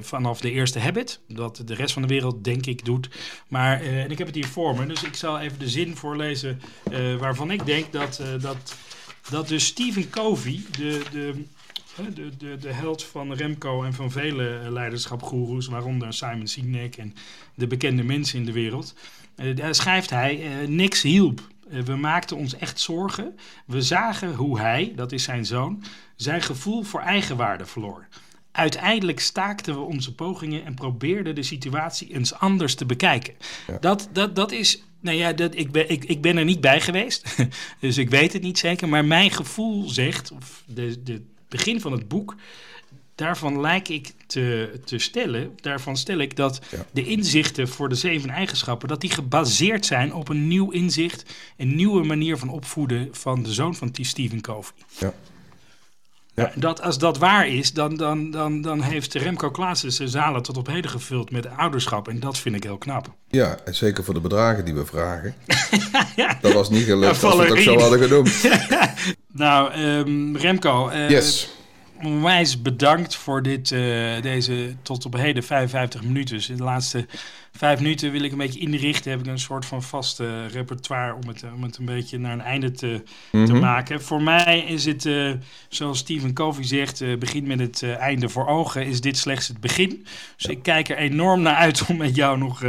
vanaf 0.00 0.40
de 0.40 0.50
eerste 0.50 0.78
habit. 0.78 1.20
Dat 1.28 1.62
de 1.64 1.74
rest 1.74 1.92
van 1.92 2.02
de 2.02 2.08
wereld, 2.08 2.44
denk 2.44 2.66
ik, 2.66 2.84
doet. 2.84 3.08
Maar, 3.48 3.82
uh, 3.82 4.02
en 4.02 4.10
ik 4.10 4.18
heb 4.18 4.26
het 4.26 4.36
hier 4.36 4.46
voor 4.46 4.76
me. 4.76 4.86
Dus 4.86 5.02
ik 5.02 5.14
zal 5.14 5.40
even 5.40 5.58
de 5.58 5.68
zin 5.68 5.96
voorlezen 5.96 6.60
uh, 6.90 7.16
waarvan 7.16 7.50
ik 7.50 7.66
denk 7.66 7.92
dat, 7.92 8.22
dat, 8.40 8.76
dat 9.30 9.48
dus 9.48 9.66
Stephen 9.66 10.10
Covey, 10.10 10.60
de, 10.78 11.02
de, 11.12 11.44
de, 12.14 12.36
de, 12.36 12.56
de 12.56 12.72
held 12.72 13.04
van 13.04 13.32
Remco 13.32 13.82
en 13.82 13.94
van 13.94 14.10
vele 14.10 14.66
leiderschapgoeroes, 14.70 15.66
waaronder 15.66 16.12
Simon 16.12 16.46
Sinek 16.46 16.96
en 16.96 17.14
de 17.54 17.66
bekende 17.66 18.02
mensen 18.02 18.38
in 18.38 18.44
de 18.44 18.52
wereld, 18.52 18.94
daar 19.54 19.74
schrijft 19.74 20.10
hij: 20.10 20.66
niks 20.66 21.02
hielp. 21.02 21.40
We 21.84 21.96
maakten 21.96 22.36
ons 22.36 22.56
echt 22.56 22.80
zorgen. 22.80 23.36
We 23.66 23.82
zagen 23.82 24.34
hoe 24.34 24.60
hij, 24.60 24.92
dat 24.96 25.12
is 25.12 25.22
zijn 25.22 25.46
zoon, 25.46 25.82
zijn 26.16 26.42
gevoel 26.42 26.82
voor 26.82 27.00
eigenwaarde 27.00 27.66
verloor. 27.66 28.06
Uiteindelijk 28.52 29.20
staakten 29.20 29.74
we 29.74 29.80
onze 29.80 30.14
pogingen 30.14 30.64
en 30.64 30.74
probeerden 30.74 31.34
de 31.34 31.42
situatie 31.42 32.14
eens 32.14 32.34
anders 32.34 32.74
te 32.74 32.86
bekijken. 32.86 33.34
Dat, 33.80 34.08
dat, 34.12 34.36
dat 34.36 34.52
is 34.52 34.82
nou 35.00 35.16
ja, 35.16 35.32
dat, 35.32 35.56
ik, 35.56 35.70
ben, 35.70 35.90
ik, 35.90 36.04
ik 36.04 36.22
ben 36.22 36.36
er 36.36 36.44
niet 36.44 36.60
bij 36.60 36.80
geweest, 36.80 37.36
dus 37.80 37.98
ik 37.98 38.10
weet 38.10 38.32
het 38.32 38.42
niet 38.42 38.58
zeker. 38.58 38.88
Maar 38.88 39.04
mijn 39.04 39.30
gevoel 39.30 39.88
zegt, 39.88 40.32
of 40.32 40.62
de, 40.66 41.02
de 41.02 41.22
begin 41.52 41.80
van 41.80 41.92
het 41.92 42.08
boek, 42.08 42.34
daarvan 43.14 43.60
lijk 43.60 43.88
ik 43.88 44.12
te, 44.26 44.80
te 44.84 44.98
stellen, 44.98 45.52
daarvan 45.60 45.96
stel 45.96 46.18
ik 46.18 46.36
dat 46.36 46.60
de 46.92 47.04
inzichten 47.04 47.68
voor 47.68 47.88
de 47.88 47.94
zeven 47.94 48.30
eigenschappen, 48.30 48.88
dat 48.88 49.00
die 49.00 49.10
gebaseerd 49.10 49.86
zijn 49.86 50.14
op 50.14 50.28
een 50.28 50.48
nieuw 50.48 50.70
inzicht, 50.70 51.34
een 51.56 51.74
nieuwe 51.74 52.04
manier 52.04 52.38
van 52.38 52.48
opvoeden 52.48 53.08
van 53.12 53.42
de 53.42 53.52
zoon 53.52 53.74
van 53.74 53.90
Stephen 53.92 54.40
Covey. 54.40 54.74
Ja. 54.98 55.14
Ja. 56.34 56.52
Dat, 56.54 56.82
als 56.82 56.98
dat 56.98 57.18
waar 57.18 57.48
is, 57.48 57.72
dan, 57.72 57.96
dan, 57.96 58.30
dan, 58.30 58.60
dan 58.60 58.82
heeft 58.82 59.14
Remco 59.14 59.50
Klaassen 59.50 59.92
zijn 59.92 60.08
zalen 60.08 60.42
tot 60.42 60.56
op 60.56 60.66
heden 60.66 60.90
gevuld 60.90 61.30
met 61.30 61.56
ouderschap. 61.56 62.08
En 62.08 62.20
dat 62.20 62.38
vind 62.38 62.54
ik 62.56 62.62
heel 62.62 62.78
knap. 62.78 63.14
Ja, 63.28 63.56
en 63.64 63.74
zeker 63.74 64.04
voor 64.04 64.14
de 64.14 64.20
bedragen 64.20 64.64
die 64.64 64.74
we 64.74 64.86
vragen. 64.86 65.34
ja. 66.16 66.38
Dat 66.40 66.52
was 66.52 66.70
niet 66.70 66.84
gelukt 66.84 67.22
als 67.22 67.36
we 67.36 67.42
het 67.42 67.50
ook 67.50 67.58
zo 67.58 67.78
hadden 67.78 67.98
genoemd. 67.98 68.48
nou, 69.32 69.74
um, 69.74 70.36
Remco. 70.36 70.90
Uh, 70.90 71.10
yes. 71.10 71.50
Onwijs 72.02 72.62
bedankt 72.62 73.16
voor 73.16 73.42
dit, 73.42 73.70
uh, 73.70 74.22
deze 74.22 74.74
tot 74.82 75.04
op 75.04 75.16
heden 75.16 75.42
55 75.42 76.02
minuten. 76.02 76.36
Dus 76.36 76.46
de 76.46 76.62
laatste 76.62 77.06
vijf 77.52 77.80
minuten 77.80 78.12
wil 78.12 78.22
ik 78.22 78.32
een 78.32 78.38
beetje 78.38 78.60
inrichten. 78.60 79.10
Heb 79.10 79.20
ik 79.20 79.26
een 79.26 79.38
soort 79.38 79.66
van 79.66 79.82
vaste 79.82 80.46
repertoire 80.46 81.14
om 81.14 81.28
het, 81.28 81.44
om 81.54 81.62
het 81.62 81.76
een 81.76 81.84
beetje 81.84 82.18
naar 82.18 82.32
een 82.32 82.40
einde 82.40 82.70
te, 82.70 83.02
te 83.30 83.36
mhm. 83.36 83.58
maken. 83.58 84.02
Voor 84.02 84.22
mij 84.22 84.64
is 84.68 84.84
het, 84.84 85.04
uh, 85.04 85.32
zoals 85.68 85.98
Stephen 85.98 86.32
Covey 86.32 86.64
zegt, 86.64 87.00
uh, 87.00 87.18
begin 87.18 87.46
met 87.46 87.58
het 87.58 87.82
einde 87.82 88.28
voor 88.28 88.46
ogen. 88.46 88.86
Is 88.86 89.00
dit 89.00 89.18
slechts 89.18 89.48
het 89.48 89.60
begin? 89.60 90.06
Dus 90.36 90.46
ik 90.46 90.62
kijk 90.62 90.88
er 90.88 90.96
enorm 90.96 91.42
naar 91.42 91.56
uit 91.56 91.86
om 91.88 91.96
met 91.96 92.14
jou 92.14 92.38
nog, 92.38 92.64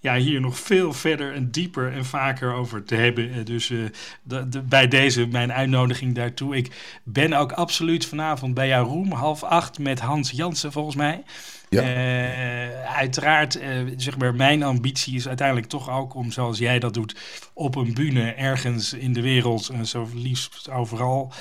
ja, 0.00 0.16
hier 0.16 0.40
nog 0.40 0.58
veel 0.58 0.92
verder 0.92 1.34
en 1.34 1.50
dieper 1.50 1.92
en 1.92 2.04
vaker 2.04 2.52
over 2.52 2.84
te 2.84 2.94
hebben. 2.94 3.44
Dus 3.44 3.66
de, 4.22 4.48
de, 4.48 4.62
bij 4.62 4.88
deze 4.88 5.26
mijn 5.26 5.52
uitnodiging 5.52 6.14
daartoe. 6.14 6.56
Ik 6.56 6.98
ben 7.02 7.32
ook 7.32 7.52
absoluut 7.52 8.06
vanavond 8.06 8.54
bij 8.54 8.68
jou 8.68 8.86
room, 8.86 9.12
half 9.12 9.42
acht 9.42 9.78
met 9.78 10.00
Hans 10.00 10.30
Jansen 10.30 10.72
volgens 10.72 10.96
mij. 10.96 11.22
Ja. 11.74 11.82
Uh, 11.82 12.94
uiteraard, 12.96 13.56
uh, 13.56 13.62
zeg 13.96 14.18
maar, 14.18 14.34
mijn 14.34 14.62
ambitie 14.62 15.14
is 15.14 15.28
uiteindelijk 15.28 15.68
toch 15.68 15.90
ook 15.90 16.14
om, 16.14 16.30
zoals 16.30 16.58
jij 16.58 16.78
dat 16.78 16.94
doet, 16.94 17.16
op 17.52 17.76
een 17.76 17.94
bühne 17.94 18.32
ergens 18.32 18.92
in 18.92 19.12
de 19.12 19.20
wereld, 19.20 19.70
uh, 19.72 19.80
zo 19.82 20.08
liefst 20.14 20.70
overal, 20.70 21.32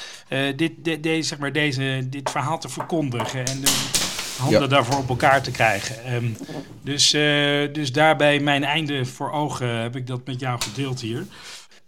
dit, 0.55 0.71
dit, 0.77 1.03
deze, 1.03 1.27
zeg 1.27 1.39
maar, 1.39 1.51
deze, 1.51 2.07
dit 2.09 2.29
verhaal 2.29 2.59
te 2.59 2.69
verkondigen 2.69 3.45
en 3.45 3.61
de 3.61 3.71
handen 4.37 4.69
daarvoor 4.69 4.97
op 4.97 5.09
elkaar 5.09 5.41
te 5.41 5.51
krijgen. 5.51 6.13
Um, 6.13 6.37
dus, 6.81 7.09
dus 7.71 7.91
daarbij 7.91 8.39
mijn 8.39 8.63
einde 8.63 9.05
voor 9.05 9.31
ogen 9.31 9.81
heb 9.81 9.95
ik 9.95 10.07
dat 10.07 10.25
met 10.25 10.39
jou 10.39 10.61
gedeeld 10.61 11.01
hier 11.01 11.25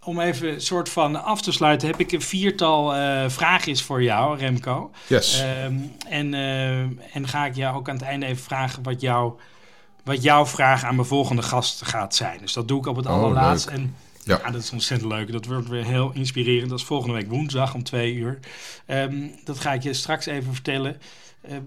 om 0.06 0.20
even 0.20 0.52
een 0.52 0.60
soort 0.60 0.88
van 0.88 1.24
af 1.24 1.42
te 1.42 1.52
sluiten, 1.52 1.88
heb 1.88 2.00
ik 2.00 2.12
een 2.12 2.22
viertal 2.22 2.96
uh, 2.96 3.28
vraagjes 3.28 3.82
voor 3.82 4.02
jou, 4.02 4.38
Remco. 4.38 4.90
Yes. 5.06 5.42
Um, 5.64 5.92
en, 6.08 6.32
uh, 6.32 6.80
en 7.14 7.28
ga 7.28 7.46
ik 7.46 7.54
jou 7.54 7.76
ook 7.76 7.88
aan 7.88 7.96
het 7.96 8.04
einde 8.04 8.26
even 8.26 8.42
vragen 8.42 8.82
wat, 8.82 9.00
jou, 9.00 9.32
wat 10.04 10.22
jouw 10.22 10.46
vraag 10.46 10.84
aan 10.84 10.94
mijn 10.94 11.06
volgende 11.06 11.42
gast 11.42 11.82
gaat 11.86 12.14
zijn. 12.14 12.38
Dus 12.40 12.52
dat 12.52 12.68
doe 12.68 12.78
ik 12.78 12.86
op 12.86 12.96
het 12.96 13.06
oh, 13.06 13.12
allerlaatst. 13.12 13.66
En 13.66 13.94
Ja. 14.24 14.50
dat 14.50 14.62
is 14.62 14.72
ontzettend 14.72 15.12
leuk. 15.12 15.32
Dat 15.32 15.46
wordt 15.46 15.68
weer 15.68 15.84
heel 15.84 16.10
inspirerend. 16.14 16.70
Dat 16.70 16.78
is 16.78 16.84
volgende 16.84 17.14
week 17.14 17.28
woensdag 17.28 17.74
om 17.74 17.82
twee 17.82 18.14
uur. 18.14 18.38
Ehm, 18.86 19.28
dat 19.44 19.60
ga 19.60 19.72
ik 19.72 19.82
je 19.82 19.92
straks 19.92 20.26
even 20.26 20.52
vertellen. 20.52 21.00
Ehm, 21.48 21.60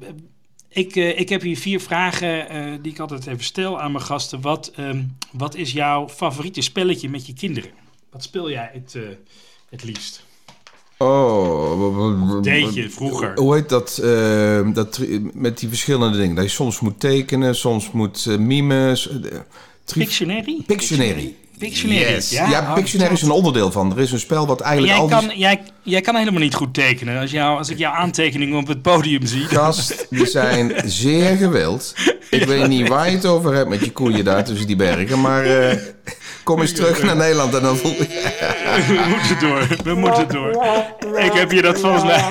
ik, 0.69 0.95
eh, 0.95 1.19
ik 1.19 1.29
heb 1.29 1.41
hier 1.41 1.57
vier 1.57 1.79
vragen 1.81 2.49
eh, 2.49 2.73
die 2.81 2.91
ik 2.91 2.99
altijd 2.99 3.27
even 3.27 3.43
stel 3.43 3.81
aan 3.81 3.91
mijn 3.91 4.03
gasten. 4.03 4.41
Wat, 4.41 4.71
ehm, 4.75 5.03
wat 5.31 5.55
is 5.55 5.71
jouw 5.71 6.09
favoriete 6.09 6.61
spelletje 6.61 7.09
met 7.09 7.25
je 7.25 7.33
kinderen? 7.33 7.71
Wat 8.11 8.23
speel 8.23 8.49
jij 8.49 8.69
het, 8.73 8.95
eh, 8.95 9.01
het 9.69 9.83
liefst? 9.83 10.23
Oh, 10.97 12.41
Deed 12.41 12.73
je 12.73 12.89
vroeger? 12.89 13.31
Hoe 13.35 13.55
heet 13.55 13.69
dat? 13.69 13.97
eh, 13.97 14.73
dat 14.73 14.99
met 15.33 15.59
die 15.59 15.69
verschillende 15.69 16.17
dingen. 16.17 16.35
Dat 16.35 16.43
je 16.43 16.49
soms 16.49 16.79
moet 16.79 16.99
tekenen, 16.99 17.55
soms 17.55 17.91
moet 17.91 18.25
eh, 18.29 18.37
mimen. 18.37 18.97
Pictionary? 19.93 20.63
Pictionary. 20.65 21.35
Pictionary, 21.57 21.99
Yes. 22.01 22.29
ja? 22.29 22.49
Ja, 22.49 22.61
Oh, 22.61 22.73
Pictionary 22.73 23.13
is 23.13 23.21
een 23.21 23.31
onderdeel 23.31 23.71
van. 23.71 23.91
Er 23.91 23.99
is 23.99 24.11
een 24.11 24.19
spel 24.19 24.47
wat 24.47 24.61
eigenlijk 24.61 24.93
Jij 24.93 25.01
al 25.01 25.19
die 25.19 25.27
kan, 25.27 25.37
jij, 25.37 25.61
jij 25.83 26.01
kan 26.01 26.15
helemaal 26.15 26.41
niet 26.41 26.53
goed 26.53 26.73
tekenen. 26.73 27.19
Als, 27.21 27.31
jou, 27.31 27.57
als 27.57 27.69
ik 27.69 27.77
jouw 27.77 27.91
aantekeningen 27.93 28.57
op 28.57 28.67
het 28.67 28.81
podium 28.81 29.25
zie. 29.25 29.45
gast, 29.45 30.07
die 30.09 30.25
zijn 30.27 30.73
zeer 30.85 31.35
gewild. 31.37 31.93
Ik 32.29 32.43
weet 32.51 32.67
niet 32.67 32.87
waar 32.87 33.09
je 33.09 33.15
het 33.15 33.25
over 33.25 33.53
hebt 33.53 33.69
met 33.69 33.85
je 33.85 33.91
koeien 33.91 34.25
daar 34.25 34.43
tussen 34.45 34.67
die 34.67 34.75
bergen. 34.75 35.21
Maar 35.21 35.43
kom 36.49 36.61
eens 36.61 36.73
terug 36.73 37.03
naar 37.03 37.15
Nederland 37.15 37.53
en 37.55 37.61
dan 37.61 37.77
voel 37.77 37.91
je... 37.91 38.07
We 38.87 39.05
moeten 39.09 39.39
door. 39.39 39.67
We 39.83 39.93
moeten 39.93 40.27
door. 40.27 40.65
Ik 41.17 41.33
heb 41.33 41.51
je 41.51 41.61
dat 41.61 41.79
volgens 41.79 42.03
mij, 42.03 42.27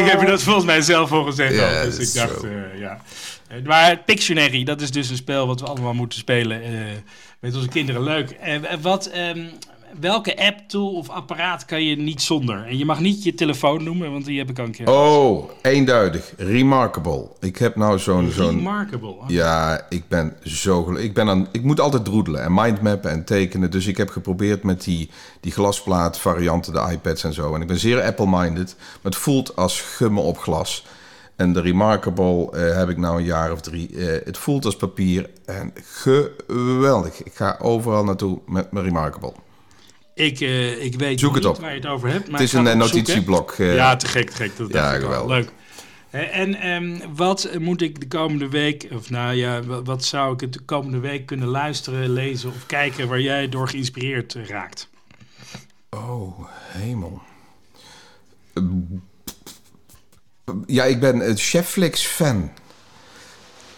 ik 0.00 0.10
heb 0.10 0.20
je 0.20 0.26
dat 0.26 0.42
volgens 0.42 0.64
mij 0.64 0.80
zelf 0.80 1.12
al 1.12 1.24
gezegd. 1.24 1.54
Ja, 1.54 1.84
dus 1.84 1.98
ik 1.98 2.14
dacht, 2.14 2.42
eh, 2.42 2.80
ja. 2.80 3.00
Eh, 3.48 3.62
Maar 3.64 3.96
Pictionary, 3.96 4.64
dat 4.64 4.80
is 4.80 4.90
dus 4.90 5.10
een 5.10 5.16
spel 5.16 5.46
wat 5.46 5.60
we 5.60 5.66
allemaal 5.66 5.94
moeten 5.94 6.18
spelen 6.18 6.62
eh, 6.62 6.70
met 7.40 7.54
onze 7.54 7.68
kinderen. 7.68 8.02
Leuk. 8.02 8.30
Eh, 8.30 8.54
wat, 8.80 9.06
ehm, 9.06 9.44
welke 10.00 10.38
app, 10.38 10.58
tool 10.66 10.92
of 10.94 11.08
apparaat 11.08 11.64
kan 11.64 11.82
je 11.82 11.96
niet 11.96 12.22
zonder? 12.22 12.66
En 12.66 12.78
je 12.78 12.84
mag 12.84 13.00
niet 13.00 13.22
je 13.22 13.34
telefoon 13.34 13.84
noemen, 13.84 14.12
want 14.12 14.24
die 14.24 14.38
heb 14.38 14.50
ik 14.50 14.58
al 14.58 14.64
een 14.64 14.72
keer. 14.72 14.90
Oh, 14.90 15.50
eenduidig. 15.62 16.32
Remarkable. 16.36 17.28
Ik 17.40 17.56
heb 17.56 17.76
nou 17.76 17.98
zo'n... 17.98 18.30
zo'n 18.30 18.56
Remarkable. 18.56 19.14
Ja, 19.26 19.86
ik 19.88 20.08
ben 20.08 20.36
zo 20.42 20.82
gelu- 20.82 21.00
ik 21.00 21.14
ben 21.14 21.28
aan, 21.28 21.48
Ik 21.52 21.62
moet 21.62 21.80
altijd 21.80 22.04
droedelen 22.04 22.42
en 22.42 22.54
mindmappen 22.54 23.10
en 23.10 23.24
tekenen. 23.24 23.70
Dus 23.70 23.86
ik 23.86 23.96
heb 23.96 24.08
geprobeerd 24.10 24.62
met 24.62 24.84
die, 24.84 25.10
die 25.40 25.52
glasplaat 25.52 26.18
varianten, 26.18 26.72
de 26.72 26.88
iPads 26.92 27.24
en 27.24 27.32
zo. 27.32 27.54
En 27.54 27.60
ik 27.60 27.66
ben 27.66 27.78
zeer 27.78 28.02
Apple-minded. 28.02 28.74
Maar 28.78 29.12
het 29.12 29.16
voelt 29.16 29.56
als 29.56 29.80
gummen 29.80 30.22
op 30.22 30.38
glas. 30.38 30.84
En 31.36 31.52
de 31.52 31.60
Remarkable 31.60 32.50
eh, 32.50 32.76
heb 32.76 32.88
ik 32.88 32.96
nou 32.96 33.18
een 33.18 33.24
jaar 33.24 33.52
of 33.52 33.60
drie. 33.60 33.96
Eh, 33.96 34.24
het 34.24 34.38
voelt 34.38 34.64
als 34.64 34.76
papier 34.76 35.30
en 35.44 35.72
geweldig. 35.82 37.22
Ik 37.22 37.34
ga 37.34 37.56
overal 37.60 38.04
naartoe 38.04 38.38
met 38.46 38.72
mijn 38.72 38.84
Remarkable. 38.84 39.32
Ik, 40.18 40.40
eh, 40.40 40.84
ik 40.84 40.94
weet 40.94 41.20
Zoek 41.20 41.34
het 41.34 41.44
niet 41.44 41.52
op. 41.52 41.60
waar 41.60 41.70
je 41.70 41.76
het 41.80 41.86
over 41.88 42.08
hebt. 42.08 42.30
Maar 42.30 42.40
het 42.40 42.48
is 42.48 42.54
een 42.54 42.66
eh, 42.66 42.74
notitieblok. 42.74 43.50
eh, 43.52 43.74
Ja, 43.74 43.96
te 43.96 44.06
gek, 44.06 44.30
te 44.30 44.36
gek. 44.36 44.56
Dat 44.56 44.72
Ja, 44.72 44.92
geweldig. 44.92 45.36
Leuk. 45.36 45.52
En 46.32 46.54
ehm, 46.54 46.98
wat 47.14 47.48
moet 47.58 47.82
ik 47.82 48.00
de 48.00 48.08
komende 48.08 48.48
week, 48.48 48.88
of 48.92 49.10
nou 49.10 49.34
ja, 49.34 49.62
wat, 49.84 50.04
zou 50.04 50.34
ik 50.34 50.40
het 50.40 50.52
de 50.52 50.60
komende 50.60 50.98
week 50.98 51.26
kunnen 51.26 51.48
luisteren, 51.48 52.10
lezen 52.12 52.48
of 52.50 52.66
kijken 52.66 53.08
waar 53.08 53.20
jij 53.20 53.48
door 53.48 53.68
geïnspireerd 53.68 54.36
raakt? 54.46 54.88
Oh, 55.90 56.38
hemel. 56.68 57.22
Eh, 58.54 58.62
Ja, 60.66 60.84
ik 60.84 61.00
ben 61.00 61.28
een 61.28 61.36
Chefflix-fan. 61.36 62.42
Eh, 62.42 62.48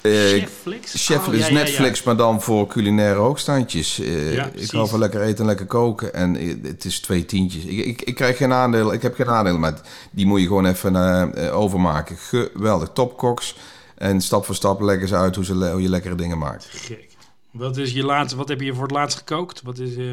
Chefflix? 0.03 1.07
Chef 1.07 1.29
Oh, 1.29 1.35
ja, 1.35 1.47
ja. 1.47 1.53
Netflix, 1.53 2.03
maar 2.03 2.17
dan 2.17 2.43
voor 2.43 2.67
culinaire 2.67 3.19
hoogstandjes. 3.19 3.99
Eh, 4.01 4.35
Ja, 4.35 4.51
ik 4.55 4.71
hou 4.71 4.89
van 4.89 4.99
lekker 4.99 5.21
eten 5.23 5.39
en 5.39 5.47
lekker 5.47 5.67
koken. 5.67 6.15
En 6.15 6.37
eh, 6.37 6.55
het 6.63 6.85
is 6.85 7.01
twee 7.01 7.25
tientjes. 7.25 7.65
Ik, 7.65 7.85
ik, 7.87 8.03
ik 8.03 8.15
krijg 8.15 8.37
geen 8.37 8.53
aandeel. 8.53 8.93
Ik 8.93 9.03
heb 9.03 9.15
geen 9.15 9.29
aandeel, 9.29 9.59
maar 9.59 9.75
die 10.11 10.27
moet 10.27 10.41
je 10.41 10.47
gewoon 10.47 10.67
even 10.67 10.97
eh, 10.97 11.47
eh, 11.47 11.59
overmaken. 11.59 12.17
Geweldig. 12.17 12.89
Topkoks. 12.93 13.57
En 13.95 14.21
stap 14.21 14.45
voor 14.45 14.55
stap 14.55 14.81
leggen 14.81 15.09
ze 15.09 15.17
uit 15.17 15.35
hoe, 15.35 15.45
ze, 15.45 15.53
hoe 15.55 15.83
je 15.83 15.89
lekkere 15.89 16.15
dingen 16.15 16.39
maakt. 16.39 16.69
Gek. 16.71 17.09
Wat, 17.51 17.77
is 17.77 17.93
je 17.93 18.05
laatste, 18.05 18.37
wat 18.37 18.49
heb 18.49 18.61
je 18.61 18.73
voor 18.75 18.83
het 18.83 18.93
laatst 18.93 19.19
gekookt? 19.19 19.63
Wat 19.63 19.79
is, 19.79 19.97
eh 19.97 20.11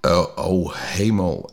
Oh, 0.00 0.26
oh 0.36 0.74
hemel. 0.74 1.50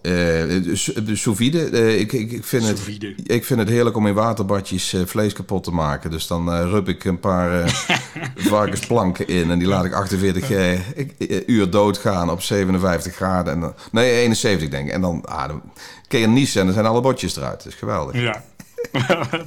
Sous- 0.74 1.36
vide. 1.36 1.70
eh, 1.70 2.00
ik, 2.00 2.12
ik, 2.14 2.32
ik, 2.32 2.44
vind 2.46 2.68
het, 2.68 2.80
ik 3.24 3.46
vind 3.46 3.60
het 3.60 3.70
heerlijk 3.70 3.96
om 3.96 4.08
in 4.08 4.14
waterbadjes 4.14 4.96
vlees 5.06 5.34
kapot 5.34 5.64
te 5.64 5.72
maken. 5.72 6.12
Dus 6.12 6.28
dan 6.28 6.50
rub 6.70 6.88
ik 6.88 7.04
een 7.04 7.20
paar 7.20 7.70
varkensplanken 8.36 9.28
in. 9.28 9.52
En 9.52 9.60
die 9.60 9.68
laat 9.68 9.86
ik 9.86 9.94
48 9.94 10.52
eh, 10.52 10.72
ik- 10.98 11.14
eh, 11.20 11.42
uur 11.46 11.70
doodgaan 11.70 12.30
op 12.30 12.42
57 12.42 13.16
graden. 13.16 13.54
En 13.54 13.60
dan, 13.60 13.74
nee, 13.92 14.12
71 14.12 14.70
denk 14.70 14.88
ik. 14.88 14.94
En 14.94 15.02
dan, 15.02 15.26
ah, 15.26 15.48
dan 15.48 15.62
kun 16.08 16.20
je 16.20 16.28
niezen 16.28 16.60
en 16.60 16.66
dan 16.66 16.74
zijn 16.76 16.86
alle 16.88 17.02
botjes 17.02 17.36
eruit. 17.38 17.64
Dat 17.64 17.72
is 17.74 17.80
geweldig. 17.80 18.22
Ja. 18.22 18.44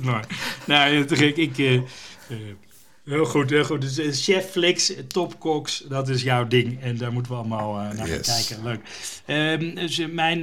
Nou, 0.66 1.06
gek. 1.08 1.36
Ik, 1.36 1.58
eh, 1.58 1.80
heel 3.06 3.24
goed, 3.24 3.50
heel 3.50 3.64
goed. 3.64 3.80
Dus 3.80 3.98
eh, 3.98 4.12
Chef 4.12 4.50
Flix, 4.50 4.92
Topkoks, 5.08 5.84
dat 5.88 6.08
is 6.08 6.22
jouw 6.22 6.46
ding. 6.46 6.80
En 6.80 6.96
daar 6.96 7.12
moeten 7.12 7.32
we 7.32 7.38
allemaal 7.38 7.80
eh, 7.80 7.96
naar 7.96 8.06
gaan 8.06 8.20
kijken. 8.20 8.62
Leuk. 8.62 8.80
Ehm, 9.24 9.74
dus 9.74 9.98
eh, 9.98 10.08
mijn 10.08 10.40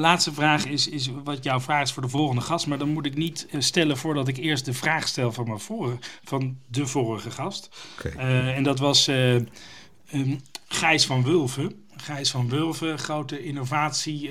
laatste 0.00 0.32
vraag 0.32 0.66
is, 0.66 0.88
is 0.88 1.10
wat 1.24 1.44
jouw 1.44 1.60
vraag 1.60 1.82
is 1.82 1.92
voor 1.92 2.02
de 2.02 2.08
volgende 2.08 2.40
gast. 2.40 2.66
Maar 2.66 2.78
dan 2.78 2.88
moet 2.88 3.06
ik 3.06 3.14
niet 3.14 3.46
stellen 3.58 3.96
voordat 3.96 4.28
ik 4.28 4.36
eerst 4.36 4.64
de 4.64 4.72
vraag 4.72 5.08
stel 5.08 5.32
van, 5.32 5.46
mijn 5.46 5.60
vorige, 5.60 5.98
van 6.24 6.58
de 6.68 6.86
vorige 6.86 7.30
gast. 7.30 7.68
En 8.16 8.62
dat 8.62 8.78
was 8.78 9.08
ehm, 9.08 9.44
Gijs 10.68 11.06
van 11.06 11.22
Wulven. 11.22 11.84
Gijs 11.96 12.30
van 12.30 12.48
Wulven, 12.48 12.98
grote 12.98 13.44
innovatie... 13.44 14.30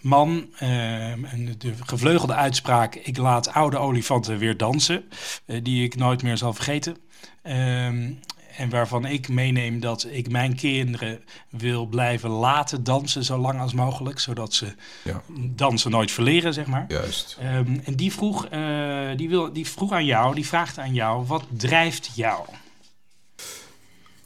man. 0.00 0.48
eh, 0.58 1.10
en 1.10 1.54
de 1.58 1.72
gevleugelde 1.86 2.34
uitspraak: 2.34 2.94
Ik 2.94 3.16
laat 3.16 3.52
oude 3.52 3.78
olifanten 3.78 4.38
weer 4.38 4.56
dansen. 4.56 5.04
eh, 5.46 5.60
die 5.62 5.84
ik 5.84 5.96
nooit 5.96 6.22
meer 6.22 6.36
zal 6.36 6.52
vergeten. 6.54 6.96
Ehm, 7.42 8.12
en 8.56 8.68
waarvan 8.70 9.04
ik 9.04 9.28
meeneem 9.28 9.80
dat 9.80 10.06
ik 10.10 10.30
mijn 10.30 10.54
kinderen 10.56 11.20
wil 11.50 11.86
blijven 11.86 12.30
laten 12.30 12.84
dansen 12.84 13.24
zo 13.24 13.38
lang 13.38 13.60
als 13.60 13.72
mogelijk. 13.72 14.18
Zodat 14.18 14.54
ze 14.54 14.74
Ja, 15.04 15.22
dansen 15.38 15.90
nooit 15.90 16.10
verleren, 16.10 16.54
zeg 16.54 16.66
maar. 16.66 16.84
juist. 16.88 17.36
Ehm, 17.40 17.78
en 17.84 17.94
die 17.94 18.12
vroeg, 18.12 18.46
eh, 18.46 19.08
die, 19.16 19.28
wil, 19.28 19.52
die 19.52 19.68
vroeg 19.68 19.92
aan 19.92 20.04
jou, 20.04 20.34
die 20.34 20.46
vraagt 20.46 20.78
aan 20.78 20.94
jou: 20.94 21.26
wat 21.26 21.44
drijft 21.56 22.10
jou? 22.14 22.44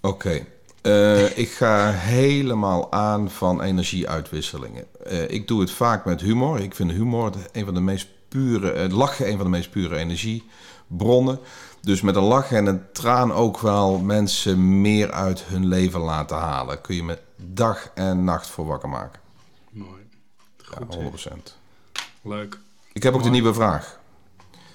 Oké. 0.01 0.47
Eh, 0.85 1.39
ik 1.39 1.51
ga 1.51 1.91
helemaal 1.91 2.93
aan 2.93 3.31
van 3.31 3.63
energieuitwisselingen. 3.63 4.87
Eh, 5.05 5.31
ik 5.31 5.49
doe 5.49 5.61
het 5.61 5.71
vaak 5.71 6.05
met 6.05 6.21
humor. 6.21 6.61
Ik 6.61 6.75
vind 6.75 6.91
humor 6.91 7.33
een 7.53 7.65
van 7.65 7.75
de 7.75 7.81
meest 7.81 8.09
pure, 8.29 8.73
het 8.73 8.93
lachen 8.93 9.29
een 9.29 9.37
van 9.37 9.45
de 9.45 9.51
meest 9.51 9.71
pure 9.71 9.97
energiebronnen. 9.97 11.39
Dus 11.81 12.01
met 12.01 12.17
een 12.17 12.23
lach 12.23 12.53
en 12.53 12.67
een 12.67 12.83
traan 12.93 13.33
ook 13.33 13.59
wel 13.59 13.99
mensen 13.99 14.81
meer 14.81 15.13
uit 15.13 15.45
hun 15.45 15.67
leven 15.67 16.01
laten 16.01 16.37
halen. 16.37 16.81
Kun 16.81 16.95
je 16.95 17.03
me 17.03 17.19
dag 17.37 17.91
en 17.95 18.25
nacht 18.25 18.47
voor 18.47 18.67
wakker 18.67 18.89
maken. 18.89 19.21
Mooi. 19.71 20.03
Ja, 20.57 20.87
100%. 20.87 21.57
Leuk. 22.23 22.59
Ik 22.93 23.03
heb 23.03 23.15
ook 23.15 23.23
de 23.23 23.31
nieuwe 23.31 23.55
vraag. 23.55 24.01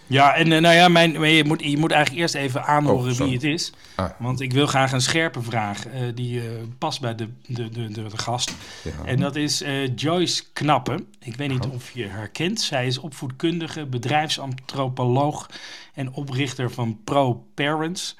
Ja, 0.09 0.35
en 0.35 0.51
eh, 0.51 0.61
nou 0.61 0.75
ja, 0.75 0.87
mijn, 0.87 1.21
je, 1.21 1.43
moet, 1.43 1.63
je 1.63 1.77
moet 1.77 1.91
eigenlijk 1.91 2.21
eerst 2.21 2.35
even 2.35 2.65
aanhoren 2.65 3.11
Oh, 3.11 3.17
wie 3.17 3.33
het 3.33 3.43
is. 3.43 3.73
Ah. 3.95 4.09
Want 4.17 4.41
ik 4.41 4.53
wil 4.53 4.67
graag 4.67 4.91
een 4.91 5.01
scherpe 5.01 5.41
vraag 5.41 5.87
eh, 5.87 6.01
die 6.15 6.39
eh, 6.39 6.45
past 6.77 7.01
bij 7.01 7.15
de, 7.15 7.29
de, 7.47 7.69
de, 7.69 7.87
de, 7.87 8.03
de 8.03 8.17
gast. 8.17 8.53
Ja. 8.83 8.91
En 9.05 9.19
dat 9.19 9.35
is 9.35 9.63
Joyce 9.95 10.43
Knappen. 10.53 11.07
Ik 11.19 11.35
weet 11.35 11.49
niet 11.49 11.65
of 11.65 11.91
je 11.91 12.07
haar 12.07 12.27
kent. 12.27 12.61
Zij 12.61 12.87
is 12.87 12.97
opvoedkundige, 12.97 13.85
bedrijfsantropoloog 13.85 15.49
en 15.93 16.13
oprichter 16.13 16.71
van 16.71 16.99
Pro 17.03 17.45
Parents. 17.53 18.17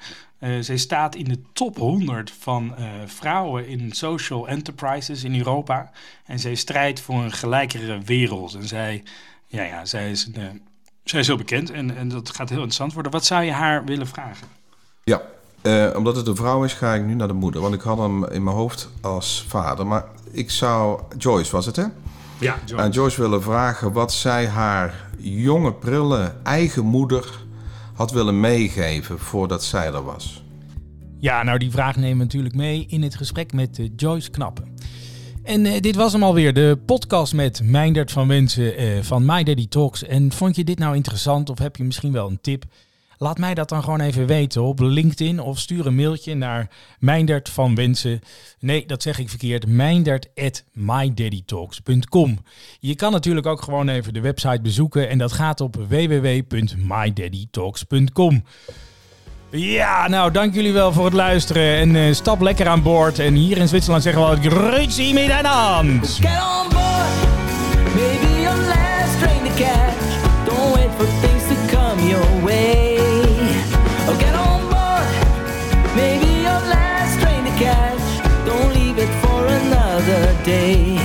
Zij 0.60 0.76
staat 0.76 1.14
in 1.14 1.24
de 1.24 1.42
top 1.52 1.76
100 1.76 2.30
van 2.40 2.74
vrouwen 3.06 3.68
in 3.68 3.92
social 3.92 4.48
enterprises 4.48 5.24
in 5.24 5.36
Europa. 5.36 5.90
En 6.24 6.38
zij 6.38 6.54
strijdt 6.54 7.00
voor 7.00 7.22
een 7.22 7.32
gelijkere 7.32 8.00
wereld. 8.00 8.54
En 8.54 8.68
zij, 8.68 9.02
ja, 9.46 9.62
ja, 9.62 9.84
zij, 9.84 10.10
is, 10.10 10.30
een, 10.32 10.62
zij 11.04 11.20
is 11.20 11.26
heel 11.26 11.36
bekend 11.36 11.70
en, 11.70 11.96
en 11.96 12.08
dat 12.08 12.30
gaat 12.34 12.48
heel 12.48 12.58
interessant 12.58 12.92
worden. 12.92 13.12
Wat 13.12 13.24
zou 13.24 13.44
je 13.44 13.52
haar 13.52 13.84
willen 13.84 14.06
vragen? 14.06 14.46
Ja, 15.04 15.22
eh, 15.62 15.90
omdat 15.96 16.16
het 16.16 16.26
een 16.26 16.36
vrouw 16.36 16.64
is, 16.64 16.72
ga 16.72 16.94
ik 16.94 17.04
nu 17.04 17.14
naar 17.14 17.28
de 17.28 17.34
moeder. 17.34 17.60
Want 17.60 17.74
ik 17.74 17.80
had 17.80 17.98
hem 17.98 18.24
in 18.24 18.44
mijn 18.44 18.56
hoofd 18.56 18.88
als 19.00 19.44
vader. 19.48 19.86
Maar 19.86 20.04
ik 20.30 20.50
zou... 20.50 21.00
Joyce 21.18 21.52
was 21.52 21.66
het, 21.66 21.76
hè? 21.76 21.84
Ja, 22.38 22.58
aan 22.76 22.90
Joyce 22.90 23.20
willen 23.20 23.42
vragen 23.42 23.92
wat 23.92 24.12
zij 24.12 24.46
haar 24.46 25.08
jonge, 25.18 25.72
prille 25.72 26.34
eigen 26.42 26.84
moeder 26.84 27.40
had 27.94 28.10
willen 28.10 28.40
meegeven 28.40 29.18
voordat 29.18 29.64
zij 29.64 29.86
er 29.86 30.04
was. 30.04 30.44
Ja, 31.18 31.42
nou 31.42 31.58
die 31.58 31.70
vraag 31.70 31.96
nemen 31.96 32.16
we 32.18 32.24
natuurlijk 32.24 32.54
mee 32.54 32.86
in 32.88 33.02
het 33.02 33.16
gesprek 33.16 33.52
met 33.52 33.78
eh, 33.78 33.88
Joyce 33.96 34.30
Knappen. 34.30 34.76
En 35.50 35.66
eh, 35.66 35.80
dit 35.80 35.96
was 35.96 36.12
hem 36.12 36.22
alweer, 36.22 36.54
de 36.54 36.78
podcast 36.86 37.34
met 37.34 37.62
Meindert 37.62 38.10
van 38.10 38.28
Wensen 38.28 38.76
eh, 38.76 39.02
van 39.02 39.24
My 39.24 39.42
Daddy 39.42 39.68
Talks. 39.68 40.04
En 40.04 40.32
vond 40.32 40.56
je 40.56 40.64
dit 40.64 40.78
nou 40.78 40.96
interessant 40.96 41.50
of 41.50 41.58
heb 41.58 41.76
je 41.76 41.84
misschien 41.84 42.12
wel 42.12 42.26
een 42.26 42.40
tip? 42.40 42.64
Laat 43.18 43.38
mij 43.38 43.54
dat 43.54 43.68
dan 43.68 43.82
gewoon 43.82 44.00
even 44.00 44.26
weten 44.26 44.62
op 44.62 44.80
LinkedIn 44.80 45.40
of 45.40 45.58
stuur 45.58 45.86
een 45.86 45.94
mailtje 45.94 46.34
naar 46.34 46.70
Meindert 46.98 47.48
van 47.48 47.74
Wensen. 47.74 48.20
Nee, 48.58 48.86
dat 48.86 49.02
zeg 49.02 49.18
ik 49.18 49.28
verkeerd. 49.28 49.66
Meindert 49.66 50.28
at 50.34 50.64
mydaddytalks.com. 50.72 52.38
Je 52.80 52.94
kan 52.94 53.12
natuurlijk 53.12 53.46
ook 53.46 53.62
gewoon 53.62 53.88
even 53.88 54.14
de 54.14 54.20
website 54.20 54.60
bezoeken 54.62 55.08
en 55.08 55.18
dat 55.18 55.32
gaat 55.32 55.60
op 55.60 55.76
www.mydaddytalks.com. 55.88 58.44
Ja, 59.52 60.08
nou, 60.08 60.30
dank 60.30 60.54
jullie 60.54 60.72
wel 60.72 60.92
voor 60.92 61.04
het 61.04 61.14
luisteren. 61.14 61.76
En 61.76 61.94
uh, 61.94 62.14
stap 62.14 62.40
lekker 62.40 62.68
aan 62.68 62.82
boord. 62.82 63.18
En 63.18 63.34
hier 63.34 63.56
in 63.56 63.68
Zwitserland 63.68 64.02
zeggen 64.02 64.22
we 64.22 64.28
altijd... 64.28 64.52
Grüezi 64.52 65.12
miteinander! 65.12 66.08
Get 66.08 66.24
on 66.24 66.68
board, 66.68 67.10
maybe 67.94 68.40
your 68.40 68.56
last 68.56 69.18
train 69.18 69.42
to 69.44 69.54
catch. 69.56 69.94
Don't 70.44 70.74
wait 70.74 70.90
for 70.96 71.06
things 71.20 71.42
to 71.48 71.76
come 71.76 72.08
your 72.08 72.44
way. 72.44 72.98
Oh, 74.08 74.18
get 74.18 74.34
on 74.34 74.68
board, 74.68 75.08
maybe 75.94 76.26
your 76.26 76.60
last 76.68 77.20
train 77.20 77.44
to 77.44 77.64
catch. 77.64 78.26
Don't 78.44 78.74
leave 78.74 79.02
it 79.02 79.10
for 79.20 79.46
another 79.46 80.34
day. 80.44 80.99